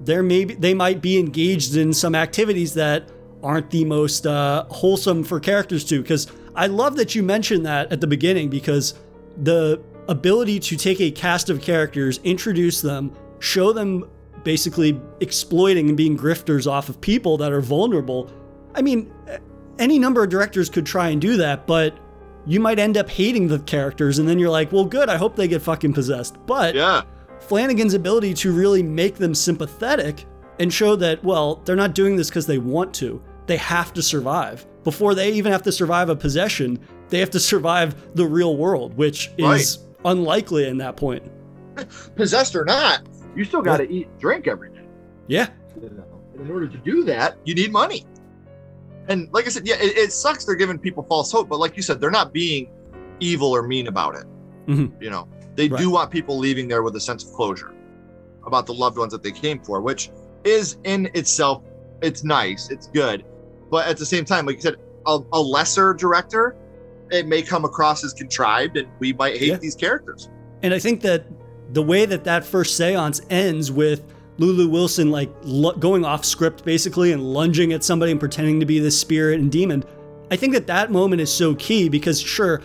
they're 0.00 0.22
maybe 0.22 0.54
they 0.54 0.74
might 0.74 1.02
be 1.02 1.18
engaged 1.18 1.76
in 1.76 1.92
some 1.92 2.14
activities 2.14 2.74
that 2.74 3.08
aren't 3.42 3.70
the 3.70 3.84
most 3.84 4.26
uh, 4.26 4.64
wholesome 4.70 5.24
for 5.24 5.40
characters 5.40 5.84
to. 5.84 6.02
Because 6.02 6.26
I 6.54 6.66
love 6.66 6.96
that 6.96 7.14
you 7.14 7.22
mentioned 7.22 7.66
that 7.66 7.92
at 7.92 8.00
the 8.00 8.06
beginning 8.06 8.48
because 8.48 8.94
the 9.36 9.82
ability 10.08 10.58
to 10.58 10.76
take 10.76 11.00
a 11.00 11.10
cast 11.10 11.50
of 11.50 11.60
characters, 11.60 12.18
introduce 12.24 12.80
them, 12.80 13.14
show 13.38 13.72
them 13.72 14.08
basically 14.42 15.00
exploiting 15.20 15.88
and 15.88 15.96
being 15.96 16.16
grifters 16.16 16.70
off 16.70 16.88
of 16.88 17.00
people 17.00 17.36
that 17.36 17.52
are 17.52 17.60
vulnerable. 17.60 18.32
I 18.74 18.82
mean, 18.82 19.12
any 19.78 19.98
number 19.98 20.22
of 20.22 20.30
directors 20.30 20.68
could 20.68 20.86
try 20.86 21.08
and 21.10 21.20
do 21.20 21.36
that, 21.36 21.66
but 21.66 21.96
you 22.46 22.60
might 22.60 22.78
end 22.78 22.96
up 22.96 23.08
hating 23.08 23.48
the 23.48 23.58
characters 23.60 24.18
and 24.18 24.28
then 24.28 24.38
you're 24.38 24.50
like, 24.50 24.72
well, 24.72 24.84
good, 24.84 25.08
I 25.08 25.16
hope 25.16 25.36
they 25.36 25.48
get 25.48 25.62
fucking 25.62 25.92
possessed. 25.92 26.36
But 26.46 26.74
yeah. 26.74 27.02
Flanagan's 27.40 27.94
ability 27.94 28.34
to 28.34 28.52
really 28.52 28.82
make 28.82 29.16
them 29.16 29.34
sympathetic 29.34 30.24
and 30.58 30.72
show 30.72 30.96
that, 30.96 31.22
well, 31.22 31.56
they're 31.64 31.76
not 31.76 31.94
doing 31.94 32.16
this 32.16 32.28
because 32.28 32.46
they 32.46 32.58
want 32.58 32.92
to. 32.94 33.22
They 33.46 33.56
have 33.56 33.92
to 33.94 34.02
survive. 34.02 34.66
Before 34.84 35.14
they 35.14 35.32
even 35.32 35.52
have 35.52 35.62
to 35.62 35.72
survive 35.72 36.08
a 36.08 36.16
possession, 36.16 36.78
they 37.08 37.18
have 37.20 37.30
to 37.30 37.40
survive 37.40 38.14
the 38.14 38.26
real 38.26 38.56
world, 38.56 38.96
which 38.96 39.30
is 39.38 39.78
right. 39.78 40.10
unlikely 40.12 40.68
in 40.68 40.78
that 40.78 40.96
point. 40.96 41.22
Possessed 42.16 42.54
or 42.56 42.64
not, 42.64 43.02
you 43.34 43.44
still 43.44 43.62
got 43.62 43.78
to 43.78 43.84
yeah. 43.84 44.00
eat, 44.00 44.18
drink 44.18 44.48
every 44.48 44.70
day. 44.70 44.86
Yeah. 45.26 45.48
in 45.76 46.50
order 46.50 46.66
to 46.68 46.78
do 46.78 47.04
that, 47.04 47.38
you 47.44 47.54
need 47.54 47.72
money. 47.72 48.04
And 49.08 49.32
like 49.32 49.46
I 49.46 49.48
said, 49.48 49.66
yeah, 49.66 49.76
it, 49.76 49.96
it, 49.96 50.12
sucks 50.12 50.44
they're 50.44 50.54
giving 50.54 50.78
people 50.78 51.02
false 51.02 51.32
hope, 51.32 51.48
but 51.48 51.58
like 51.58 51.76
you 51.76 51.82
said, 51.82 52.00
they're 52.00 52.10
not 52.10 52.32
being 52.32 52.70
evil 53.20 53.54
or 53.54 53.62
mean 53.62 53.86
about 53.86 54.14
it. 54.14 54.24
Mm-hmm. 54.66 55.02
You 55.02 55.10
know, 55.10 55.28
they 55.54 55.68
right. 55.68 55.80
do 55.80 55.90
want 55.90 56.10
people 56.10 56.38
leaving 56.38 56.68
there 56.68 56.82
with 56.82 56.94
a 56.96 57.00
sense 57.00 57.24
of 57.24 57.32
closure 57.32 57.74
about 58.44 58.66
the 58.66 58.74
loved 58.74 58.98
ones 58.98 59.12
that 59.12 59.22
they 59.22 59.32
came 59.32 59.60
for, 59.60 59.80
which 59.80 60.10
is 60.44 60.76
in 60.84 61.10
itself, 61.14 61.62
it's 62.02 62.22
nice, 62.22 62.70
it's 62.70 62.86
good. 62.88 63.24
But 63.70 63.88
at 63.88 63.96
the 63.96 64.06
same 64.06 64.24
time, 64.24 64.46
like 64.46 64.56
you 64.56 64.62
said, 64.62 64.76
a, 65.06 65.18
a 65.32 65.40
lesser 65.40 65.94
director, 65.94 66.54
it 67.10 67.26
may 67.26 67.42
come 67.42 67.64
across 67.64 68.04
as 68.04 68.12
contrived 68.12 68.76
and 68.76 68.88
we 68.98 69.14
might 69.14 69.38
hate 69.38 69.48
yeah. 69.48 69.56
these 69.56 69.74
characters. 69.74 70.28
And 70.62 70.74
I 70.74 70.78
think 70.78 71.00
that 71.02 71.24
the 71.72 71.82
way 71.82 72.04
that 72.04 72.24
that 72.24 72.44
first 72.44 72.76
seance 72.76 73.20
ends 73.30 73.70
with 73.72 74.02
Lulu 74.38 74.68
Wilson 74.68 75.10
like 75.10 75.30
going 75.80 76.04
off 76.04 76.24
script 76.24 76.64
basically 76.64 77.12
and 77.12 77.22
lunging 77.22 77.72
at 77.72 77.84
somebody 77.84 78.12
and 78.12 78.20
pretending 78.20 78.60
to 78.60 78.66
be 78.66 78.78
this 78.78 78.98
spirit 78.98 79.40
and 79.40 79.50
demon, 79.50 79.84
I 80.30 80.36
think 80.36 80.52
that 80.54 80.66
that 80.68 80.90
moment 80.90 81.20
is 81.20 81.32
so 81.32 81.54
key 81.56 81.88
because 81.88 82.20
sure, 82.20 82.62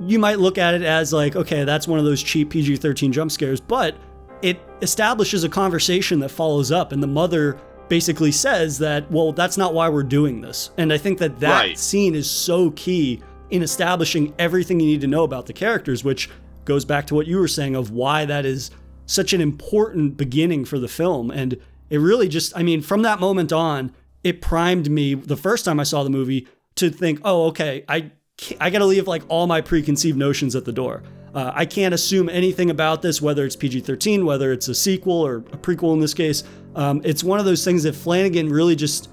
you 0.00 0.18
might 0.18 0.38
look 0.38 0.58
at 0.58 0.74
it 0.74 0.82
as 0.82 1.12
like, 1.12 1.36
okay, 1.36 1.64
that's 1.64 1.88
one 1.88 1.98
of 1.98 2.04
those 2.04 2.22
cheap 2.22 2.50
PG 2.50 2.76
13 2.76 3.12
jump 3.12 3.30
scares, 3.32 3.60
but 3.60 3.96
it 4.42 4.60
establishes 4.82 5.44
a 5.44 5.48
conversation 5.48 6.18
that 6.20 6.28
follows 6.28 6.70
up. 6.70 6.92
And 6.92 7.02
the 7.02 7.06
mother 7.06 7.58
basically 7.88 8.32
says 8.32 8.78
that, 8.78 9.10
well, 9.10 9.32
that's 9.32 9.56
not 9.56 9.72
why 9.72 9.88
we're 9.88 10.02
doing 10.02 10.40
this. 10.40 10.70
And 10.76 10.92
I 10.92 10.98
think 10.98 11.18
that 11.18 11.40
that 11.40 11.60
right. 11.60 11.78
scene 11.78 12.14
is 12.14 12.30
so 12.30 12.70
key 12.72 13.22
in 13.50 13.62
establishing 13.62 14.34
everything 14.38 14.80
you 14.80 14.86
need 14.86 15.00
to 15.02 15.06
know 15.06 15.24
about 15.24 15.46
the 15.46 15.52
characters, 15.52 16.04
which 16.04 16.28
goes 16.64 16.84
back 16.84 17.06
to 17.06 17.14
what 17.14 17.26
you 17.26 17.38
were 17.38 17.48
saying 17.48 17.76
of 17.76 17.90
why 17.90 18.24
that 18.24 18.44
is 18.44 18.70
such 19.06 19.32
an 19.32 19.40
important 19.40 20.16
beginning 20.16 20.64
for 20.64 20.78
the 20.78 20.88
film. 20.88 21.30
And 21.30 21.58
it 21.90 21.98
really 21.98 22.28
just, 22.28 22.56
I 22.56 22.62
mean, 22.62 22.80
from 22.80 23.02
that 23.02 23.20
moment 23.20 23.52
on, 23.52 23.92
it 24.22 24.40
primed 24.40 24.90
me 24.90 25.14
the 25.14 25.36
first 25.36 25.64
time 25.64 25.78
I 25.78 25.82
saw 25.82 26.02
the 26.02 26.10
movie 26.10 26.48
to 26.76 26.90
think, 26.90 27.20
oh, 27.24 27.46
okay, 27.48 27.84
I 27.88 28.10
I 28.58 28.70
got 28.70 28.80
to 28.80 28.84
leave 28.84 29.06
like 29.06 29.22
all 29.28 29.46
my 29.46 29.60
preconceived 29.60 30.18
notions 30.18 30.56
at 30.56 30.64
the 30.64 30.72
door. 30.72 31.04
Uh, 31.34 31.52
I 31.54 31.66
can't 31.66 31.94
assume 31.94 32.28
anything 32.28 32.68
about 32.68 33.00
this, 33.00 33.22
whether 33.22 33.44
it's 33.44 33.54
PG 33.54 33.80
13, 33.80 34.24
whether 34.24 34.52
it's 34.52 34.66
a 34.66 34.74
sequel 34.74 35.24
or 35.24 35.36
a 35.36 35.56
prequel 35.56 35.92
in 35.92 36.00
this 36.00 36.14
case. 36.14 36.42
Um, 36.74 37.00
it's 37.04 37.22
one 37.22 37.38
of 37.38 37.44
those 37.44 37.64
things 37.64 37.84
that 37.84 37.94
Flanagan 37.94 38.48
really 38.48 38.74
just 38.74 39.08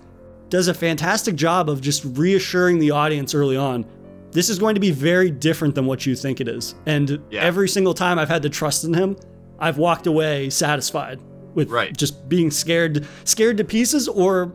does 0.50 0.68
a 0.68 0.74
fantastic 0.74 1.36
job 1.36 1.70
of 1.70 1.82
just 1.82 2.04
reassuring 2.18 2.80
the 2.80 2.92
audience 2.92 3.36
early 3.36 3.58
on 3.58 3.86
this 4.32 4.50
is 4.50 4.60
going 4.60 4.76
to 4.76 4.82
be 4.82 4.92
very 4.92 5.30
different 5.30 5.76
than 5.76 5.86
what 5.86 6.06
you 6.06 6.16
think 6.16 6.39
it 6.39 6.48
is. 6.48 6.76
And 6.86 7.22
yeah. 7.30 7.42
every 7.42 7.68
single 7.68 7.94
time 7.94 8.18
I've 8.18 8.30
had 8.30 8.42
to 8.44 8.50
trust 8.50 8.84
in 8.84 8.94
him, 8.94 9.18
I've 9.62 9.78
walked 9.78 10.07
away 10.07 10.49
satisfied 10.49 11.20
with 11.53 11.70
right. 11.70 11.95
just 11.95 12.28
being 12.28 12.51
scared 12.51 13.07
scared 13.24 13.57
to 13.57 13.64
pieces 13.64 14.07
or 14.07 14.47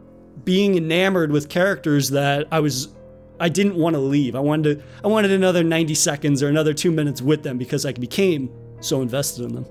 being 0.44 0.76
enamored 0.76 1.32
with 1.32 1.48
characters 1.48 2.10
that 2.10 2.46
I 2.50 2.60
was 2.60 2.88
I 3.38 3.48
didn't 3.50 3.76
want 3.76 3.94
to 3.94 4.00
leave. 4.00 4.34
I 4.34 4.40
wanted 4.40 4.78
to 4.78 4.84
I 5.04 5.08
wanted 5.08 5.30
another 5.30 5.62
90 5.62 5.94
seconds 5.94 6.42
or 6.42 6.48
another 6.48 6.74
2 6.74 6.90
minutes 6.90 7.22
with 7.22 7.42
them 7.42 7.56
because 7.56 7.86
I 7.86 7.92
became 7.92 8.50
so 8.80 9.00
invested 9.00 9.44
in 9.44 9.54
them. 9.54 9.66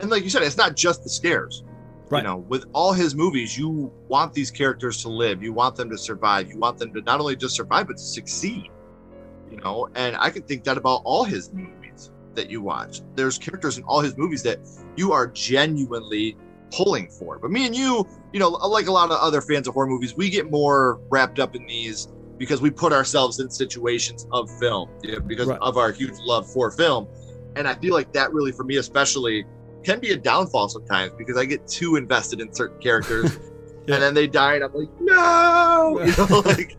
And 0.00 0.10
like 0.10 0.22
you 0.22 0.30
said, 0.30 0.42
it's 0.42 0.56
not 0.56 0.76
just 0.76 1.02
the 1.02 1.10
scares. 1.10 1.64
Right. 2.10 2.22
You 2.22 2.28
know, 2.28 2.36
with 2.36 2.64
all 2.72 2.92
his 2.92 3.14
movies, 3.14 3.58
you 3.58 3.92
want 4.06 4.32
these 4.32 4.50
characters 4.50 5.02
to 5.02 5.08
live. 5.08 5.42
You 5.42 5.52
want 5.52 5.76
them 5.76 5.90
to 5.90 5.98
survive. 5.98 6.48
You 6.48 6.58
want 6.58 6.78
them 6.78 6.94
to 6.94 7.02
not 7.02 7.20
only 7.20 7.36
just 7.36 7.56
survive 7.56 7.88
but 7.88 7.96
to 7.96 8.02
succeed 8.02 8.70
you 9.50 9.56
know 9.58 9.88
and 9.94 10.16
i 10.16 10.30
can 10.30 10.42
think 10.42 10.64
that 10.64 10.76
about 10.76 11.00
all 11.04 11.24
his 11.24 11.52
movies 11.52 11.87
that 12.38 12.48
you 12.48 12.62
watch 12.62 13.02
there's 13.16 13.36
characters 13.36 13.78
in 13.78 13.84
all 13.84 14.00
his 14.00 14.16
movies 14.16 14.42
that 14.44 14.58
you 14.96 15.12
are 15.12 15.26
genuinely 15.26 16.36
pulling 16.70 17.08
for 17.08 17.38
but 17.38 17.50
me 17.50 17.66
and 17.66 17.74
you 17.74 18.06
you 18.32 18.38
know 18.38 18.48
like 18.48 18.86
a 18.86 18.92
lot 18.92 19.10
of 19.10 19.18
other 19.18 19.40
fans 19.40 19.66
of 19.66 19.74
horror 19.74 19.88
movies 19.88 20.14
we 20.16 20.30
get 20.30 20.50
more 20.50 21.00
wrapped 21.10 21.40
up 21.40 21.56
in 21.56 21.66
these 21.66 22.08
because 22.38 22.60
we 22.60 22.70
put 22.70 22.92
ourselves 22.92 23.40
in 23.40 23.50
situations 23.50 24.26
of 24.32 24.48
film 24.58 24.88
you 25.02 25.12
know, 25.12 25.20
because 25.20 25.48
right. 25.48 25.58
of 25.60 25.76
our 25.76 25.90
huge 25.90 26.14
love 26.20 26.48
for 26.48 26.70
film 26.70 27.08
and 27.56 27.66
i 27.66 27.74
feel 27.74 27.92
like 27.92 28.12
that 28.12 28.32
really 28.32 28.52
for 28.52 28.64
me 28.64 28.76
especially 28.76 29.44
can 29.82 29.98
be 29.98 30.12
a 30.12 30.16
downfall 30.16 30.68
sometimes 30.68 31.12
because 31.18 31.36
i 31.36 31.44
get 31.44 31.66
too 31.66 31.96
invested 31.96 32.40
in 32.40 32.52
certain 32.52 32.78
characters 32.80 33.38
yeah. 33.86 33.94
and 33.94 34.02
then 34.02 34.14
they 34.14 34.26
die 34.26 34.54
and 34.54 34.64
i'm 34.64 34.74
like 34.74 35.00
no 35.00 36.00
you 36.04 36.16
know 36.16 36.40
like 36.44 36.76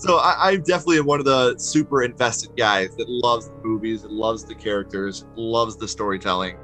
so 0.00 0.16
I, 0.16 0.52
am 0.52 0.62
definitely 0.62 1.02
one 1.02 1.18
of 1.18 1.26
the 1.26 1.58
super 1.58 2.02
invested 2.02 2.56
guys 2.56 2.96
that 2.96 3.06
loves 3.06 3.48
the 3.48 3.54
movies, 3.62 4.02
loves 4.04 4.44
the 4.44 4.54
characters, 4.54 5.26
loves 5.36 5.76
the 5.76 5.86
storytelling. 5.86 6.56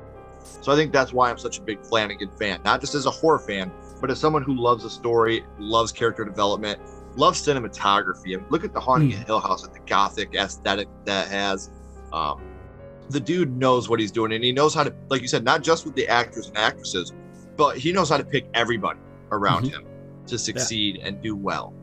So 0.62 0.72
I 0.72 0.74
think 0.74 0.90
that's 0.90 1.12
why 1.12 1.28
I'm 1.30 1.36
such 1.36 1.58
a 1.58 1.60
big 1.60 1.84
Flanagan 1.84 2.30
fan, 2.38 2.62
not 2.64 2.80
just 2.80 2.94
as 2.94 3.04
a 3.04 3.10
horror 3.10 3.38
fan, 3.38 3.70
but 4.00 4.10
as 4.10 4.18
someone 4.18 4.42
who 4.42 4.54
loves 4.54 4.86
a 4.86 4.90
story, 4.90 5.44
loves 5.58 5.92
character 5.92 6.24
development, 6.24 6.80
loves 7.16 7.44
cinematography. 7.46 8.34
I 8.34 8.38
mean, 8.38 8.46
look 8.48 8.64
at 8.64 8.72
the 8.72 8.80
Haunting 8.80 9.10
mm. 9.10 9.26
Hill 9.26 9.40
House, 9.40 9.66
at 9.66 9.74
the 9.74 9.80
gothic 9.80 10.34
aesthetic 10.34 10.88
that 11.04 11.28
has. 11.28 11.70
Um, 12.14 12.40
the 13.10 13.20
dude 13.20 13.54
knows 13.54 13.90
what 13.90 14.00
he's 14.00 14.10
doing, 14.10 14.32
and 14.32 14.42
he 14.42 14.50
knows 14.50 14.74
how 14.74 14.82
to, 14.82 14.94
like 15.10 15.20
you 15.20 15.28
said, 15.28 15.44
not 15.44 15.62
just 15.62 15.84
with 15.84 15.94
the 15.94 16.08
actors 16.08 16.48
and 16.48 16.56
actresses, 16.56 17.12
but 17.54 17.76
he 17.76 17.92
knows 17.92 18.08
how 18.08 18.16
to 18.16 18.24
pick 18.24 18.48
everybody 18.54 18.98
around 19.30 19.64
mm-hmm. 19.64 19.82
him 19.82 19.86
to 20.26 20.38
succeed 20.38 20.96
yeah. 20.96 21.08
and 21.08 21.22
do 21.22 21.36
well. 21.36 21.74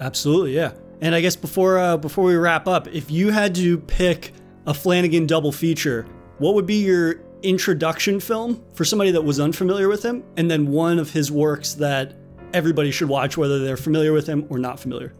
Absolutely, 0.00 0.54
yeah. 0.54 0.72
And 1.00 1.14
I 1.14 1.20
guess 1.20 1.36
before 1.36 1.78
uh, 1.78 1.96
before 1.96 2.24
we 2.24 2.34
wrap 2.36 2.66
up, 2.66 2.88
if 2.88 3.10
you 3.10 3.30
had 3.30 3.54
to 3.56 3.78
pick 3.78 4.32
a 4.66 4.74
Flanagan 4.74 5.26
double 5.26 5.52
feature, 5.52 6.06
what 6.38 6.54
would 6.54 6.66
be 6.66 6.84
your 6.84 7.20
introduction 7.42 8.18
film 8.20 8.64
for 8.72 8.84
somebody 8.84 9.10
that 9.10 9.22
was 9.22 9.38
unfamiliar 9.38 9.88
with 9.88 10.02
him, 10.02 10.24
and 10.36 10.50
then 10.50 10.66
one 10.66 10.98
of 10.98 11.10
his 11.10 11.30
works 11.30 11.74
that 11.74 12.14
everybody 12.52 12.90
should 12.90 13.08
watch, 13.08 13.36
whether 13.36 13.58
they're 13.58 13.76
familiar 13.76 14.12
with 14.12 14.26
him 14.26 14.46
or 14.48 14.58
not 14.58 14.80
familiar? 14.80 15.12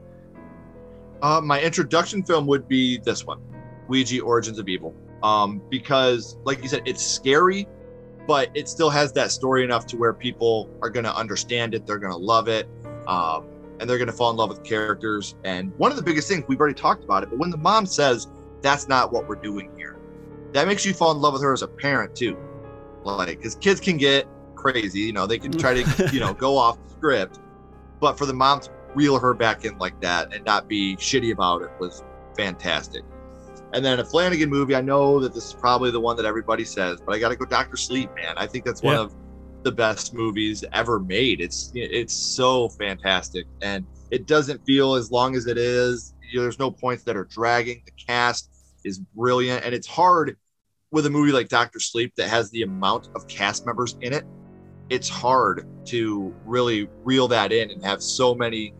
Uh, 1.22 1.40
my 1.40 1.60
introduction 1.60 2.22
film 2.22 2.46
would 2.46 2.66
be 2.68 2.98
this 2.98 3.26
one, 3.26 3.40
Ouija: 3.88 4.20
Origins 4.20 4.58
of 4.58 4.68
Evil, 4.68 4.94
um, 5.22 5.60
because, 5.70 6.36
like 6.44 6.62
you 6.62 6.68
said, 6.68 6.82
it's 6.86 7.04
scary, 7.04 7.66
but 8.26 8.50
it 8.54 8.68
still 8.68 8.90
has 8.90 9.12
that 9.12 9.30
story 9.30 9.64
enough 9.64 9.86
to 9.86 9.96
where 9.96 10.12
people 10.12 10.70
are 10.80 10.90
going 10.90 11.04
to 11.04 11.14
understand 11.14 11.74
it, 11.74 11.86
they're 11.86 11.98
going 11.98 12.12
to 12.12 12.18
love 12.18 12.48
it. 12.48 12.68
Um, 13.06 13.44
and 13.80 13.88
they're 13.88 13.98
going 13.98 14.08
to 14.08 14.12
fall 14.12 14.30
in 14.30 14.36
love 14.36 14.48
with 14.48 14.62
characters. 14.64 15.34
And 15.44 15.72
one 15.76 15.90
of 15.90 15.96
the 15.96 16.02
biggest 16.02 16.28
things 16.28 16.44
we've 16.48 16.60
already 16.60 16.74
talked 16.74 17.04
about 17.04 17.22
it, 17.22 17.30
but 17.30 17.38
when 17.38 17.50
the 17.50 17.56
mom 17.56 17.86
says 17.86 18.26
that's 18.62 18.88
not 18.88 19.12
what 19.12 19.28
we're 19.28 19.36
doing 19.36 19.70
here, 19.76 19.96
that 20.52 20.66
makes 20.66 20.84
you 20.86 20.94
fall 20.94 21.10
in 21.12 21.18
love 21.18 21.32
with 21.32 21.42
her 21.42 21.52
as 21.52 21.62
a 21.62 21.68
parent 21.68 22.14
too. 22.14 22.36
Like, 23.04 23.38
because 23.38 23.56
kids 23.56 23.80
can 23.80 23.96
get 23.96 24.26
crazy, 24.54 25.00
you 25.00 25.12
know, 25.12 25.26
they 25.26 25.38
can 25.38 25.52
try 25.52 25.82
to, 25.82 26.10
you 26.12 26.20
know, 26.20 26.32
go 26.38 26.56
off 26.56 26.78
script, 26.90 27.40
but 28.00 28.16
for 28.16 28.26
the 28.26 28.32
mom 28.32 28.60
to 28.60 28.70
reel 28.94 29.18
her 29.18 29.34
back 29.34 29.64
in 29.64 29.76
like 29.78 30.00
that 30.00 30.32
and 30.32 30.44
not 30.44 30.68
be 30.68 30.96
shitty 30.96 31.32
about 31.32 31.62
it 31.62 31.70
was 31.80 32.02
fantastic. 32.36 33.02
And 33.72 33.84
then 33.84 33.98
a 33.98 34.04
Flanagan 34.04 34.48
movie, 34.48 34.76
I 34.76 34.80
know 34.80 35.18
that 35.20 35.34
this 35.34 35.46
is 35.46 35.54
probably 35.54 35.90
the 35.90 36.00
one 36.00 36.16
that 36.16 36.24
everybody 36.24 36.64
says, 36.64 37.00
but 37.04 37.14
I 37.14 37.18
got 37.18 37.30
to 37.30 37.36
go 37.36 37.44
Doctor 37.44 37.76
Sleep, 37.76 38.08
man. 38.14 38.34
I 38.36 38.46
think 38.46 38.64
that's 38.64 38.82
one 38.82 38.94
Yeah. 38.94 39.00
of 39.00 39.14
the 39.64 39.72
best 39.72 40.14
movies 40.14 40.64
ever 40.72 41.00
made. 41.00 41.40
It's 41.40 41.72
it's 41.74 42.14
so 42.14 42.68
fantastic, 42.68 43.46
and 43.62 43.84
it 44.10 44.26
doesn't 44.26 44.64
feel 44.64 44.94
as 44.94 45.10
long 45.10 45.34
as 45.34 45.46
it 45.46 45.58
is. 45.58 46.14
You 46.30 46.38
know, 46.38 46.42
there's 46.42 46.58
no 46.58 46.70
points 46.70 47.02
that 47.04 47.16
are 47.16 47.24
dragging. 47.24 47.82
The 47.84 47.92
cast 47.92 48.50
is 48.84 48.98
brilliant, 48.98 49.64
and 49.64 49.74
it's 49.74 49.86
hard 49.86 50.36
with 50.92 51.06
a 51.06 51.10
movie 51.10 51.32
like 51.32 51.48
Doctor 51.48 51.80
Sleep 51.80 52.14
that 52.16 52.28
has 52.28 52.50
the 52.50 52.62
amount 52.62 53.08
of 53.16 53.26
cast 53.26 53.66
members 53.66 53.96
in 54.00 54.12
it. 54.12 54.24
It's 54.90 55.08
hard 55.08 55.66
to 55.86 56.34
really 56.44 56.88
reel 57.02 57.26
that 57.28 57.50
in 57.50 57.70
and 57.70 57.82
have 57.82 58.02
so 58.02 58.34
many 58.34 58.74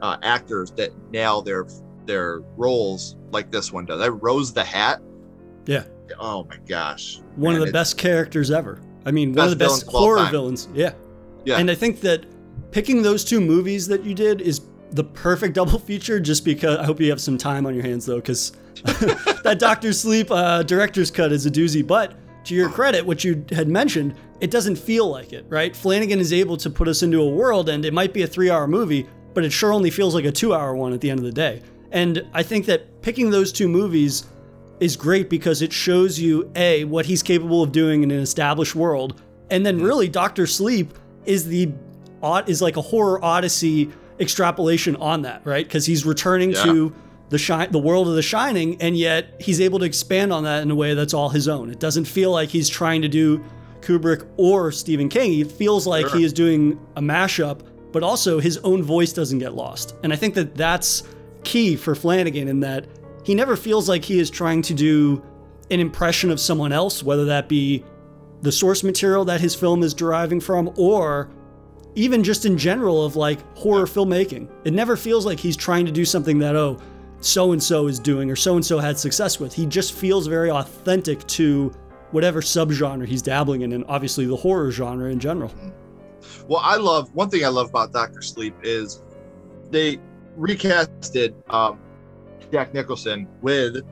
uh, 0.00 0.16
actors 0.22 0.72
that 0.72 0.90
nail 1.10 1.42
their 1.42 1.66
their 2.06 2.40
roles 2.56 3.16
like 3.30 3.50
this 3.50 3.72
one 3.72 3.84
does. 3.84 4.00
I 4.00 4.08
Rose 4.08 4.52
the 4.52 4.64
Hat. 4.64 5.00
Yeah. 5.66 5.84
Oh 6.18 6.44
my 6.44 6.56
gosh. 6.66 7.20
One 7.36 7.54
Man, 7.54 7.62
of 7.62 7.66
the 7.66 7.72
best 7.72 7.98
characters 7.98 8.50
ever. 8.50 8.80
I 9.06 9.10
mean, 9.10 9.32
one 9.32 9.44
of 9.44 9.50
the 9.50 9.56
Best 9.56 9.86
best 9.86 9.92
horror 9.96 10.18
time. 10.18 10.30
villains. 10.30 10.68
Yeah. 10.74 10.92
Yeah. 11.44 11.58
And 11.58 11.70
I 11.70 11.74
think 11.74 12.00
that 12.00 12.24
picking 12.70 13.02
those 13.02 13.24
two 13.24 13.40
movies 13.40 13.86
that 13.88 14.04
you 14.04 14.14
did 14.14 14.40
is 14.40 14.62
the 14.92 15.04
perfect 15.04 15.54
double 15.60 15.78
feature 15.78 16.18
just 16.20 16.44
because 16.44 16.78
I 16.78 16.84
hope 16.84 17.00
you 17.00 17.10
have 17.10 17.20
some 17.20 17.36
time 17.38 17.66
on 17.66 17.74
your 17.74 17.84
hands 17.84 18.06
though, 18.06 18.16
because 18.16 18.52
that 18.84 19.56
Doctor 19.58 19.92
Sleep 19.92 20.30
uh, 20.30 20.62
director's 20.62 21.10
cut 21.10 21.32
is 21.32 21.46
a 21.46 21.50
doozy. 21.50 21.86
But 21.86 22.14
to 22.46 22.54
your 22.54 22.68
credit, 22.68 23.04
what 23.04 23.24
you 23.24 23.44
had 23.52 23.68
mentioned, 23.68 24.14
it 24.40 24.50
doesn't 24.50 24.76
feel 24.76 25.08
like 25.10 25.32
it, 25.32 25.46
right? 25.48 25.74
Flanagan 25.74 26.18
is 26.20 26.32
able 26.32 26.56
to 26.58 26.68
put 26.70 26.88
us 26.88 27.02
into 27.02 27.20
a 27.22 27.28
world, 27.28 27.68
and 27.68 27.84
it 27.84 27.92
might 27.94 28.12
be 28.12 28.22
a 28.22 28.26
three 28.26 28.50
hour 28.50 28.66
movie, 28.66 29.06
but 29.32 29.44
it 29.44 29.50
sure 29.52 29.72
only 29.72 29.90
feels 29.90 30.14
like 30.14 30.24
a 30.24 30.32
two 30.32 30.54
hour 30.54 30.74
one 30.74 30.92
at 30.92 31.00
the 31.00 31.10
end 31.10 31.20
of 31.20 31.24
the 31.24 31.32
day. 31.32 31.62
And 31.92 32.26
I 32.34 32.42
think 32.42 32.66
that 32.66 33.00
picking 33.02 33.30
those 33.30 33.52
two 33.52 33.68
movies 33.68 34.26
is 34.80 34.96
great 34.96 35.30
because 35.30 35.62
it 35.62 35.72
shows 35.72 36.18
you 36.18 36.50
a 36.56 36.84
what 36.84 37.06
he's 37.06 37.22
capable 37.22 37.62
of 37.62 37.72
doing 37.72 38.02
in 38.02 38.10
an 38.10 38.20
established 38.20 38.74
world, 38.74 39.20
and 39.50 39.64
then 39.64 39.80
really 39.82 40.08
Doctor 40.08 40.46
Sleep 40.46 40.92
is 41.24 41.46
the 41.46 41.72
is 42.46 42.62
like 42.62 42.76
a 42.76 42.80
horror 42.82 43.22
odyssey 43.24 43.90
extrapolation 44.18 44.96
on 44.96 45.22
that, 45.22 45.42
right? 45.44 45.66
Because 45.66 45.84
he's 45.86 46.06
returning 46.06 46.52
Yeah. 46.52 46.64
to 46.64 46.92
the 47.30 47.38
shine, 47.38 47.70
the 47.70 47.78
world 47.78 48.08
of 48.08 48.14
The 48.14 48.22
Shining, 48.22 48.76
and 48.80 48.96
yet 48.96 49.34
he's 49.40 49.60
able 49.60 49.78
to 49.80 49.84
expand 49.84 50.32
on 50.32 50.44
that 50.44 50.62
in 50.62 50.70
a 50.70 50.74
way 50.74 50.94
that's 50.94 51.12
all 51.14 51.28
his 51.30 51.48
own. 51.48 51.68
It 51.70 51.80
doesn't 51.80 52.04
feel 52.06 52.30
like 52.30 52.48
he's 52.50 52.68
trying 52.68 53.02
to 53.02 53.08
do 53.08 53.42
Kubrick 53.80 54.24
or 54.36 54.72
Stephen 54.72 55.08
King. 55.08 55.38
It 55.40 55.50
feels 55.52 55.86
like 55.86 56.06
Sure. 56.08 56.18
he 56.18 56.24
is 56.24 56.32
doing 56.32 56.78
a 56.96 57.02
mashup, 57.02 57.60
but 57.92 58.02
also 58.02 58.40
his 58.40 58.58
own 58.58 58.82
voice 58.82 59.12
doesn't 59.12 59.38
get 59.38 59.54
lost. 59.54 59.94
And 60.02 60.12
I 60.12 60.16
think 60.16 60.34
that 60.34 60.54
that's 60.54 61.02
key 61.42 61.76
for 61.76 61.94
Flanagan 61.94 62.48
in 62.48 62.60
that 62.60 62.86
he 63.24 63.34
never 63.34 63.56
feels 63.56 63.88
like 63.88 64.04
he 64.04 64.18
is 64.18 64.30
trying 64.30 64.62
to 64.62 64.74
do 64.74 65.22
an 65.70 65.80
impression 65.80 66.30
of 66.30 66.38
someone 66.38 66.72
else, 66.72 67.02
whether 67.02 67.24
that 67.24 67.48
be 67.48 67.84
the 68.42 68.52
source 68.52 68.84
material 68.84 69.24
that 69.24 69.40
his 69.40 69.54
film 69.54 69.82
is 69.82 69.94
deriving 69.94 70.40
from 70.40 70.70
or 70.76 71.30
even 71.94 72.22
just 72.22 72.44
in 72.44 72.58
general 72.58 73.04
of 73.04 73.16
like 73.16 73.40
horror 73.56 73.86
filmmaking. 73.86 74.48
It 74.64 74.72
never 74.72 74.96
feels 74.96 75.24
like 75.24 75.40
he's 75.40 75.56
trying 75.56 75.86
to 75.86 75.92
do 75.92 76.04
something 76.04 76.38
that, 76.40 76.54
oh, 76.54 76.78
so 77.20 77.52
and 77.52 77.62
so 77.62 77.86
is 77.86 77.98
doing 77.98 78.30
or 78.30 78.36
so 78.36 78.56
and 78.56 78.64
so 78.64 78.78
had 78.78 78.98
success 78.98 79.40
with. 79.40 79.54
He 79.54 79.64
just 79.64 79.94
feels 79.94 80.26
very 80.26 80.50
authentic 80.50 81.26
to 81.28 81.72
whatever 82.10 82.42
subgenre 82.42 83.06
he's 83.06 83.22
dabbling 83.22 83.62
in, 83.62 83.72
and 83.72 83.84
obviously 83.88 84.26
the 84.26 84.36
horror 84.36 84.70
genre 84.70 85.10
in 85.10 85.18
general. 85.18 85.52
Well, 86.46 86.60
I 86.62 86.76
love 86.76 87.12
one 87.14 87.30
thing 87.30 87.44
I 87.44 87.48
love 87.48 87.70
about 87.70 87.92
Doctor 87.92 88.20
Sleep 88.20 88.54
is 88.62 89.02
they 89.70 89.98
recasted 90.38 91.34
um, 91.52 91.78
Jack 92.50 92.74
Nicholson 92.74 93.26
with 93.42 93.82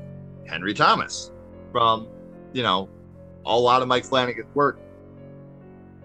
Henry 0.46 0.74
Thomas 0.74 1.30
from 1.72 2.08
you 2.52 2.62
know 2.62 2.88
a 3.46 3.58
lot 3.58 3.82
of 3.82 3.88
Mike 3.88 4.04
Flanagan's 4.04 4.54
work. 4.54 4.78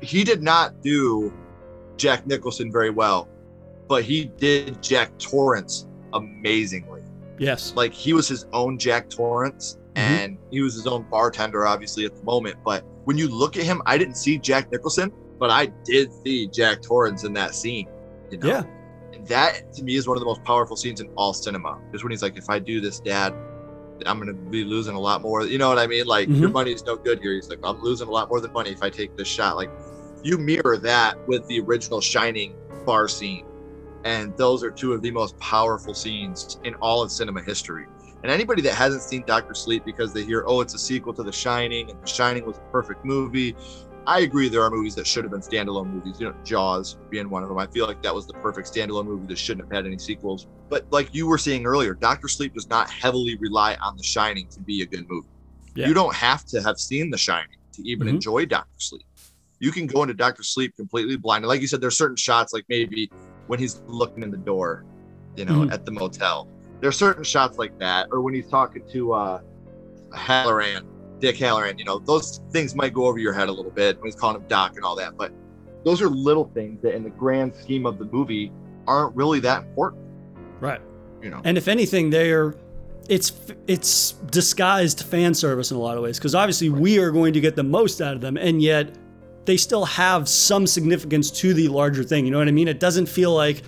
He 0.01 0.23
did 0.23 0.41
not 0.43 0.81
do 0.81 1.33
Jack 1.97 2.27
Nicholson 2.27 2.71
very 2.71 2.89
well, 2.89 3.27
but 3.87 4.03
he 4.03 4.25
did 4.25 4.81
Jack 4.81 5.17
Torrance 5.17 5.87
amazingly. 6.13 7.01
Yes. 7.39 7.73
Like 7.75 7.93
he 7.93 8.13
was 8.13 8.27
his 8.27 8.45
own 8.53 8.77
Jack 8.77 9.09
Torrance 9.09 9.77
Mhm. 9.95 9.99
and 9.99 10.37
he 10.51 10.61
was 10.61 10.75
his 10.75 10.87
own 10.87 11.03
bartender, 11.09 11.65
obviously, 11.65 12.05
at 12.05 12.15
the 12.15 12.23
moment. 12.23 12.57
But 12.63 12.83
when 13.05 13.17
you 13.17 13.27
look 13.27 13.57
at 13.57 13.63
him, 13.63 13.81
I 13.85 13.97
didn't 13.97 14.15
see 14.17 14.37
Jack 14.37 14.71
Nicholson, 14.71 15.11
but 15.39 15.49
I 15.49 15.67
did 15.83 16.11
see 16.23 16.47
Jack 16.47 16.81
Torrance 16.81 17.23
in 17.23 17.33
that 17.33 17.55
scene. 17.55 17.87
You 18.31 18.37
know? 18.37 18.47
Yeah. 18.47 18.63
And 19.13 19.25
that 19.27 19.73
to 19.73 19.83
me 19.83 19.95
is 19.95 20.07
one 20.07 20.17
of 20.17 20.21
the 20.21 20.25
most 20.25 20.43
powerful 20.43 20.75
scenes 20.75 21.01
in 21.01 21.09
all 21.15 21.33
cinema. 21.33 21.79
Is 21.93 22.03
when 22.03 22.11
he's 22.11 22.21
like, 22.21 22.37
if 22.37 22.49
I 22.49 22.59
do 22.59 22.81
this, 22.81 22.99
Dad, 22.99 23.33
I'm 24.05 24.19
gonna 24.19 24.33
be 24.33 24.63
losing 24.63 24.95
a 24.95 24.99
lot 24.99 25.21
more. 25.21 25.45
You 25.45 25.57
know 25.57 25.69
what 25.69 25.79
I 25.79 25.87
mean? 25.87 26.05
Like 26.05 26.27
your 26.29 26.49
Mhm. 26.49 26.53
money's 26.53 26.83
no 26.85 26.95
good 26.95 27.19
here. 27.19 27.33
He's 27.33 27.49
like, 27.49 27.59
I'm 27.63 27.81
losing 27.81 28.07
a 28.07 28.11
lot 28.11 28.29
more 28.29 28.39
than 28.39 28.53
money 28.53 28.71
if 28.71 28.83
I 28.83 28.89
take 28.89 29.15
this 29.17 29.27
shot. 29.27 29.55
Like 29.55 29.71
you 30.23 30.37
mirror 30.37 30.77
that 30.77 31.17
with 31.27 31.45
the 31.47 31.59
original 31.61 32.01
Shining 32.01 32.55
bar 32.85 33.07
scene. 33.07 33.45
And 34.03 34.35
those 34.37 34.63
are 34.63 34.71
two 34.71 34.93
of 34.93 35.01
the 35.01 35.11
most 35.11 35.37
powerful 35.39 35.93
scenes 35.93 36.59
in 36.63 36.75
all 36.75 37.01
of 37.01 37.11
cinema 37.11 37.41
history. 37.41 37.87
And 38.23 38.31
anybody 38.31 38.61
that 38.63 38.73
hasn't 38.73 39.03
seen 39.03 39.23
Doctor 39.27 39.53
Sleep 39.53 39.83
because 39.85 40.13
they 40.13 40.23
hear, 40.23 40.43
oh, 40.47 40.61
it's 40.61 40.73
a 40.73 40.79
sequel 40.79 41.13
to 41.13 41.23
The 41.23 41.31
Shining, 41.31 41.89
and 41.89 42.01
The 42.01 42.07
Shining 42.07 42.45
was 42.45 42.57
a 42.57 42.71
perfect 42.71 43.05
movie. 43.05 43.55
I 44.07 44.21
agree 44.21 44.47
there 44.47 44.63
are 44.63 44.71
movies 44.71 44.95
that 44.95 45.05
should 45.05 45.25
have 45.25 45.31
been 45.31 45.41
standalone 45.41 45.91
movies. 45.91 46.15
You 46.17 46.27
know, 46.27 46.33
Jaws 46.45 46.95
being 47.11 47.29
one 47.29 47.43
of 47.43 47.49
them. 47.49 47.57
I 47.59 47.67
feel 47.67 47.85
like 47.87 48.01
that 48.03 48.15
was 48.15 48.25
the 48.25 48.33
perfect 48.35 48.73
standalone 48.73 49.05
movie 49.05 49.27
that 49.27 49.37
shouldn't 49.37 49.67
have 49.69 49.77
had 49.77 49.85
any 49.85 49.97
sequels. 49.97 50.47
But 50.69 50.85
like 50.91 51.13
you 51.13 51.27
were 51.27 51.37
saying 51.37 51.65
earlier, 51.65 51.93
Doctor 51.93 52.29
Sleep 52.29 52.53
does 52.53 52.69
not 52.69 52.89
heavily 52.89 53.37
rely 53.41 53.75
on 53.83 53.97
The 53.97 54.03
Shining 54.03 54.47
to 54.53 54.61
be 54.61 54.81
a 54.81 54.85
good 54.87 55.05
movie. 55.09 55.27
Yeah. 55.75 55.89
You 55.89 55.93
don't 55.93 56.15
have 56.15 56.45
to 56.45 56.61
have 56.61 56.77
seen 56.77 57.09
The 57.09 57.17
Shining 57.17 57.47
to 57.73 57.81
even 57.83 58.07
Mhm. 58.07 58.11
enjoy 58.11 58.45
Doctor 58.45 58.69
Sleep. 58.79 59.05
You 59.59 59.71
can 59.73 59.87
go 59.87 60.03
into 60.03 60.13
Doctor 60.13 60.43
Sleep 60.43 60.73
completely 60.77 61.17
blind. 61.17 61.43
And 61.43 61.49
like 61.49 61.59
you 61.61 61.67
said, 61.67 61.81
there's 61.81 61.97
certain 61.97 62.15
shots, 62.15 62.53
like 62.53 62.65
maybe 62.69 63.11
when 63.47 63.59
he's 63.59 63.81
looking 63.87 64.23
in 64.23 64.31
the 64.31 64.37
door, 64.37 64.85
you 65.35 65.43
know, 65.45 65.65
Mhm. 65.65 65.71
at 65.73 65.83
the 65.83 65.91
motel. 65.91 66.47
There's 66.81 66.95
certain 66.97 67.23
shots 67.25 67.57
like 67.57 67.73
that, 67.79 68.07
or 68.11 68.21
when 68.21 68.33
he's 68.33 68.47
talking 68.49 68.83
to 68.93 69.13
uh 69.13 69.39
Halloran, 70.13 70.83
Dick 71.19 71.37
Halloran, 71.37 71.77
you 71.79 71.85
know, 71.85 71.99
those 71.99 72.41
things 72.51 72.75
might 72.75 72.93
go 72.93 73.05
over 73.05 73.17
your 73.17 73.33
head 73.33 73.49
a 73.49 73.51
little 73.51 73.71
bit 73.71 73.97
when 73.97 74.05
he's 74.05 74.15
calling 74.15 74.35
him 74.35 74.47
Doc 74.47 74.73
and 74.75 74.85
all 74.85 74.95
that. 74.95 75.17
But 75.17 75.31
those 75.83 76.01
are 76.01 76.09
little 76.09 76.45
things 76.53 76.81
that 76.81 76.93
in 76.95 77.03
the 77.03 77.09
grand 77.09 77.55
scheme 77.55 77.85
of 77.85 77.97
the 77.97 78.05
movie 78.05 78.51
aren't 78.87 79.15
really 79.15 79.39
that 79.41 79.63
important, 79.63 80.03
Right. 80.59 80.81
you 81.21 81.29
know. 81.29 81.41
And 81.43 81.57
if 81.57 81.67
anything, 81.67 82.09
they're 82.09 82.55
it's 83.09 83.31
it's 83.67 84.13
disguised 84.31 85.03
fan 85.03 85.33
service 85.33 85.71
in 85.71 85.77
a 85.77 85.79
lot 85.79 85.95
of 85.97 86.03
ways 86.03 86.17
because 86.19 86.35
obviously 86.35 86.69
we 86.69 86.99
are 86.99 87.09
going 87.11 87.31
to 87.33 87.39
get 87.39 87.55
the 87.55 87.63
most 87.63 88.01
out 88.01 88.15
of 88.15 88.21
them, 88.21 88.37
and 88.37 88.61
yet 88.61 88.95
they 89.45 89.55
still 89.57 89.85
have 89.85 90.27
some 90.27 90.67
significance 90.67 91.31
to 91.31 91.53
the 91.53 91.67
larger 91.69 92.03
thing. 92.03 92.25
You 92.25 92.31
know 92.31 92.37
what 92.39 92.49
I 92.49 92.51
mean? 92.51 92.67
It 92.67 92.79
doesn't 92.81 93.05
feel 93.07 93.33
like 93.33 93.61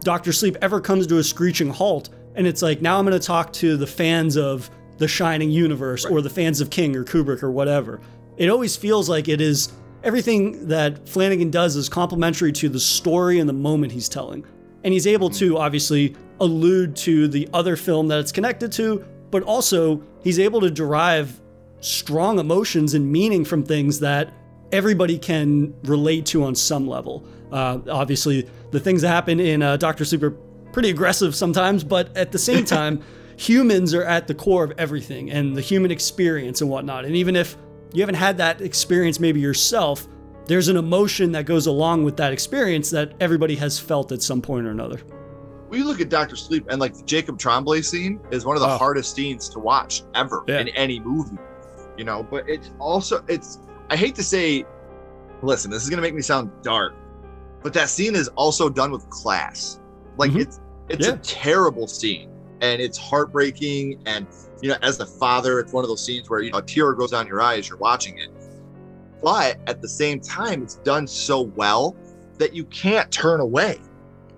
Doctor 0.00 0.32
Sleep 0.32 0.56
ever 0.62 0.80
comes 0.80 1.06
to 1.08 1.18
a 1.18 1.24
screeching 1.24 1.70
halt, 1.70 2.10
and 2.36 2.46
it's 2.46 2.62
like 2.62 2.82
now 2.82 2.98
I'm 2.98 3.04
going 3.04 3.18
to 3.18 3.26
talk 3.26 3.52
to 3.54 3.76
the 3.76 3.86
fans 3.86 4.36
of 4.36 4.70
the 4.98 5.08
Shining 5.08 5.50
universe 5.50 6.04
or 6.04 6.22
the 6.22 6.30
fans 6.30 6.60
of 6.60 6.70
King 6.70 6.94
or 6.96 7.04
Kubrick 7.04 7.42
or 7.42 7.50
whatever. 7.50 8.00
It 8.36 8.48
always 8.48 8.76
feels 8.76 9.08
like 9.08 9.28
it 9.28 9.40
is 9.40 9.72
everything 10.02 10.68
that 10.68 11.08
Flanagan 11.08 11.50
does 11.50 11.76
is 11.76 11.88
complementary 11.88 12.52
to 12.52 12.68
the 12.68 12.80
story 12.80 13.38
and 13.40 13.48
the 13.48 13.54
moment 13.54 13.92
he's 13.92 14.08
telling. 14.08 14.44
And 14.84 14.92
he's 14.92 15.06
able 15.06 15.30
to 15.30 15.58
obviously 15.58 16.14
allude 16.40 16.94
to 16.96 17.26
the 17.28 17.48
other 17.52 17.76
film 17.76 18.08
that 18.08 18.20
it's 18.20 18.32
connected 18.32 18.70
to, 18.72 19.04
but 19.30 19.42
also 19.42 20.02
he's 20.22 20.38
able 20.38 20.60
to 20.60 20.70
derive 20.70 21.40
strong 21.80 22.38
emotions 22.38 22.94
and 22.94 23.10
meaning 23.10 23.44
from 23.44 23.62
things 23.62 24.00
that 24.00 24.32
everybody 24.72 25.18
can 25.18 25.74
relate 25.84 26.26
to 26.26 26.44
on 26.44 26.54
some 26.54 26.86
level. 26.86 27.26
Uh, 27.52 27.78
obviously, 27.90 28.48
the 28.72 28.80
things 28.80 29.02
that 29.02 29.08
happen 29.08 29.38
in 29.38 29.62
uh, 29.62 29.76
Doctor 29.76 30.04
Sleep 30.04 30.22
are 30.22 30.36
pretty 30.72 30.90
aggressive 30.90 31.34
sometimes, 31.34 31.84
but 31.84 32.14
at 32.16 32.32
the 32.32 32.38
same 32.38 32.64
time, 32.76 33.02
humans 33.36 33.94
are 33.94 34.04
at 34.04 34.26
the 34.26 34.34
core 34.34 34.64
of 34.64 34.72
everything 34.78 35.30
and 35.30 35.56
the 35.56 35.60
human 35.60 35.90
experience 35.90 36.60
and 36.60 36.70
whatnot. 36.70 37.04
And 37.04 37.14
even 37.16 37.36
if 37.36 37.56
you 37.92 38.00
haven't 38.02 38.16
had 38.16 38.36
that 38.38 38.60
experience 38.60 39.20
maybe 39.20 39.40
yourself, 39.40 40.06
there's 40.46 40.68
an 40.68 40.76
emotion 40.76 41.32
that 41.32 41.46
goes 41.46 41.66
along 41.66 42.04
with 42.04 42.16
that 42.18 42.32
experience 42.32 42.90
that 42.90 43.12
everybody 43.20 43.54
has 43.56 43.78
felt 43.78 44.12
at 44.12 44.22
some 44.22 44.42
point 44.42 44.66
or 44.66 44.70
another. 44.70 45.00
we 45.70 45.82
look 45.82 46.00
at 46.00 46.08
Doctor 46.08 46.36
Sleep 46.36 46.66
and 46.68 46.78
like 46.80 46.94
the 46.94 47.02
Jacob 47.02 47.36
Tremblay 47.36 47.82
scene 47.82 48.20
is 48.30 48.44
one 48.44 48.54
of 48.54 48.62
the 48.62 48.68
Oh. 48.68 48.78
hardest 48.78 49.12
scenes 49.16 49.48
to 49.48 49.58
watch 49.58 50.04
ever 50.14 50.44
Yeah. 50.46 50.60
in 50.60 50.68
any 50.68 51.00
movie, 51.00 51.36
you 51.96 52.04
know. 52.04 52.22
But 52.30 52.48
it's 52.48 52.70
also 52.78 53.24
it's 53.26 53.58
I 53.90 53.96
hate 53.96 54.14
to 54.16 54.22
say, 54.22 54.64
listen, 55.42 55.72
this 55.72 55.82
is 55.82 55.90
gonna 55.90 56.02
make 56.02 56.14
me 56.14 56.22
sound 56.22 56.50
dark, 56.62 56.94
but 57.62 57.72
that 57.72 57.88
scene 57.88 58.14
is 58.14 58.28
also 58.36 58.68
done 58.68 58.92
with 58.92 59.08
class. 59.10 59.80
Like 60.16 60.30
Mhm. 60.30 60.42
it's 60.42 60.60
it's 60.90 61.06
Yeah. 61.08 61.14
a 61.14 61.16
terrible 61.16 61.88
scene 61.88 62.28
and 62.60 62.80
it's 62.80 62.98
heartbreaking 62.98 64.00
and 64.06 64.26
you 64.62 64.68
know 64.68 64.76
as 64.82 64.98
the 64.98 65.06
father 65.06 65.60
it's 65.60 65.72
one 65.72 65.84
of 65.84 65.88
those 65.88 66.04
scenes 66.04 66.28
where 66.30 66.40
you 66.40 66.50
know 66.50 66.58
a 66.58 66.62
tear 66.62 66.92
goes 66.92 67.10
down 67.10 67.26
your 67.26 67.40
eye 67.40 67.56
as 67.56 67.68
you're 67.68 67.78
watching 67.78 68.18
it 68.18 68.30
but 69.22 69.58
at 69.66 69.80
the 69.80 69.88
same 69.88 70.20
time 70.20 70.62
it's 70.62 70.76
done 70.76 71.06
so 71.06 71.42
well 71.42 71.96
that 72.38 72.54
you 72.54 72.64
can't 72.66 73.10
turn 73.10 73.40
away 73.40 73.78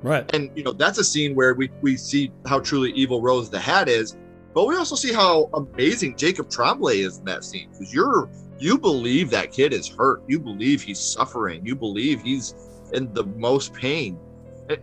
Right. 0.06 0.32
And 0.34 0.50
you 0.54 0.62
know, 0.62 0.72
that's 0.72 0.98
a 0.98 1.04
scene 1.04 1.34
where 1.34 1.54
we 1.54 1.70
we 1.80 1.96
see 1.96 2.30
how 2.46 2.60
truly 2.60 2.92
evil 2.92 3.20
Rose 3.20 3.50
the 3.50 3.58
Hat 3.58 3.88
is, 3.88 4.16
but 4.54 4.66
we 4.66 4.76
also 4.76 4.94
see 4.94 5.12
how 5.12 5.50
amazing 5.54 6.16
Jacob 6.16 6.48
Tremblay 6.48 7.00
is 7.00 7.18
in 7.18 7.24
that 7.24 7.44
scene 7.44 7.68
because 7.72 7.92
you're 7.92 8.30
you 8.58 8.78
believe 8.78 9.30
that 9.30 9.52
kid 9.52 9.72
is 9.72 9.88
hurt, 9.88 10.22
you 10.28 10.38
believe 10.38 10.80
he's 10.80 11.00
suffering, 11.00 11.66
you 11.66 11.74
believe 11.74 12.22
he's 12.22 12.54
in 12.92 13.12
the 13.12 13.24
most 13.24 13.74
pain. 13.74 14.18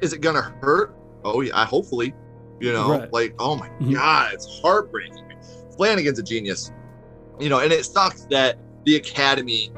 Is 0.01 0.13
it 0.13 0.19
gonna 0.19 0.53
hurt? 0.61 0.93
Oh 1.23 1.39
yeah, 1.39 1.65
hopefully. 1.65 2.13
You 2.63 2.71
know, 2.71 2.91
Right. 2.91 3.11
like 3.11 3.35
oh 3.39 3.57
my 3.57 3.67
Mhm. 3.81 3.93
god, 3.95 4.31
it's 4.33 4.61
heartbreaking. 4.61 5.25
Flanagan's 5.75 6.17
a 6.17 6.23
genius. 6.23 6.71
You 7.39 7.49
know, 7.49 7.59
and 7.59 7.73
it 7.73 7.83
sucks 7.85 8.25
that 8.29 8.57
the 8.85 8.95
Academy 8.95 9.73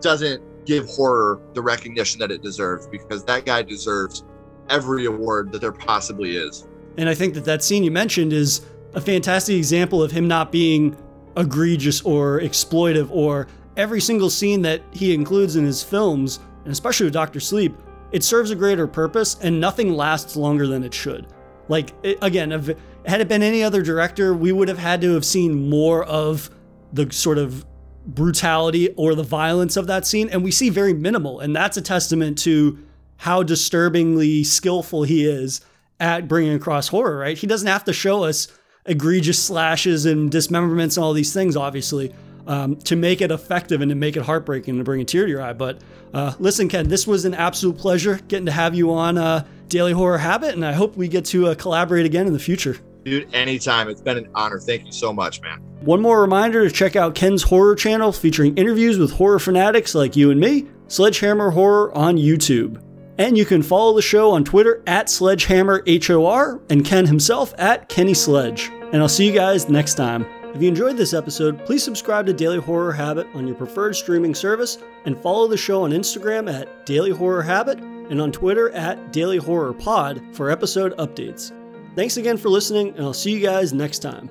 doesn't 0.00 0.40
give 0.64 0.86
horror 0.88 1.38
the 1.52 1.60
recognition 1.60 2.18
that 2.20 2.30
it 2.30 2.42
deserves 2.42 2.86
because 2.86 3.24
that 3.24 3.44
guy 3.44 3.60
deserves 3.62 4.24
every 4.70 5.04
award 5.04 5.52
that 5.52 5.60
there 5.60 5.72
possibly 5.72 6.36
is. 6.36 6.66
And 6.96 7.10
I 7.10 7.14
think 7.14 7.34
that 7.34 7.44
that 7.44 7.62
scene 7.62 7.84
you 7.84 7.90
mentioned 7.90 8.32
is 8.32 8.62
a 8.94 9.02
fantastic 9.02 9.56
example 9.56 10.02
of 10.02 10.10
him 10.12 10.26
not 10.26 10.50
being 10.50 10.96
egregious 11.36 12.00
or 12.02 12.40
exploitive 12.40 13.08
or 13.10 13.48
every 13.76 14.00
single 14.00 14.30
scene 14.30 14.62
that 14.62 14.80
he 14.92 15.12
includes 15.12 15.56
in 15.56 15.64
his 15.66 15.82
films, 15.82 16.38
and 16.64 16.72
especially 16.72 17.04
with 17.04 17.12
Doctor 17.12 17.40
Sleep, 17.40 17.74
it 18.12 18.24
serves 18.24 18.50
a 18.50 18.56
greater 18.56 18.86
purpose 18.86 19.36
and 19.42 19.60
nothing 19.60 19.92
lasts 19.92 20.36
longer 20.36 20.66
than 20.66 20.82
it 20.84 20.94
should. 20.94 21.26
Like, 21.70 21.92
it, 22.02 22.18
again, 22.20 22.50
if, 22.50 22.76
had 23.06 23.20
it 23.20 23.28
been 23.28 23.44
any 23.44 23.62
other 23.62 23.80
director, 23.80 24.34
we 24.34 24.50
would 24.50 24.66
have 24.66 24.76
had 24.76 25.00
to 25.02 25.14
have 25.14 25.24
seen 25.24 25.70
more 25.70 26.04
of 26.04 26.50
the 26.92 27.10
sort 27.12 27.38
of 27.38 27.64
brutality 28.04 28.88
or 28.96 29.14
the 29.14 29.22
violence 29.22 29.76
of 29.76 29.86
that 29.86 30.04
scene, 30.04 30.28
and 30.30 30.42
we 30.42 30.50
see 30.50 30.68
very 30.68 30.92
minimal. 30.92 31.38
And 31.38 31.54
that's 31.54 31.76
a 31.76 31.82
testament 31.82 32.38
to 32.38 32.76
how 33.18 33.44
disturbingly 33.44 34.42
skillful 34.42 35.04
he 35.04 35.24
is 35.24 35.60
at 36.00 36.26
bringing 36.26 36.54
across 36.54 36.88
horror, 36.88 37.16
right? 37.16 37.38
He 37.38 37.46
doesn't 37.46 37.68
have 37.68 37.84
to 37.84 37.92
show 37.92 38.24
us 38.24 38.48
egregious 38.84 39.40
slashes 39.40 40.06
and 40.06 40.28
dismemberments 40.28 40.96
and 40.96 41.04
all 41.04 41.12
these 41.12 41.32
things, 41.32 41.56
obviously, 41.56 42.12
um, 42.46 42.76
to 42.76 42.96
make 42.96 43.20
it 43.20 43.30
effective 43.30 43.80
and 43.80 43.88
to 43.90 43.94
make 43.94 44.16
it 44.16 44.22
heartbreaking 44.22 44.72
and 44.72 44.80
to 44.80 44.84
bring 44.84 45.00
a 45.00 45.04
tear 45.04 45.24
to 45.24 45.30
your 45.30 45.42
eye. 45.42 45.52
But 45.52 45.80
uh, 46.12 46.34
listen, 46.38 46.68
Ken, 46.68 46.88
this 46.88 47.06
was 47.06 47.24
an 47.24 47.34
absolute 47.34 47.78
pleasure 47.78 48.20
getting 48.28 48.46
to 48.46 48.52
have 48.52 48.74
you 48.74 48.92
on 48.92 49.18
uh, 49.18 49.46
Daily 49.68 49.92
Horror 49.92 50.18
Habit, 50.18 50.54
and 50.54 50.64
I 50.64 50.72
hope 50.72 50.96
we 50.96 51.08
get 51.08 51.24
to 51.26 51.48
uh, 51.48 51.54
collaborate 51.54 52.06
again 52.06 52.26
in 52.26 52.32
the 52.32 52.38
future. 52.38 52.76
Dude, 53.04 53.32
anytime. 53.34 53.88
It's 53.88 54.02
been 54.02 54.18
an 54.18 54.28
honor. 54.34 54.58
Thank 54.58 54.84
you 54.84 54.92
so 54.92 55.12
much, 55.12 55.40
man. 55.40 55.58
One 55.80 56.02
more 56.02 56.20
reminder 56.20 56.68
to 56.68 56.74
check 56.74 56.96
out 56.96 57.14
Ken's 57.14 57.42
horror 57.42 57.74
channel 57.74 58.12
featuring 58.12 58.56
interviews 58.56 58.98
with 58.98 59.12
horror 59.12 59.38
fanatics 59.38 59.94
like 59.94 60.16
you 60.16 60.30
and 60.30 60.38
me, 60.38 60.66
Sledgehammer 60.88 61.50
Horror 61.50 61.96
on 61.96 62.16
YouTube. 62.16 62.82
And 63.16 63.36
you 63.36 63.44
can 63.44 63.62
follow 63.62 63.94
the 63.94 64.02
show 64.02 64.32
on 64.32 64.44
Twitter 64.44 64.82
at 64.86 65.06
SledgehammerHOR 65.06 66.60
and 66.70 66.84
Ken 66.84 67.06
himself 67.06 67.54
at 67.58 67.88
Kenny 67.88 68.14
Sledge. 68.14 68.70
And 68.92 68.96
I'll 68.96 69.08
see 69.08 69.26
you 69.26 69.32
guys 69.32 69.68
next 69.68 69.94
time. 69.94 70.26
If 70.54 70.60
you 70.60 70.68
enjoyed 70.68 70.96
this 70.96 71.14
episode, 71.14 71.64
please 71.64 71.84
subscribe 71.84 72.26
to 72.26 72.32
Daily 72.32 72.58
Horror 72.58 72.92
Habit 72.92 73.28
on 73.34 73.46
your 73.46 73.54
preferred 73.54 73.94
streaming 73.94 74.34
service 74.34 74.78
and 75.04 75.16
follow 75.16 75.46
the 75.46 75.56
show 75.56 75.84
on 75.84 75.92
Instagram 75.92 76.52
at 76.52 76.84
Daily 76.86 77.12
Horror 77.12 77.42
Habit 77.42 77.78
and 77.78 78.20
on 78.20 78.32
Twitter 78.32 78.70
at 78.70 79.12
Daily 79.12 79.38
Horror 79.38 79.72
Pod 79.72 80.20
for 80.32 80.50
episode 80.50 80.96
updates. 80.96 81.52
Thanks 81.94 82.16
again 82.16 82.36
for 82.36 82.48
listening, 82.48 82.88
and 82.96 83.00
I'll 83.00 83.12
see 83.12 83.32
you 83.32 83.40
guys 83.40 83.72
next 83.72 84.00
time. 84.00 84.28